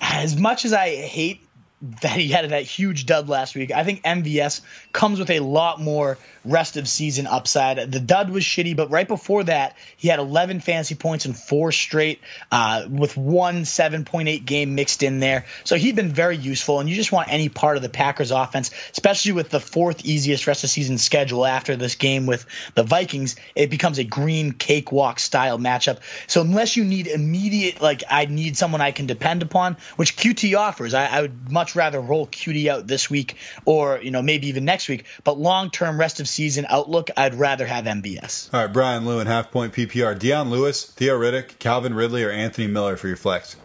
as 0.00 0.36
much 0.36 0.64
as 0.64 0.72
I 0.72 0.96
hate 0.96 1.46
that 1.82 2.12
he 2.12 2.28
had 2.28 2.50
that 2.50 2.64
huge 2.64 3.06
dud 3.06 3.28
last 3.28 3.54
week, 3.54 3.70
I 3.70 3.84
think 3.84 4.02
MVS 4.02 4.60
comes 4.92 5.18
with 5.18 5.30
a 5.30 5.40
lot 5.40 5.80
more 5.80 6.18
rest 6.44 6.76
of 6.76 6.86
season 6.86 7.26
upside. 7.26 7.90
The 7.90 8.00
dud 8.00 8.30
was 8.30 8.44
shitty, 8.44 8.76
but 8.76 8.90
right 8.90 9.08
before 9.08 9.44
that, 9.44 9.76
he 9.96 10.08
had 10.08 10.18
11 10.18 10.60
fantasy 10.60 10.94
points 10.94 11.24
in 11.24 11.32
four 11.32 11.72
straight, 11.72 12.20
uh, 12.52 12.86
with 12.90 13.16
one 13.16 13.62
7.8 13.62 14.44
game 14.44 14.74
mixed 14.74 15.02
in 15.02 15.20
there. 15.20 15.46
So 15.64 15.76
he'd 15.76 15.96
been 15.96 16.12
very 16.12 16.36
useful, 16.36 16.80
and 16.80 16.88
you 16.88 16.96
just 16.96 17.12
want 17.12 17.32
any 17.32 17.48
part 17.48 17.76
of 17.76 17.82
the 17.82 17.88
Packers 17.88 18.30
offense, 18.30 18.70
especially 18.92 19.32
with 19.32 19.48
the 19.48 19.60
fourth 19.60 20.04
easiest 20.04 20.46
rest 20.46 20.64
of 20.64 20.70
season 20.70 20.98
schedule 20.98 21.46
after 21.46 21.76
this 21.76 21.94
game 21.94 22.26
with 22.26 22.44
the 22.74 22.82
Vikings. 22.82 23.36
It 23.54 23.70
becomes 23.70 23.98
a 23.98 24.04
green 24.04 24.52
cakewalk 24.52 25.18
style 25.18 25.58
matchup. 25.58 25.98
So 26.26 26.42
unless 26.42 26.76
you 26.76 26.84
need 26.84 27.06
immediate, 27.06 27.80
like 27.80 28.02
I 28.10 28.26
need 28.26 28.56
someone 28.56 28.82
I 28.82 28.92
can 28.92 29.06
depend 29.06 29.42
upon, 29.42 29.76
which 29.96 30.16
QT 30.16 30.58
offers, 30.58 30.92
I, 30.92 31.06
I 31.06 31.22
would 31.22 31.50
much 31.50 31.69
rather 31.76 32.00
roll 32.00 32.26
QT 32.26 32.66
out 32.66 32.86
this 32.86 33.10
week 33.10 33.36
or 33.64 34.00
you 34.02 34.10
know 34.10 34.22
maybe 34.22 34.48
even 34.48 34.64
next 34.64 34.88
week. 34.88 35.04
But 35.24 35.38
long 35.38 35.70
term 35.70 35.98
rest 35.98 36.20
of 36.20 36.28
season 36.28 36.66
outlook, 36.68 37.10
I'd 37.16 37.34
rather 37.34 37.66
have 37.66 37.84
MVS. 37.84 38.52
All 38.52 38.60
right, 38.60 38.72
Brian 38.72 39.04
Lewin, 39.06 39.26
half 39.26 39.50
point 39.50 39.72
PPR. 39.72 40.18
Dion 40.18 40.50
Lewis, 40.50 40.84
Theo 40.84 41.18
Riddick, 41.18 41.58
Calvin 41.58 41.94
Ridley, 41.94 42.24
or 42.24 42.30
Anthony 42.30 42.66
Miller 42.66 42.96
for 42.96 43.08
your 43.08 43.16
flex. 43.16 43.56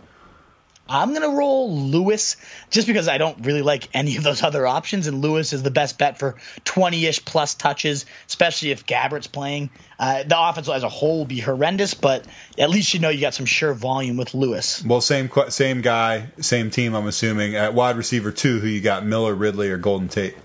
I'm 0.88 1.13
gonna 1.13 1.36
roll 1.36 1.75
Lewis 1.75 2.38
just 2.69 2.86
because 2.86 3.07
I 3.07 3.17
don't 3.17 3.45
really 3.45 3.63
like 3.63 3.89
any 3.93 4.17
of 4.17 4.23
those 4.23 4.43
other 4.43 4.67
options, 4.67 5.07
and 5.07 5.21
Lewis 5.21 5.51
is 5.51 5.63
the 5.63 5.71
best 5.71 5.97
bet 5.97 6.19
for 6.19 6.36
20-ish 6.65 7.25
plus 7.25 7.55
touches, 7.55 8.05
especially 8.27 8.71
if 8.71 8.86
Gabbert's 8.86 9.27
playing. 9.27 9.71
Uh, 9.97 10.23
the 10.23 10.39
offense 10.39 10.69
as 10.69 10.83
a 10.83 10.89
whole 10.89 11.19
will 11.19 11.25
be 11.25 11.39
horrendous, 11.39 11.93
but 11.93 12.25
at 12.59 12.69
least 12.69 12.93
you 12.93 12.99
know 12.99 13.09
you 13.09 13.21
got 13.21 13.33
some 13.33 13.45
sure 13.45 13.73
volume 13.73 14.17
with 14.17 14.33
Lewis. 14.33 14.83
Well, 14.83 15.01
same 15.01 15.31
same 15.49 15.81
guy, 15.81 16.27
same 16.39 16.69
team. 16.69 16.93
I'm 16.93 17.07
assuming 17.07 17.55
at 17.55 17.73
wide 17.73 17.97
receiver 17.97 18.31
two, 18.31 18.59
who 18.59 18.67
you 18.67 18.81
got, 18.81 19.05
Miller, 19.05 19.33
Ridley, 19.33 19.69
or 19.69 19.77
Golden 19.77 20.07
Tate. 20.07 20.36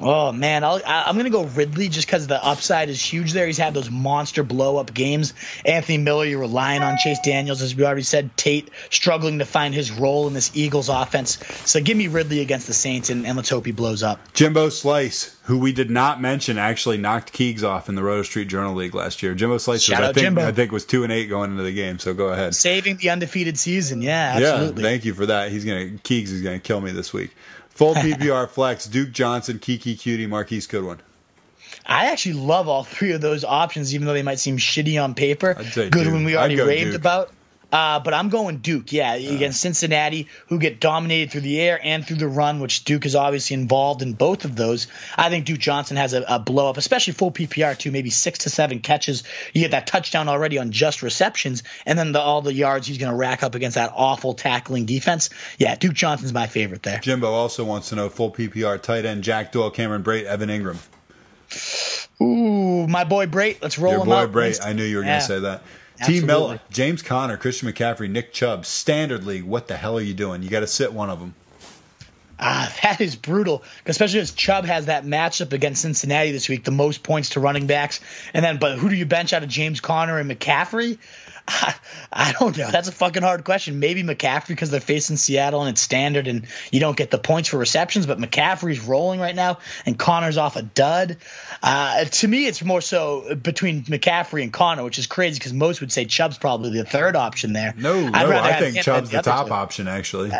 Oh 0.00 0.32
man, 0.32 0.64
I'll, 0.64 0.80
I- 0.84 1.04
I'm 1.06 1.16
gonna 1.16 1.30
go 1.30 1.44
Ridley 1.44 1.88
just 1.88 2.06
because 2.08 2.26
the 2.26 2.44
upside 2.44 2.88
is 2.88 3.00
huge 3.00 3.32
there. 3.32 3.46
He's 3.46 3.58
had 3.58 3.74
those 3.74 3.90
monster 3.90 4.42
blow 4.42 4.76
up 4.78 4.92
games. 4.92 5.34
Anthony 5.64 5.98
Miller, 5.98 6.24
you're 6.24 6.40
relying 6.40 6.82
on 6.82 6.96
Chase 6.98 7.20
Daniels, 7.20 7.62
as 7.62 7.76
we 7.76 7.84
already 7.84 8.02
said. 8.02 8.36
Tate 8.36 8.70
struggling 8.90 9.38
to 9.38 9.44
find 9.44 9.72
his 9.72 9.92
role 9.92 10.26
in 10.26 10.34
this 10.34 10.50
Eagles 10.54 10.88
offense. 10.88 11.38
So 11.64 11.80
give 11.80 11.96
me 11.96 12.08
Ridley 12.08 12.40
against 12.40 12.66
the 12.66 12.74
Saints, 12.74 13.08
and, 13.10 13.24
and 13.24 13.36
let's 13.36 13.48
hope 13.48 13.66
he 13.66 13.72
blows 13.72 14.02
up. 14.02 14.18
Jimbo 14.32 14.68
Slice, 14.70 15.38
who 15.44 15.58
we 15.60 15.72
did 15.72 15.90
not 15.90 16.20
mention, 16.20 16.58
actually 16.58 16.98
knocked 16.98 17.32
Keegs 17.32 17.62
off 17.62 17.88
in 17.88 17.94
the 17.94 18.02
Roto 18.02 18.22
Street 18.24 18.48
Journal 18.48 18.74
League 18.74 18.96
last 18.96 19.22
year. 19.22 19.34
Jimbo 19.36 19.58
Slice, 19.58 19.88
was, 19.88 20.00
I 20.00 20.06
think, 20.06 20.16
Jimbo. 20.18 20.44
I 20.48 20.50
think 20.52 20.72
was 20.72 20.84
two 20.84 21.04
and 21.04 21.12
eight 21.12 21.26
going 21.26 21.52
into 21.52 21.62
the 21.62 21.72
game. 21.72 22.00
So 22.00 22.14
go 22.14 22.28
ahead. 22.30 22.56
Saving 22.56 22.96
the 22.96 23.10
undefeated 23.10 23.56
season, 23.58 24.02
yeah, 24.02 24.38
Yeah, 24.38 24.70
thank 24.72 25.04
you 25.04 25.14
for 25.14 25.26
that. 25.26 25.52
He's 25.52 25.64
gonna 25.64 25.90
Keegs 26.02 26.32
is 26.32 26.42
gonna 26.42 26.58
kill 26.58 26.80
me 26.80 26.90
this 26.90 27.12
week. 27.12 27.30
Full 27.74 27.94
PPR 27.94 28.48
flex: 28.48 28.86
Duke 28.86 29.12
Johnson, 29.12 29.58
Keke 29.58 29.96
Coutee, 29.96 30.28
Marquise 30.28 30.66
Goodwin. 30.66 31.00
I 31.86 32.06
actually 32.06 32.34
love 32.34 32.68
all 32.68 32.84
three 32.84 33.12
of 33.12 33.20
those 33.20 33.44
options, 33.44 33.94
even 33.94 34.06
though 34.06 34.12
they 34.14 34.22
might 34.22 34.38
seem 34.38 34.58
shitty 34.58 35.02
on 35.02 35.14
paper. 35.14 35.56
I'd 35.58 35.66
say 35.66 35.90
Good 35.90 36.04
Duke. 36.04 36.12
when 36.12 36.24
we 36.24 36.36
already 36.36 36.56
go 36.56 36.66
raved 36.66 36.92
Duke. 36.92 37.00
about. 37.00 37.32
Uh, 37.74 37.98
but 37.98 38.14
I'm 38.14 38.28
going 38.28 38.58
Duke, 38.58 38.92
yeah, 38.92 39.14
against 39.14 39.60
Cincinnati, 39.60 40.28
who 40.46 40.60
get 40.60 40.78
dominated 40.78 41.32
through 41.32 41.40
the 41.40 41.60
air 41.60 41.80
and 41.82 42.06
through 42.06 42.18
the 42.18 42.28
run, 42.28 42.60
which 42.60 42.84
Duke 42.84 43.04
is 43.04 43.16
obviously 43.16 43.54
involved 43.54 44.00
in 44.00 44.12
both 44.12 44.44
of 44.44 44.54
those. 44.54 44.86
I 45.18 45.28
think 45.28 45.44
Duke 45.44 45.58
Johnson 45.58 45.96
has 45.96 46.12
a, 46.14 46.22
a 46.28 46.38
blow 46.38 46.70
up, 46.70 46.76
especially 46.76 47.14
full 47.14 47.32
PPR 47.32 47.76
too, 47.76 47.90
maybe 47.90 48.10
six 48.10 48.38
to 48.40 48.50
seven 48.50 48.78
catches. 48.78 49.24
You 49.52 49.62
get 49.62 49.72
that 49.72 49.88
touchdown 49.88 50.28
already 50.28 50.58
on 50.58 50.70
just 50.70 51.02
receptions, 51.02 51.64
and 51.84 51.98
then 51.98 52.12
the, 52.12 52.20
all 52.20 52.42
the 52.42 52.54
yards 52.54 52.86
he's 52.86 52.98
going 52.98 53.10
to 53.10 53.16
rack 53.16 53.42
up 53.42 53.56
against 53.56 53.74
that 53.74 53.90
awful 53.92 54.34
tackling 54.34 54.84
defense. 54.86 55.30
Yeah, 55.58 55.74
Duke 55.74 55.94
Johnson's 55.94 56.32
my 56.32 56.46
favorite 56.46 56.84
there. 56.84 57.00
Jimbo 57.00 57.26
also 57.32 57.64
wants 57.64 57.88
to 57.88 57.96
know 57.96 58.08
full 58.08 58.30
PPR 58.30 58.80
tight 58.80 59.04
end 59.04 59.24
Jack 59.24 59.50
Doyle, 59.50 59.72
Cameron 59.72 60.04
Brate, 60.04 60.26
Evan 60.26 60.48
Engram. 60.48 60.78
Ooh, 62.22 62.86
my 62.86 63.02
boy 63.04 63.26
Brate, 63.26 63.58
let's 63.62 63.78
roll 63.78 63.92
Your 63.94 64.02
him 64.02 64.08
boy. 64.08 64.26
Brate. 64.26 64.64
I 64.64 64.72
knew 64.72 64.84
you 64.84 64.98
were 64.98 65.02
Yeah. 65.02 65.08
going 65.18 65.20
to 65.20 65.26
say 65.26 65.40
that. 65.40 65.62
Absolutely. 66.00 66.26
Miller, 66.26 66.60
James 66.70 67.02
Conner, 67.02 67.36
Christian 67.36 67.68
McCaffrey, 67.68 68.10
Nick 68.10 68.32
Chubb, 68.32 68.66
standard 68.66 69.24
league. 69.24 69.44
What 69.44 69.68
the 69.68 69.76
hell 69.76 69.96
are 69.96 70.02
you 70.02 70.14
doing? 70.14 70.42
You 70.42 70.50
got 70.50 70.60
to 70.60 70.66
sit 70.66 70.92
one 70.92 71.10
of 71.10 71.20
them. 71.20 71.34
Ah, 72.46 72.70
that 72.82 73.00
is 73.00 73.16
brutal, 73.16 73.62
especially 73.86 74.20
as 74.20 74.32
Chubb 74.32 74.66
has 74.66 74.86
that 74.86 75.06
matchup 75.06 75.54
against 75.54 75.80
Cincinnati 75.80 76.30
this 76.30 76.46
week, 76.46 76.62
the 76.62 76.70
most 76.70 77.02
points 77.02 77.30
to 77.30 77.40
running 77.40 77.66
backs. 77.66 78.00
And 78.34 78.44
then, 78.44 78.58
but 78.58 78.76
who 78.76 78.90
do 78.90 78.96
you 78.96 79.06
bench 79.06 79.32
out 79.32 79.42
of 79.42 79.48
James 79.48 79.80
Conner 79.80 80.18
and 80.18 80.30
McCaffrey? 80.30 80.98
I 82.12 82.34
don't 82.38 82.56
know. 82.56 82.70
That's 82.70 82.88
a 82.88 82.92
fucking 82.92 83.22
hard 83.22 83.44
question. 83.44 83.78
Maybe 83.78 84.02
McCaffrey 84.02 84.48
because 84.48 84.70
they're 84.70 84.80
facing 84.80 85.16
Seattle 85.16 85.62
and 85.62 85.70
it's 85.70 85.80
standard 85.80 86.26
and 86.26 86.46
you 86.70 86.80
don't 86.80 86.96
get 86.96 87.10
the 87.10 87.18
points 87.18 87.48
for 87.48 87.56
receptions, 87.56 88.04
but 88.04 88.18
McCaffrey's 88.18 88.80
rolling 88.80 89.20
right 89.20 89.34
now 89.34 89.58
and 89.86 89.98
Conner's 89.98 90.36
off 90.36 90.56
a 90.56 90.62
dud. 90.62 91.16
Uh, 91.62 92.04
to 92.04 92.28
me, 92.28 92.46
it's 92.46 92.62
more 92.62 92.82
so 92.82 93.34
between 93.36 93.84
McCaffrey 93.84 94.42
and 94.42 94.52
Connor, 94.52 94.84
which 94.84 94.98
is 94.98 95.06
crazy 95.06 95.38
because 95.38 95.54
most 95.54 95.80
would 95.80 95.92
say 95.92 96.04
Chubb's 96.04 96.36
probably 96.36 96.70
the 96.70 96.84
third 96.84 97.16
option 97.16 97.54
there. 97.54 97.72
No, 97.76 97.94
I'd 98.12 98.28
no, 98.28 98.38
I 98.38 98.58
think 98.58 98.82
Chubb's 98.82 99.10
the 99.10 99.22
top 99.22 99.50
option, 99.50 99.88
actually. 99.88 100.30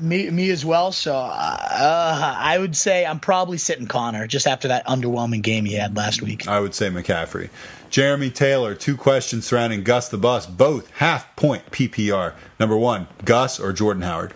Me, 0.00 0.30
me 0.30 0.50
as 0.50 0.64
well. 0.64 0.92
So 0.92 1.14
uh, 1.14 2.36
I 2.38 2.58
would 2.58 2.76
say 2.76 3.04
I'm 3.04 3.20
probably 3.20 3.58
sitting 3.58 3.86
Conner 3.86 4.26
just 4.26 4.46
after 4.46 4.68
that 4.68 4.86
underwhelming 4.86 5.42
game 5.42 5.64
he 5.64 5.74
had 5.74 5.96
last 5.96 6.22
week. 6.22 6.48
I 6.48 6.60
would 6.60 6.74
say 6.74 6.88
McCaffrey. 6.88 7.50
Jeremy 7.90 8.30
Taylor, 8.30 8.74
two 8.74 8.96
questions 8.96 9.46
surrounding 9.46 9.82
Gus 9.82 10.08
the 10.08 10.16
Bus, 10.16 10.46
both 10.46 10.88
half 10.92 11.34
point 11.36 11.70
PPR. 11.70 12.34
Number 12.58 12.76
one, 12.76 13.08
Gus 13.24 13.58
or 13.58 13.72
Jordan 13.72 14.02
Howard? 14.02 14.32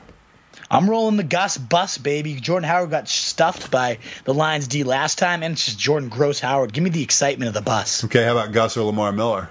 I'm 0.70 0.90
rolling 0.90 1.16
the 1.16 1.22
Gus 1.22 1.56
bus, 1.56 1.98
baby. 1.98 2.34
Jordan 2.34 2.68
Howard 2.68 2.90
got 2.90 3.08
stuffed 3.08 3.70
by 3.70 3.98
the 4.24 4.34
Lions 4.34 4.66
D 4.66 4.82
last 4.82 5.18
time, 5.18 5.42
and 5.42 5.52
it's 5.52 5.66
just 5.66 5.78
Jordan 5.78 6.08
Gross 6.08 6.40
Howard. 6.40 6.72
Give 6.72 6.82
me 6.82 6.90
the 6.90 7.02
excitement 7.02 7.48
of 7.48 7.54
the 7.54 7.62
bus. 7.62 8.04
Okay, 8.04 8.24
how 8.24 8.32
about 8.32 8.52
Gus 8.52 8.76
or 8.76 8.84
Lamar 8.84 9.12
Miller? 9.12 9.50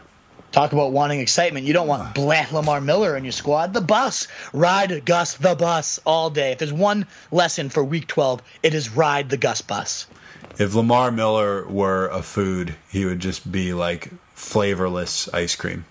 Talk 0.54 0.72
about 0.72 0.92
wanting 0.92 1.20
excitement. 1.20 1.66
You 1.66 1.74
don't 1.74 1.88
want 1.88 2.14
Black 2.14 2.52
Lamar 2.52 2.80
Miller 2.80 3.18
in 3.18 3.26
your 3.26 3.32
squad. 3.32 3.74
The 3.74 3.82
bus. 3.82 4.28
Ride 4.54 5.04
Gus 5.04 5.34
the 5.34 5.56
bus 5.56 6.00
all 6.06 6.30
day. 6.30 6.52
If 6.52 6.60
there's 6.60 6.72
one 6.72 7.08
lesson 7.32 7.70
for 7.70 7.84
week 7.84 8.06
12, 8.06 8.40
it 8.62 8.76
is 8.76 8.92
ride 8.92 9.32
the 9.32 9.38
Gus 9.38 9.62
bus. 9.62 10.06
If 10.60 10.76
Lamar 10.76 11.12
Miller 11.12 11.66
were 11.68 12.08
a 12.08 12.22
food, 12.22 12.76
he 12.92 13.04
would 13.04 13.20
just 13.20 13.52
be 13.52 13.74
like 13.74 14.12
flavorless 14.36 15.28
ice 15.34 15.56
cream. 15.56 15.86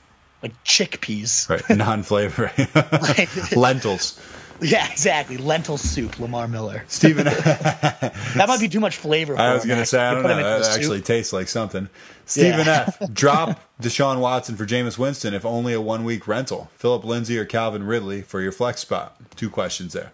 Like 0.45 0.55
chickpeas. 0.63 1.51
Right, 1.51 1.69
non-flavor. 1.77 2.53
Lentils. 3.61 4.21
Yeah, 4.61 4.91
exactly. 4.91 5.37
Lentil 5.39 5.77
soup, 5.79 6.19
Lamar 6.21 6.47
Miller. 6.49 6.85
Stephen, 6.89 7.25
That 7.25 8.45
might 8.47 8.61
be 8.61 8.69
too 8.69 8.81
much 8.81 8.97
flavor. 8.97 9.35
For 9.37 9.41
I 9.43 9.55
was 9.55 9.65
going 9.65 9.77
to 9.77 9.83
actually. 9.83 9.87
say, 9.87 10.01
I 10.01 10.15
don't 10.15 10.23
know. 10.23 10.37
That 10.37 10.59
the 10.59 10.65
soup. 10.65 10.75
actually 10.77 11.01
tastes 11.01 11.33
like 11.33 11.49
something. 11.49 11.89
Stephen 12.27 12.61
Yeah. 12.67 12.85
F. 13.01 13.13
Drop 13.13 13.61
Deshaun 13.81 14.21
Watson 14.21 14.57
for 14.57 14.65
Jameis 14.67 14.99
Winston 14.99 15.35
if 15.35 15.45
only 15.45 15.73
a 15.73 15.81
one 15.81 16.05
week 16.05 16.29
rental. 16.29 16.71
Philip 16.77 17.05
Lindsay 17.05 17.39
or 17.39 17.45
Calvin 17.45 17.85
Ridley 17.85 18.23
for 18.23 18.41
your 18.41 18.53
flex 18.53 18.81
spot. 18.81 19.17
Two 19.37 19.51
questions 19.51 19.93
there. 19.93 20.13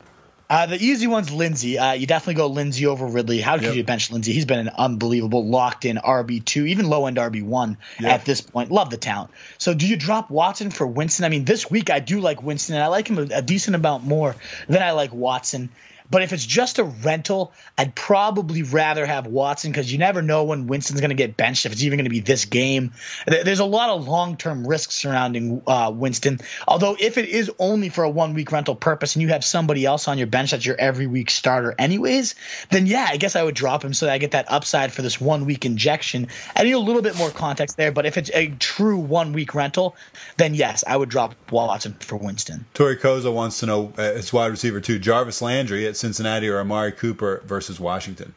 Uh, 0.51 0.65
the 0.65 0.77
easy 0.83 1.07
one's 1.07 1.31
Lindsay. 1.31 1.79
Uh, 1.79 1.93
you 1.93 2.07
definitely 2.07 2.35
go 2.35 2.47
Lindsay 2.47 2.87
over 2.87 3.07
Ridley. 3.07 3.39
How 3.41 3.57
could 3.57 3.65
Yep. 3.65 3.75
you 3.75 3.85
bench 3.85 4.11
Lindsay? 4.11 4.33
He's 4.33 4.47
been 4.47 4.61
an 4.61 4.71
unbelievable 4.71 5.47
locked 5.47 5.85
in 5.85 5.99
RB 5.99 6.43
two, 6.43 6.65
even 6.67 6.89
low 6.89 7.07
end 7.07 7.19
RB 7.19 7.43
one 7.43 7.77
Yeah. 8.01 8.15
at 8.15 8.25
this 8.25 8.41
point. 8.41 8.71
Love 8.71 8.89
the 8.89 8.97
talent. 8.97 9.31
So 9.59 9.75
do 9.75 9.87
you 9.87 9.97
drop 9.97 10.31
Watson 10.31 10.71
for 10.71 10.87
Winston? 10.87 11.27
I 11.27 11.29
mean, 11.29 11.45
this 11.45 11.71
week 11.71 11.91
I 11.91 11.99
do 12.01 12.21
like 12.21 12.43
Winston, 12.43 12.77
and 12.77 12.83
I 12.83 12.87
like 12.87 13.09
him 13.09 13.19
a, 13.19 13.37
a 13.37 13.43
decent 13.43 13.77
amount 13.77 14.05
more 14.05 14.37
than 14.69 14.83
I 14.83 14.93
like 14.93 15.13
Watson. 15.13 15.69
But 16.11 16.23
if 16.23 16.33
it's 16.33 16.47
just 16.47 16.79
a 16.79 16.85
rental, 16.85 17.53
I'd 17.77 17.95
probably 17.95 18.63
rather 18.63 19.05
have 19.05 19.27
Watson 19.27 19.71
because 19.71 19.93
you 19.93 19.99
never 19.99 20.23
know 20.23 20.45
when 20.45 20.67
Winston's 20.67 21.01
going 21.01 21.11
to 21.11 21.17
get 21.17 21.37
benched, 21.37 21.67
if 21.67 21.73
it's 21.73 21.83
even 21.83 21.99
going 21.99 22.05
to 22.05 22.11
be 22.11 22.21
this 22.21 22.47
game. 22.47 22.93
There's 23.27 23.61
a 23.61 23.65
lot 23.65 23.91
of 23.91 24.09
long 24.09 24.37
term 24.37 24.67
risks 24.67 24.95
surrounding 24.95 25.63
uh, 25.67 25.93
Winston. 25.95 26.41
Although, 26.67 26.97
if 26.99 27.19
it 27.19 27.29
is 27.29 27.51
only 27.59 27.89
for 27.89 28.05
a 28.05 28.11
one 28.11 28.35
week 28.35 28.53
rental 28.53 28.75
purpose 28.75 29.17
and 29.17 29.23
you 29.23 29.29
have 29.29 29.45
somebody 29.45 29.85
else 29.85 30.09
on 30.09 30.19
your 30.19 30.27
bench 30.27 30.53
that's 30.53 30.65
your 30.65 30.77
every 30.79 31.07
week 31.07 31.31
starter, 31.31 31.75
anyways, 31.79 32.35
then 32.71 32.87
yeah, 32.87 33.07
I 33.09 33.17
guess 33.17 33.37
I 33.37 33.43
would 33.43 33.55
drop 33.55 33.85
him 33.85 33.93
so 33.93 34.07
that 34.07 34.13
I 34.13 34.19
get 34.19 34.31
that 34.31 34.51
upside 34.51 34.93
for 34.93 35.03
this 35.03 35.21
one 35.21 35.45
week 35.45 35.65
injection. 35.65 36.29
I 36.57 36.65
need 36.65 36.73
a 36.73 36.79
little 36.79 37.03
bit 37.03 37.17
more 37.17 37.31
context 37.31 37.77
there, 37.77 37.93
but 37.93 38.07
if 38.07 38.17
it's 38.17 38.31
a 38.33 38.49
true 38.59 38.99
one 38.99 39.33
week 39.33 39.55
rental, 39.55 39.97
then 40.37 40.55
yes, 40.55 40.85
I 40.87 40.97
would 40.97 41.09
drop 41.09 41.35
Watson 41.51 41.95
for 42.01 42.17
Winston. 42.17 42.65
Tori 42.75 42.97
Koza 42.97 43.33
wants 43.33 43.61
to 43.61 43.67
know 43.67 43.93
uh, 43.99 44.15
his 44.15 44.33
wide 44.33 44.51
receiver 44.51 44.81
too. 44.81 44.99
Jarvis 44.99 45.43
Landry 45.43 45.87
at 45.87 45.98
Cincinnati 45.99 46.49
or 46.49 46.61
Amari 46.61 46.93
Cooper 46.93 47.43
versus 47.45 47.79
Washington. 47.79 48.35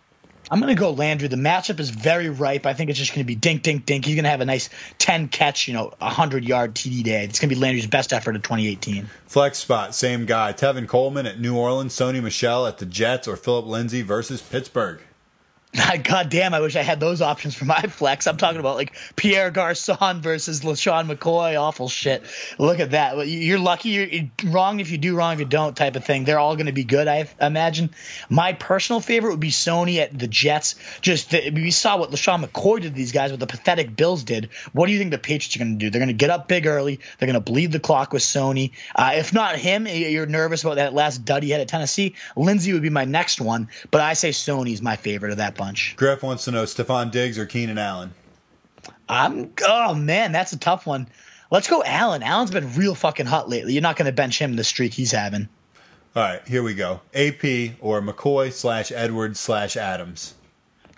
I'm 0.51 0.59
going 0.59 0.76
to 0.76 0.80
go 0.80 0.91
Landry. 0.91 1.30
The 1.30 1.38
matchup 1.38 1.80
is 1.80 1.91
very 1.91 2.30
ripe. 2.30 2.66
I 2.66 2.74
think 2.74 2.89
it's 2.89 2.99
just 2.99 3.12
going 3.14 3.24
to 3.24 3.28
be 3.28 3.36
dink, 3.36 3.64
dink, 3.64 3.86
dink. 3.86 4.03
He's 4.03 4.16
going 4.16 4.26
to 4.26 4.30
have 4.30 4.41
a 4.41 4.45
nice 4.45 4.70
10 4.97 5.30
catch, 5.30 5.70
you 5.70 5.74
know, 5.74 5.93
100 5.99 6.43
yard 6.43 6.76
TD 6.76 7.03
day. 7.03 7.24
It's 7.24 7.39
going 7.39 7.47
to 7.47 7.55
be 7.55 7.62
Landry's 7.62 7.88
best 7.88 8.12
effort 8.12 8.36
of 8.36 8.41
2018. 8.43 9.09
Flex 9.28 9.59
spot, 9.59 9.95
same 9.95 10.26
guy. 10.26 10.51
Tevin 10.51 10.89
Coleman 10.89 11.26
at 11.26 11.39
New 11.39 11.55
Orleans, 11.55 11.95
Sony 11.95 12.22
Michel 12.22 12.68
at 12.68 12.80
the 12.80 12.86
Jets, 12.86 13.30
or 13.30 13.38
Philip 13.38 13.66
Lindsay 13.66 14.01
versus 14.01 14.41
Pittsburgh. 14.41 14.99
God 16.03 16.30
damn, 16.30 16.53
I 16.53 16.59
wish 16.59 16.76
I 16.76 16.82
had 16.82 16.99
those 16.99 17.22
options 17.22 17.55
for 17.55 17.63
my 17.63 17.82
flex. 17.82 18.28
I'm 18.28 18.36
talking 18.36 18.59
about 18.59 18.76
like 18.76 18.93
Pierre 19.15 19.51
Garcon 19.51 20.22
versus 20.22 20.61
LeSean 20.61 21.09
McCoy. 21.09 21.59
Awful 21.59 21.88
shit. 21.88 22.24
Look 22.59 22.82
at 22.82 22.91
that. 22.91 23.26
You're 23.26 23.59
lucky. 23.59 23.89
You're 23.89 24.51
wrong 24.51 24.82
if 24.82 24.91
you 24.91 24.97
do, 24.97 25.15
wrong 25.15 25.34
if 25.34 25.39
you 25.39 25.45
don't 25.45 25.76
type 25.76 25.95
of 25.95 26.03
thing. 26.03 26.26
They're 26.26 26.39
all 26.39 26.57
going 26.57 26.65
to 26.65 26.74
be 26.74 26.84
good, 26.84 27.07
I 27.07 27.30
imagine. 27.39 27.91
My 28.30 28.51
personal 28.51 28.99
favorite 28.99 29.32
would 29.32 29.39
be 29.39 29.51
Sony 29.51 29.99
at 29.99 30.17
the 30.17 30.28
Jets. 30.28 30.76
Just 30.99 31.32
the, 31.32 31.51
we 31.51 31.72
saw 31.72 31.97
what 31.97 32.11
LeSean 32.11 32.43
McCoy 32.43 32.82
did 32.82 32.89
to 32.89 32.95
these 32.95 33.13
guys, 33.13 33.32
what 33.32 33.39
the 33.39 33.47
pathetic 33.47 33.95
Bills 33.95 34.26
did. 34.26 34.49
What 34.74 34.88
do 34.88 34.91
you 34.91 34.99
think 34.99 35.11
the 35.11 35.19
Patriots 35.19 35.55
are 35.55 35.59
going 35.59 35.80
to 35.80 35.86
do? 35.86 35.89
They're 35.89 36.01
going 36.01 36.09
to 36.09 36.13
get 36.13 36.32
up 36.32 36.49
big 36.49 36.67
early. 36.67 36.99
They're 37.17 37.28
going 37.28 37.41
to 37.41 37.51
bleed 37.51 37.72
the 37.72 37.80
clock 37.80 38.11
with 38.11 38.24
Sony. 38.24 38.72
Uh, 38.93 39.13
if 39.15 39.34
not 39.34 39.55
him, 39.55 39.88
you're 39.88 40.26
nervous 40.26 40.65
about 40.65 40.76
that 40.76 40.93
last 40.93 41.24
dud 41.24 41.43
he 41.43 41.49
had 41.49 41.61
at 41.61 41.69
Tennessee. 41.69 42.15
Lindsay 42.36 42.74
would 42.74 42.82
be 42.82 42.89
my 42.89 43.05
next 43.05 43.39
one, 43.39 43.69
but 43.89 44.01
I 44.01 44.13
say 44.13 44.32
Sony's 44.32 44.82
my 44.82 44.97
favorite 44.97 45.32
of 45.32 45.38
that 45.38 45.55
bunch. 45.62 45.95
Griff 45.95 46.24
wants 46.24 46.45
to 46.45 46.51
know 46.51 46.64
Stefon 46.64 47.12
Diggs 47.12 47.38
or 47.38 47.45
Keenan 47.45 47.78
Allen. 47.78 48.14
I'm 49.07 49.53
oh 49.68 49.93
man, 49.93 50.32
that's 50.32 50.53
a 50.53 50.57
tough 50.57 50.88
one. 50.88 51.07
Let's 51.51 51.68
go 51.68 51.84
Allen. 51.86 52.24
Allen's 52.24 52.49
been 52.49 52.74
real 52.74 52.95
fucking 52.95 53.28
hot 53.28 53.47
lately. 53.47 53.74
You're 53.74 53.84
not 53.84 53.95
going 53.95 54.07
to 54.07 54.12
bench 54.12 54.39
him 54.39 54.55
the 54.55 54.64
streak 54.64 54.93
he's 54.93 55.12
having. 55.12 55.49
All 56.16 56.24
right, 56.24 56.45
here 56.47 56.64
we 56.64 56.74
go. 56.74 57.01
AP 57.14 57.76
or 57.80 58.01
McCoy 58.01 58.51
slash 58.51 58.91
Edwards 58.91 59.39
slash 59.39 59.78
Adams. 59.78 60.34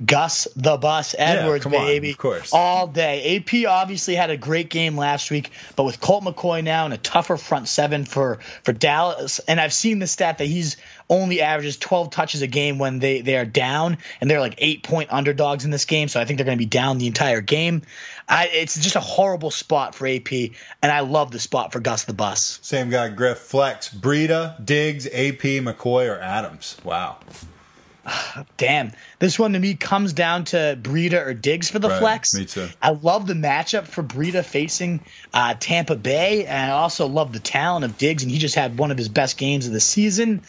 Gus 0.04 0.48
the 0.56 0.78
Bus 0.78 1.16
Edwards, 1.18 1.66
on, 1.66 1.72
baby. 1.72 2.12
of 2.12 2.18
course. 2.18 2.52
All 2.54 2.88
day. 2.88 3.38
AP 3.38 3.68
obviously 3.68 4.16
had 4.16 4.30
a 4.30 4.38
great 4.38 4.70
game 4.70 4.98
last 4.98 5.30
week, 5.30 5.52
but 5.76 5.84
with 5.84 6.00
Colt 6.00 6.24
McCoy 6.24 6.64
now 6.64 6.86
and 6.86 6.94
a 6.94 6.98
tougher 6.98 7.38
front 7.38 7.68
seven 7.68 8.06
for, 8.06 8.40
for 8.64 8.74
Dallas, 8.74 9.40
and 9.40 9.60
I've 9.60 9.74
seen 9.74 10.00
the 10.00 10.08
stat 10.08 10.40
that 10.40 10.46
he's 10.46 10.78
only 11.10 11.42
averages 11.42 11.78
12 11.78 12.10
touches 12.10 12.42
a 12.42 12.48
game 12.48 12.80
when 12.80 13.00
they, 13.00 13.22
they 13.22 13.38
are 13.38 13.46
down, 13.46 13.98
and 14.22 14.30
they're 14.30 14.40
like 14.40 14.56
eight 14.58 14.84
point 14.84 15.12
underdogs 15.12 15.66
in 15.66 15.72
this 15.72 15.86
game, 15.86 16.08
so 16.08 16.20
I 16.20 16.26
think 16.26 16.38
they're 16.38 16.46
going 16.46 16.58
to 16.58 16.62
be 16.62 16.66
down 16.66 16.98
the 16.98 17.08
entire 17.08 17.42
game. 17.42 17.82
I, 18.28 18.48
it's 18.48 18.80
just 18.80 18.96
a 18.96 19.02
horrible 19.02 19.52
spot 19.52 19.96
for 19.96 20.08
AP, 20.08 20.32
and 20.32 20.92
I 20.92 21.02
love 21.02 21.32
the 21.32 21.40
spot 21.40 21.74
for 21.74 21.80
Gus 21.80 22.06
the 22.06 22.14
Bus. 22.14 22.60
Same 22.62 22.90
guy, 22.90 23.10
Griff. 23.10 23.40
Flex, 23.40 23.94
Breida, 23.94 24.64
Diggs, 24.64 25.06
AP, 25.08 25.62
McCoy, 25.62 26.10
or 26.10 26.20
Adams. 26.20 26.78
Wow. 26.84 27.20
Damn. 28.58 28.92
This 29.20 29.40
one 29.40 29.54
to 29.54 29.60
me 29.60 29.76
comes 29.76 30.14
down 30.14 30.46
to 30.46 30.78
Breida 30.82 31.26
or 31.26 31.34
Diggs 31.34 31.70
for 31.70 31.80
the 31.80 31.90
Right, 31.90 32.00
flex. 32.00 32.34
me 32.36 32.46
too. 32.46 32.68
I 32.82 32.90
love 32.92 33.28
the 33.28 33.34
matchup 33.34 33.88
for 33.88 34.04
Breida 34.04 34.44
facing 34.44 35.00
uh, 35.34 35.56
Tampa 35.60 35.96
Bay, 35.96 36.46
and 36.46 36.72
I 36.72 36.76
also 36.76 37.08
love 37.08 37.32
the 37.32 37.40
talent 37.40 37.86
of 37.86 37.98
Diggs, 37.98 38.24
and 38.24 38.32
he 38.32 38.40
just 38.40 38.56
had 38.56 38.78
one 38.78 38.92
of 38.92 38.98
his 38.98 39.08
best 39.10 39.38
games 39.38 39.68
of 39.68 39.74
the 39.74 39.80
season. 39.80 40.42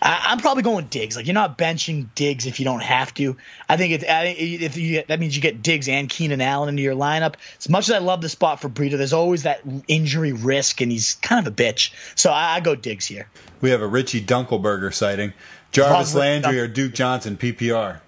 I, 0.00 0.26
I'm 0.28 0.38
probably 0.38 0.62
going 0.62 0.86
Diggs. 0.86 1.16
Like 1.16 1.26
you're 1.26 1.34
not 1.34 1.58
benching 1.58 2.06
Diggs 2.14 2.46
if 2.46 2.60
you 2.60 2.64
don't 2.64 2.82
have 2.82 3.12
to. 3.14 3.36
I 3.68 3.76
think 3.76 4.02
it, 4.02 4.08
I 4.08 4.26
if 4.26 4.76
you 4.76 5.02
that 5.08 5.18
means 5.18 5.34
you 5.34 5.42
get 5.42 5.62
Diggs 5.62 5.88
and 5.88 6.08
Keenan 6.08 6.40
Allen 6.40 6.68
into 6.68 6.82
your 6.82 6.94
lineup. 6.94 7.34
As 7.58 7.68
much 7.68 7.88
as 7.88 7.94
I 7.96 7.98
love 7.98 8.20
the 8.20 8.28
spot 8.28 8.60
for 8.60 8.68
Breida, 8.68 8.96
there's 8.96 9.12
always 9.12 9.42
that 9.42 9.62
injury 9.88 10.32
risk, 10.32 10.80
and 10.80 10.92
he's 10.92 11.14
kind 11.16 11.44
of 11.44 11.52
a 11.52 11.56
bitch. 11.56 11.92
So 12.14 12.30
I, 12.30 12.56
I 12.56 12.60
go 12.60 12.74
Diggs 12.76 13.06
here. 13.06 13.28
We 13.60 13.70
have 13.70 13.80
a 13.82 13.86
Richie 13.86 14.20
Dunkelberger 14.24 14.92
sighting. 14.94 15.32
Jarvis 15.72 16.14
Landry 16.14 16.60
or 16.60 16.68
Duke 16.68 16.94
Johnson, 16.94 17.36
PPR. 17.36 18.00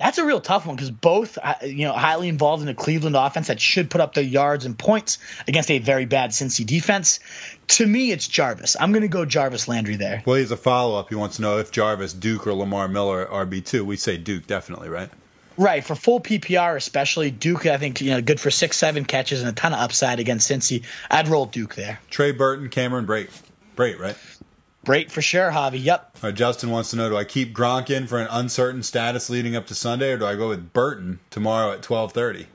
That's 0.00 0.16
a 0.16 0.24
real 0.24 0.40
tough 0.40 0.64
one 0.66 0.76
because 0.76 0.90
both, 0.90 1.36
uh, 1.42 1.56
you 1.62 1.86
know, 1.86 1.92
highly 1.92 2.28
involved 2.28 2.62
in 2.62 2.68
a 2.70 2.74
Cleveland 2.74 3.16
offense 3.16 3.48
that 3.48 3.60
should 3.60 3.90
put 3.90 4.00
up 4.00 4.14
their 4.14 4.24
yards 4.24 4.64
and 4.64 4.78
points 4.78 5.18
against 5.46 5.70
a 5.70 5.78
very 5.78 6.06
bad 6.06 6.30
Cincy 6.30 6.64
defense. 6.64 7.20
To 7.68 7.86
me, 7.86 8.10
it's 8.10 8.26
Jarvis. 8.26 8.76
I'm 8.80 8.92
going 8.92 9.02
to 9.02 9.08
go 9.08 9.26
Jarvis 9.26 9.68
Landry 9.68 9.96
there. 9.96 10.22
Well, 10.24 10.36
he's 10.36 10.50
a 10.50 10.56
follow 10.56 10.98
up. 10.98 11.10
He 11.10 11.16
wants 11.16 11.36
to 11.36 11.42
know 11.42 11.58
if 11.58 11.70
Jarvis, 11.70 12.14
Duke, 12.14 12.46
or 12.46 12.54
Lamar 12.54 12.88
Miller 12.88 13.28
are 13.28 13.44
RB2. 13.44 13.82
We 13.82 13.96
say 13.98 14.16
Duke, 14.16 14.46
definitely, 14.46 14.88
right? 14.88 15.10
Right 15.58 15.84
for 15.84 15.94
full 15.94 16.20
PPR, 16.20 16.76
especially 16.76 17.30
Duke. 17.30 17.66
I 17.66 17.76
think 17.76 18.00
you 18.00 18.12
know, 18.12 18.22
good 18.22 18.40
for 18.40 18.50
six, 18.50 18.78
seven 18.78 19.04
catches 19.04 19.42
and 19.42 19.50
a 19.50 19.52
ton 19.52 19.74
of 19.74 19.80
upside 19.80 20.18
against 20.18 20.50
Cincy. 20.50 20.84
I'd 21.10 21.28
roll 21.28 21.44
Duke 21.44 21.74
there. 21.74 22.00
Trey 22.08 22.32
Burton, 22.32 22.70
Cameron 22.70 23.06
Brate. 23.06 23.28
Brate, 23.76 23.98
right? 23.98 24.16
Great 24.90 25.12
for 25.12 25.22
sure, 25.22 25.52
Javi. 25.52 25.84
Yep. 25.84 26.34
Justin 26.34 26.70
wants 26.70 26.90
to 26.90 26.96
know: 26.96 27.08
Do 27.08 27.16
I 27.16 27.22
keep 27.22 27.54
Gronk 27.54 27.90
in 27.90 28.08
for 28.08 28.18
an 28.18 28.26
uncertain 28.28 28.82
status 28.82 29.30
leading 29.30 29.54
up 29.54 29.68
to 29.68 29.74
Sunday, 29.76 30.10
or 30.10 30.18
do 30.18 30.26
I 30.26 30.34
go 30.34 30.48
with 30.48 30.72
Burton 30.72 31.20
tomorrow 31.30 31.70
at 31.70 31.80
twelve 31.80 32.12
thirty? 32.12 32.48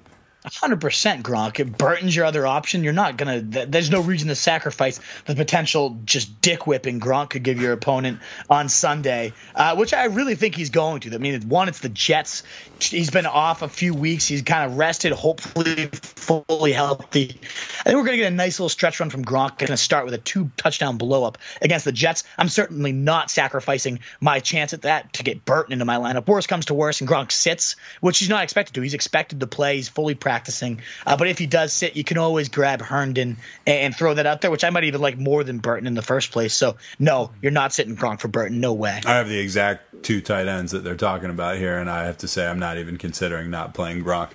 100% 0.45 1.21
Gronk. 1.21 1.59
If 1.59 1.77
Burton's 1.77 2.15
your 2.15 2.25
other 2.25 2.45
option, 2.45 2.83
you're 2.83 2.93
not 2.93 3.17
going 3.17 3.51
to. 3.51 3.65
There's 3.65 3.89
no 3.89 4.01
reason 4.01 4.27
to 4.29 4.35
sacrifice 4.35 4.99
the 5.25 5.35
potential 5.35 5.97
just 6.05 6.41
dick 6.41 6.67
whipping 6.67 6.99
Gronk 6.99 7.31
could 7.31 7.43
give 7.43 7.59
your 7.59 7.73
opponent 7.73 8.19
on 8.49 8.69
Sunday, 8.69 9.33
uh, 9.55 9.75
which 9.75 9.93
I 9.93 10.05
really 10.05 10.35
think 10.35 10.55
he's 10.55 10.69
going 10.69 11.01
to. 11.01 11.13
I 11.13 11.17
mean, 11.17 11.41
one, 11.49 11.67
it's 11.67 11.79
the 11.79 11.89
Jets. 11.89 12.43
He's 12.79 13.09
been 13.09 13.25
off 13.25 13.61
a 13.61 13.69
few 13.69 13.93
weeks. 13.93 14.27
He's 14.27 14.41
kind 14.41 14.69
of 14.69 14.77
rested, 14.77 15.11
hopefully 15.13 15.87
fully 16.25 16.71
healthy. 16.71 17.39
I 17.79 17.83
think 17.83 17.97
we're 17.97 18.05
to 18.11 18.17
get 18.17 18.31
a 18.31 18.35
nice 18.35 18.59
little 18.59 18.69
stretch 18.69 18.99
run 18.99 19.09
from 19.09 19.23
Gronk. 19.23 19.57
Going 19.57 19.67
to 19.67 19.77
start 19.77 20.05
with 20.05 20.13
a 20.13 20.17
two 20.17 20.51
touchdown 20.57 20.97
blow 20.97 21.23
up 21.23 21.37
against 21.61 21.85
the 21.85 21.91
Jets. 21.91 22.23
I'm 22.37 22.49
certainly 22.49 22.91
not 22.91 23.31
sacrificing 23.31 23.99
my 24.19 24.39
chance 24.39 24.73
at 24.73 24.83
that 24.83 25.13
to 25.13 25.23
get 25.23 25.45
Burton 25.45 25.73
into 25.73 25.85
my 25.85 25.97
lineup. 25.97 26.27
Worst 26.27 26.47
comes 26.47 26.65
to 26.65 26.73
worst, 26.73 27.01
and 27.01 27.09
Gronk 27.09 27.31
sits, 27.31 27.75
which 28.01 28.19
he's 28.19 28.29
not 28.29 28.43
expected 28.43 28.75
to. 28.75 28.81
He's 28.81 28.93
expected 28.93 29.39
to 29.39 29.47
play. 29.47 29.75
He's 29.75 29.89
fully 29.89 30.15
practicing. 30.36 30.81
Uh, 31.05 31.15
but 31.15 31.29
if 31.29 31.38
he 31.38 31.45
does 31.45 31.71
sit, 31.71 31.95
you 31.95 32.03
can 32.03 32.17
always 32.17 32.49
grab 32.49 32.81
Herndon 32.81 33.38
and, 33.65 33.77
and 33.77 33.95
throw 33.95 34.13
that 34.13 34.25
out 34.25 34.41
there, 34.41 34.51
which 34.51 34.65
I 34.65 34.69
might 34.69 34.83
even 34.83 34.99
like 34.99 35.17
more 35.17 35.45
than 35.45 35.59
Burton 35.59 35.88
in 35.88 35.93
the 35.93 36.01
first 36.01 36.31
place. 36.31 36.53
So 36.53 36.75
no, 36.99 37.31
you're 37.41 37.53
not 37.53 37.71
sitting 37.71 37.95
Gronk 37.95 38.19
for 38.19 38.27
Burton. 38.27 38.59
No 38.59 38.73
way. 38.73 38.99
I 39.05 39.15
have 39.15 39.29
the 39.29 39.39
exact 39.39 40.03
two 40.03 40.19
tight 40.19 40.47
ends 40.47 40.73
that 40.73 40.83
they're 40.83 40.97
talking 40.97 41.29
about 41.29 41.57
here, 41.57 41.77
and 41.77 41.89
I 41.89 42.03
have 42.03 42.17
to 42.19 42.27
say 42.27 42.45
I'm 42.45 42.59
not 42.59 42.77
even 42.77 42.97
considering 42.97 43.49
not 43.49 43.73
playing 43.73 44.03
Gronk. 44.03 44.31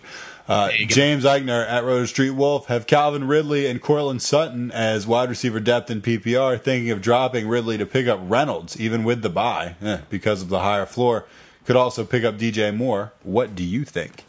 Uh, 0.48 0.70
James 0.88 1.24
Eichner 1.24 1.68
at 1.68 1.84
Roto 1.84 2.06
Street 2.06 2.30
Wolf 2.30 2.66
have 2.66 2.86
Calvin 2.86 3.28
Ridley 3.28 3.66
and 3.66 3.80
Courtland 3.80 4.22
Sutton 4.22 4.72
as 4.72 5.06
wide 5.06 5.28
receiver 5.28 5.60
depth 5.60 5.90
in 5.90 6.00
PPR, 6.00 6.60
thinking 6.60 6.90
of 6.90 7.02
dropping 7.02 7.46
Ridley 7.46 7.76
to 7.76 7.86
pick 7.86 8.08
up 8.08 8.18
Reynolds, 8.22 8.80
even 8.80 9.04
with 9.04 9.20
the 9.20 9.28
bye, 9.28 9.76
eh, 9.82 9.98
because 10.08 10.40
of 10.40 10.48
the 10.48 10.60
higher 10.60 10.86
floor. 10.86 11.26
Could 11.66 11.76
also 11.76 12.04
pick 12.04 12.24
up 12.24 12.38
DJ 12.38 12.74
Moore. 12.74 13.12
What 13.22 13.54
do 13.54 13.62
you 13.62 13.84
think? 13.84 14.24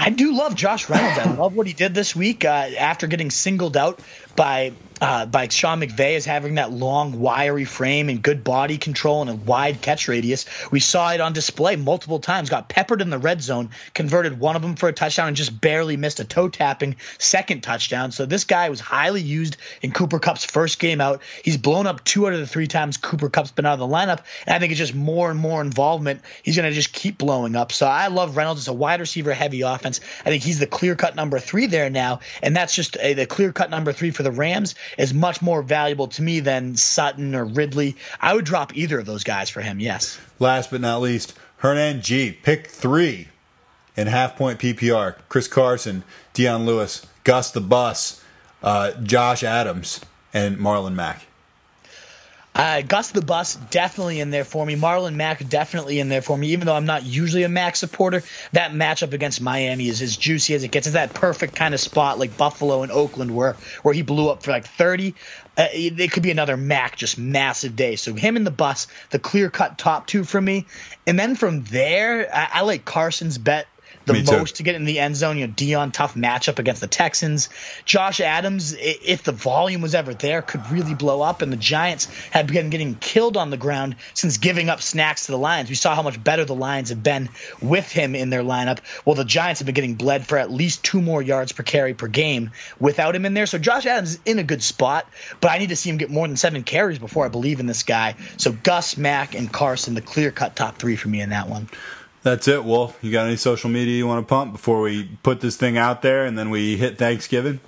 I 0.00 0.10
do 0.10 0.32
love 0.32 0.54
Josh 0.54 0.88
Reynolds. 0.88 1.18
I 1.18 1.34
love 1.34 1.56
what 1.56 1.66
he 1.66 1.72
did 1.72 1.92
this 1.92 2.14
week 2.14 2.44
uh, 2.44 2.48
after 2.48 3.08
getting 3.08 3.30
singled 3.30 3.76
out 3.76 4.00
by 4.38 4.72
uh, 5.00 5.26
by 5.26 5.48
Sean 5.48 5.80
McVay 5.80 6.16
as 6.16 6.24
having 6.24 6.56
that 6.56 6.72
long, 6.72 7.20
wiry 7.20 7.64
frame 7.64 8.08
and 8.08 8.22
good 8.22 8.42
body 8.42 8.78
control 8.78 9.20
and 9.20 9.30
a 9.30 9.34
wide 9.34 9.80
catch 9.80 10.08
radius. 10.08 10.46
We 10.70 10.80
saw 10.80 11.12
it 11.12 11.20
on 11.20 11.32
display 11.32 11.76
multiple 11.76 12.18
times. 12.18 12.50
Got 12.50 12.68
peppered 12.68 13.00
in 13.00 13.10
the 13.10 13.18
red 13.18 13.42
zone, 13.42 13.70
converted 13.94 14.40
one 14.40 14.56
of 14.56 14.62
them 14.62 14.76
for 14.76 14.88
a 14.88 14.92
touchdown, 14.92 15.28
and 15.28 15.36
just 15.36 15.60
barely 15.60 15.96
missed 15.96 16.20
a 16.20 16.24
toe 16.24 16.48
tapping 16.48 16.96
second 17.18 17.62
touchdown. 17.62 18.12
So 18.12 18.26
this 18.26 18.44
guy 18.44 18.68
was 18.70 18.80
highly 18.80 19.22
used 19.22 19.56
in 19.82 19.92
Cooper 19.92 20.18
Kupp's 20.18 20.44
first 20.44 20.78
game 20.78 21.00
out. 21.00 21.22
He's 21.44 21.56
blown 21.56 21.86
up 21.86 22.02
two 22.04 22.26
out 22.26 22.32
of 22.32 22.40
the 22.40 22.46
three 22.46 22.66
times 22.66 22.96
Cooper 22.96 23.28
Kupp's 23.28 23.52
been 23.52 23.66
out 23.66 23.74
of 23.74 23.78
the 23.78 23.94
lineup, 23.94 24.22
and 24.46 24.54
I 24.54 24.58
think 24.58 24.72
it's 24.72 24.78
just 24.78 24.94
more 24.94 25.30
and 25.30 25.38
more 25.38 25.60
involvement. 25.60 26.22
He's 26.42 26.56
going 26.56 26.68
to 26.68 26.74
just 26.74 26.92
keep 26.92 27.18
blowing 27.18 27.56
up. 27.56 27.72
So 27.72 27.86
I 27.86 28.08
love 28.08 28.36
Reynolds. 28.36 28.62
It's 28.62 28.68
a 28.68 28.72
wide 28.72 29.00
receiver 29.00 29.32
heavy 29.32 29.60
offense. 29.62 30.00
I 30.24 30.30
think 30.30 30.42
he's 30.42 30.58
the 30.58 30.66
clear 30.66 30.96
cut 30.96 31.14
number 31.14 31.38
three 31.38 31.66
there 31.66 31.90
now, 31.90 32.20
and 32.42 32.56
that's 32.56 32.74
just 32.74 32.96
a, 33.00 33.14
the 33.14 33.26
clear 33.26 33.52
cut 33.52 33.70
number 33.70 33.92
three 33.92 34.10
for 34.10 34.22
the 34.22 34.27
Rams 34.30 34.74
is 34.96 35.14
much 35.14 35.42
more 35.42 35.62
valuable 35.62 36.08
to 36.08 36.22
me 36.22 36.40
than 36.40 36.76
Sutton 36.76 37.34
or 37.34 37.44
Ridley. 37.44 37.96
I 38.20 38.34
would 38.34 38.44
drop 38.44 38.76
either 38.76 38.98
of 38.98 39.06
those 39.06 39.24
guys 39.24 39.50
for 39.50 39.60
him. 39.60 39.80
Yes. 39.80 40.18
Last 40.38 40.70
but 40.70 40.80
not 40.80 41.00
least, 41.00 41.34
Hernan 41.58 42.02
G. 42.02 42.32
Pick 42.32 42.68
three 42.68 43.28
in 43.96 44.06
half 44.06 44.36
point 44.36 44.58
PPR. 44.58 45.16
Chris 45.28 45.48
Carson, 45.48 46.04
Dion 46.32 46.66
Lewis, 46.66 47.04
Gus 47.24 47.50
the 47.50 47.60
Bus, 47.60 48.22
uh, 48.62 48.92
Josh 49.02 49.42
Adams, 49.42 50.00
and 50.32 50.58
Marlon 50.58 50.94
Mack. 50.94 51.27
Uh, 52.58 52.82
Gus 52.82 53.12
the 53.12 53.22
Bus 53.22 53.54
definitely 53.54 54.18
in 54.18 54.30
there 54.30 54.44
for 54.44 54.66
me. 54.66 54.74
Marlon 54.74 55.14
Mack 55.14 55.48
definitely 55.48 56.00
in 56.00 56.08
there 56.08 56.22
for 56.22 56.36
me. 56.36 56.48
Even 56.48 56.66
though 56.66 56.74
I'm 56.74 56.86
not 56.86 57.04
usually 57.04 57.44
a 57.44 57.48
Mack 57.48 57.76
supporter, 57.76 58.24
that 58.50 58.72
matchup 58.72 59.12
against 59.12 59.40
Miami 59.40 59.86
is 59.86 60.02
as 60.02 60.16
juicy 60.16 60.54
as 60.54 60.64
it 60.64 60.72
gets. 60.72 60.88
It's 60.88 60.94
that 60.94 61.14
perfect 61.14 61.54
kind 61.54 61.72
of 61.72 61.78
spot 61.78 62.18
like 62.18 62.36
Buffalo 62.36 62.82
and 62.82 62.90
Oakland 62.90 63.32
where 63.32 63.52
where 63.82 63.94
he 63.94 64.02
blew 64.02 64.28
up 64.28 64.42
for 64.42 64.50
like 64.50 64.66
30. 64.66 65.14
Uh, 65.56 65.66
it, 65.72 66.10
could 66.10 66.24
be 66.24 66.32
another 66.32 66.56
Mack 66.56 66.96
just 66.96 67.16
massive 67.16 67.76
day. 67.76 67.94
So 67.94 68.12
him 68.14 68.36
and 68.36 68.44
the 68.46 68.50
Bus, 68.50 68.88
the 69.10 69.20
clear 69.20 69.50
cut 69.50 69.78
top 69.78 70.08
two 70.08 70.24
for 70.24 70.40
me. 70.40 70.66
And 71.06 71.16
then 71.16 71.36
from 71.36 71.62
there, 71.64 72.28
I, 72.34 72.48
I 72.54 72.60
like 72.62 72.84
Carson's 72.84 73.38
bet 73.38 73.68
the 74.08 74.14
Me 74.14 74.22
too. 74.24 74.38
most 74.38 74.56
to 74.56 74.62
get 74.64 74.74
in 74.74 74.84
the 74.84 74.98
end 74.98 75.14
zone. 75.14 75.38
You 75.38 75.46
know, 75.46 75.52
Dion 75.54 75.92
tough 75.92 76.14
matchup 76.14 76.58
against 76.58 76.80
the 76.80 76.88
Texans. 76.88 77.48
Josh 77.84 78.20
Adams, 78.20 78.74
if 78.78 79.22
the 79.22 79.32
volume 79.32 79.80
was 79.80 79.94
ever 79.94 80.14
there, 80.14 80.42
could 80.42 80.68
really 80.70 80.94
blow 80.94 81.22
up. 81.22 81.42
And 81.42 81.52
the 81.52 81.56
Giants 81.56 82.06
have 82.30 82.48
been 82.48 82.70
getting 82.70 82.96
killed 82.96 83.36
on 83.36 83.50
the 83.50 83.56
ground 83.56 83.96
since 84.14 84.38
giving 84.38 84.68
up 84.68 84.80
snacks 84.80 85.26
to 85.26 85.32
the 85.32 85.38
Lions. 85.38 85.68
We 85.68 85.76
saw 85.76 85.94
how 85.94 86.02
much 86.02 86.22
better 86.22 86.44
the 86.44 86.54
Lions 86.54 86.88
have 86.88 87.02
been 87.02 87.28
with 87.62 87.90
him 87.90 88.14
in 88.14 88.30
their 88.30 88.42
lineup. 88.42 88.78
Well, 89.04 89.14
the 89.14 89.24
Giants 89.24 89.60
have 89.60 89.66
been 89.66 89.74
getting 89.74 89.94
bled 89.94 90.26
for 90.26 90.38
at 90.38 90.50
least 90.50 90.82
two 90.82 91.00
more 91.00 91.22
yards 91.22 91.52
per 91.52 91.62
carry 91.62 91.94
per 91.94 92.08
game 92.08 92.50
without 92.80 93.14
him 93.14 93.24
in 93.26 93.34
there. 93.34 93.46
So 93.46 93.58
Josh 93.58 93.86
Adams 93.86 94.14
is 94.14 94.20
in 94.24 94.38
a 94.38 94.44
good 94.44 94.62
spot, 94.62 95.06
but 95.40 95.50
I 95.50 95.58
need 95.58 95.68
to 95.68 95.76
see 95.76 95.90
him 95.90 95.98
get 95.98 96.10
more 96.10 96.26
than 96.26 96.36
seven 96.36 96.62
carries 96.62 96.98
before 96.98 97.26
I 97.26 97.28
believe 97.28 97.60
in 97.60 97.66
this 97.66 97.82
guy. 97.82 98.16
So 98.38 98.52
Gus, 98.52 98.96
Mack, 98.96 99.34
and 99.34 99.52
Carson, 99.52 99.94
the 99.94 100.00
clear 100.00 100.30
cut 100.30 100.56
top 100.56 100.78
three 100.78 100.96
for 100.96 101.08
me 101.08 101.20
in 101.20 101.30
that 101.30 101.48
one. 101.48 101.68
That's 102.22 102.48
it, 102.48 102.64
Wolf. 102.64 102.98
You 103.02 103.12
got 103.12 103.26
any 103.26 103.36
social 103.36 103.70
media 103.70 103.96
you 103.96 104.06
want 104.06 104.26
to 104.26 104.28
pump 104.28 104.52
before 104.52 104.80
we 104.80 105.08
put 105.22 105.40
this 105.40 105.56
thing 105.56 105.78
out 105.78 106.02
there 106.02 106.24
and 106.24 106.36
then 106.36 106.50
we 106.50 106.76
hit 106.76 106.98
Thanksgiving? 106.98 107.60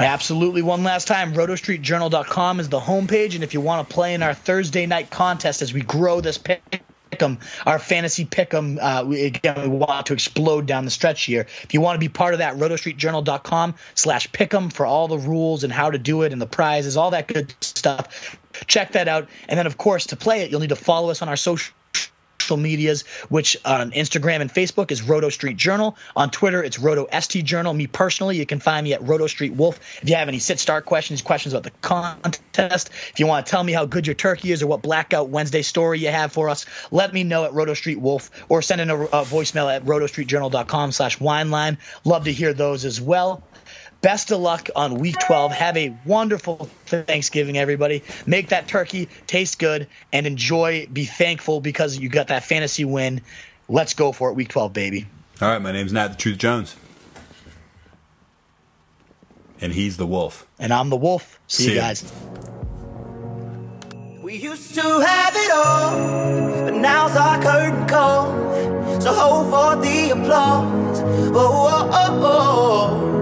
Absolutely. 0.00 0.62
One 0.62 0.82
last 0.82 1.06
time, 1.06 1.34
rotostreetjournal.com 1.34 2.60
is 2.60 2.68
the 2.68 2.80
homepage. 2.80 3.34
And 3.34 3.44
if 3.44 3.54
you 3.54 3.60
want 3.60 3.86
to 3.88 3.94
play 3.94 4.14
in 4.14 4.22
our 4.22 4.34
Thursday 4.34 4.86
night 4.86 5.10
contest 5.10 5.62
as 5.62 5.72
we 5.72 5.82
grow 5.82 6.20
this 6.20 6.38
pick. 6.38 6.62
pick 7.10 7.22
'em, 7.22 7.38
our 7.66 7.78
fantasy 7.78 8.24
pick 8.24 8.54
'em, 8.54 8.78
uh, 8.80 9.04
we, 9.04 9.26
again, 9.26 9.60
we 9.60 9.68
want 9.68 10.06
to 10.06 10.14
explode 10.14 10.64
down 10.64 10.86
the 10.86 10.90
stretch 10.90 11.24
here. 11.24 11.46
If 11.62 11.74
you 11.74 11.82
want 11.82 11.96
to 11.96 12.00
be 12.00 12.08
part 12.08 12.32
of 12.32 12.38
that, 12.38 12.56
rotostreetjournal.com 12.56 13.74
slash 13.94 14.32
pick 14.32 14.54
'em 14.54 14.70
for 14.70 14.86
all 14.86 15.08
the 15.08 15.18
rules 15.18 15.62
and 15.62 15.70
how 15.70 15.90
to 15.90 15.98
do 15.98 16.22
it 16.22 16.32
and 16.32 16.40
the 16.40 16.46
prizes, 16.46 16.96
all 16.96 17.10
that 17.10 17.28
good 17.28 17.52
stuff. 17.60 18.38
Check 18.66 18.92
that 18.92 19.08
out. 19.08 19.28
And 19.46 19.58
then, 19.58 19.66
of 19.66 19.76
course, 19.76 20.06
to 20.06 20.16
play 20.16 20.40
it, 20.40 20.50
you'll 20.50 20.60
need 20.60 20.70
to 20.70 20.76
follow 20.76 21.10
us 21.10 21.20
on 21.20 21.28
our 21.28 21.36
social 21.36 21.74
medias, 22.50 23.02
which 23.28 23.56
on 23.64 23.90
Instagram 23.92 24.40
and 24.40 24.52
Facebook 24.52 24.90
is 24.90 25.02
Roto 25.02 25.28
Street 25.28 25.56
Journal. 25.56 25.96
On 26.16 26.30
Twitter, 26.30 26.62
it's 26.62 26.78
Roto 26.78 27.06
ST 27.18 27.44
Journal. 27.44 27.72
Me 27.72 27.86
personally, 27.86 28.36
you 28.36 28.46
can 28.46 28.60
find 28.60 28.84
me 28.84 28.92
at 28.92 29.02
Roto 29.02 29.26
Street 29.26 29.54
Wolf. 29.54 29.80
If 30.02 30.08
you 30.08 30.16
have 30.16 30.28
any 30.28 30.38
sit 30.38 30.58
start 30.58 30.84
questions, 30.84 31.22
questions 31.22 31.54
about 31.54 31.64
the 31.64 31.70
contest, 31.80 32.90
if 33.10 33.20
you 33.20 33.26
want 33.26 33.46
to 33.46 33.50
tell 33.50 33.62
me 33.62 33.72
how 33.72 33.84
good 33.84 34.06
your 34.06 34.14
turkey 34.14 34.52
is 34.52 34.62
or 34.62 34.66
what 34.66 34.82
Blackout 34.82 35.28
Wednesday 35.28 35.62
story 35.62 36.00
you 36.00 36.08
have 36.08 36.32
for 36.32 36.48
us, 36.48 36.66
let 36.90 37.12
me 37.12 37.24
know 37.24 37.44
at 37.44 37.54
Roto 37.54 37.74
Street 37.74 38.00
Wolf 38.00 38.30
or 38.48 38.62
send 38.62 38.80
in 38.80 38.90
a, 38.90 38.96
a 38.96 39.24
voicemail 39.24 39.74
at 39.74 39.84
rotostreetjournal.com 39.84 40.92
slash 40.92 41.18
wineline. 41.18 41.78
Love 42.04 42.24
to 42.24 42.32
hear 42.32 42.52
those 42.52 42.84
as 42.84 43.00
well. 43.00 43.42
Best 44.02 44.32
of 44.32 44.40
luck 44.40 44.68
on 44.74 44.96
week 44.96 45.14
12. 45.20 45.52
Have 45.52 45.76
a 45.76 45.96
wonderful 46.04 46.68
Thanksgiving, 46.86 47.56
everybody. 47.56 48.02
Make 48.26 48.48
that 48.48 48.66
turkey 48.66 49.08
taste 49.28 49.60
good 49.60 49.86
and 50.12 50.26
enjoy. 50.26 50.88
Be 50.92 51.04
thankful 51.04 51.60
because 51.60 51.96
you 51.96 52.08
got 52.08 52.26
that 52.28 52.42
fantasy 52.42 52.84
win. 52.84 53.20
Let's 53.68 53.94
go 53.94 54.10
for 54.10 54.30
it, 54.30 54.34
week 54.34 54.48
12, 54.48 54.72
baby. 54.72 55.06
All 55.40 55.48
right, 55.48 55.62
my 55.62 55.70
name's 55.70 55.92
Nat 55.92 56.08
the 56.08 56.16
Truth 56.16 56.38
Jones. 56.38 56.74
And 59.60 59.72
he's 59.72 59.96
the 59.96 60.06
Wolf. 60.06 60.48
And 60.58 60.72
I'm 60.72 60.90
the 60.90 60.96
wolf. 60.96 61.38
See, 61.46 61.62
See 61.62 61.70
you 61.70 61.76
ya. 61.76 61.82
guys. 61.82 62.12
We 64.20 64.34
used 64.34 64.74
to 64.74 64.80
have 64.82 65.34
it 65.36 65.50
all, 65.52 66.64
but 66.64 66.74
now's 66.74 67.16
our 67.16 67.40
curtain 67.40 67.86
call. 67.86 69.00
So 69.00 69.12
hold 69.14 69.50
for 69.50 69.80
the 69.80 70.10
applause. 70.10 71.00
Oh, 71.02 71.68
oh, 71.70 71.90
oh, 71.92 72.20
oh. 72.24 73.21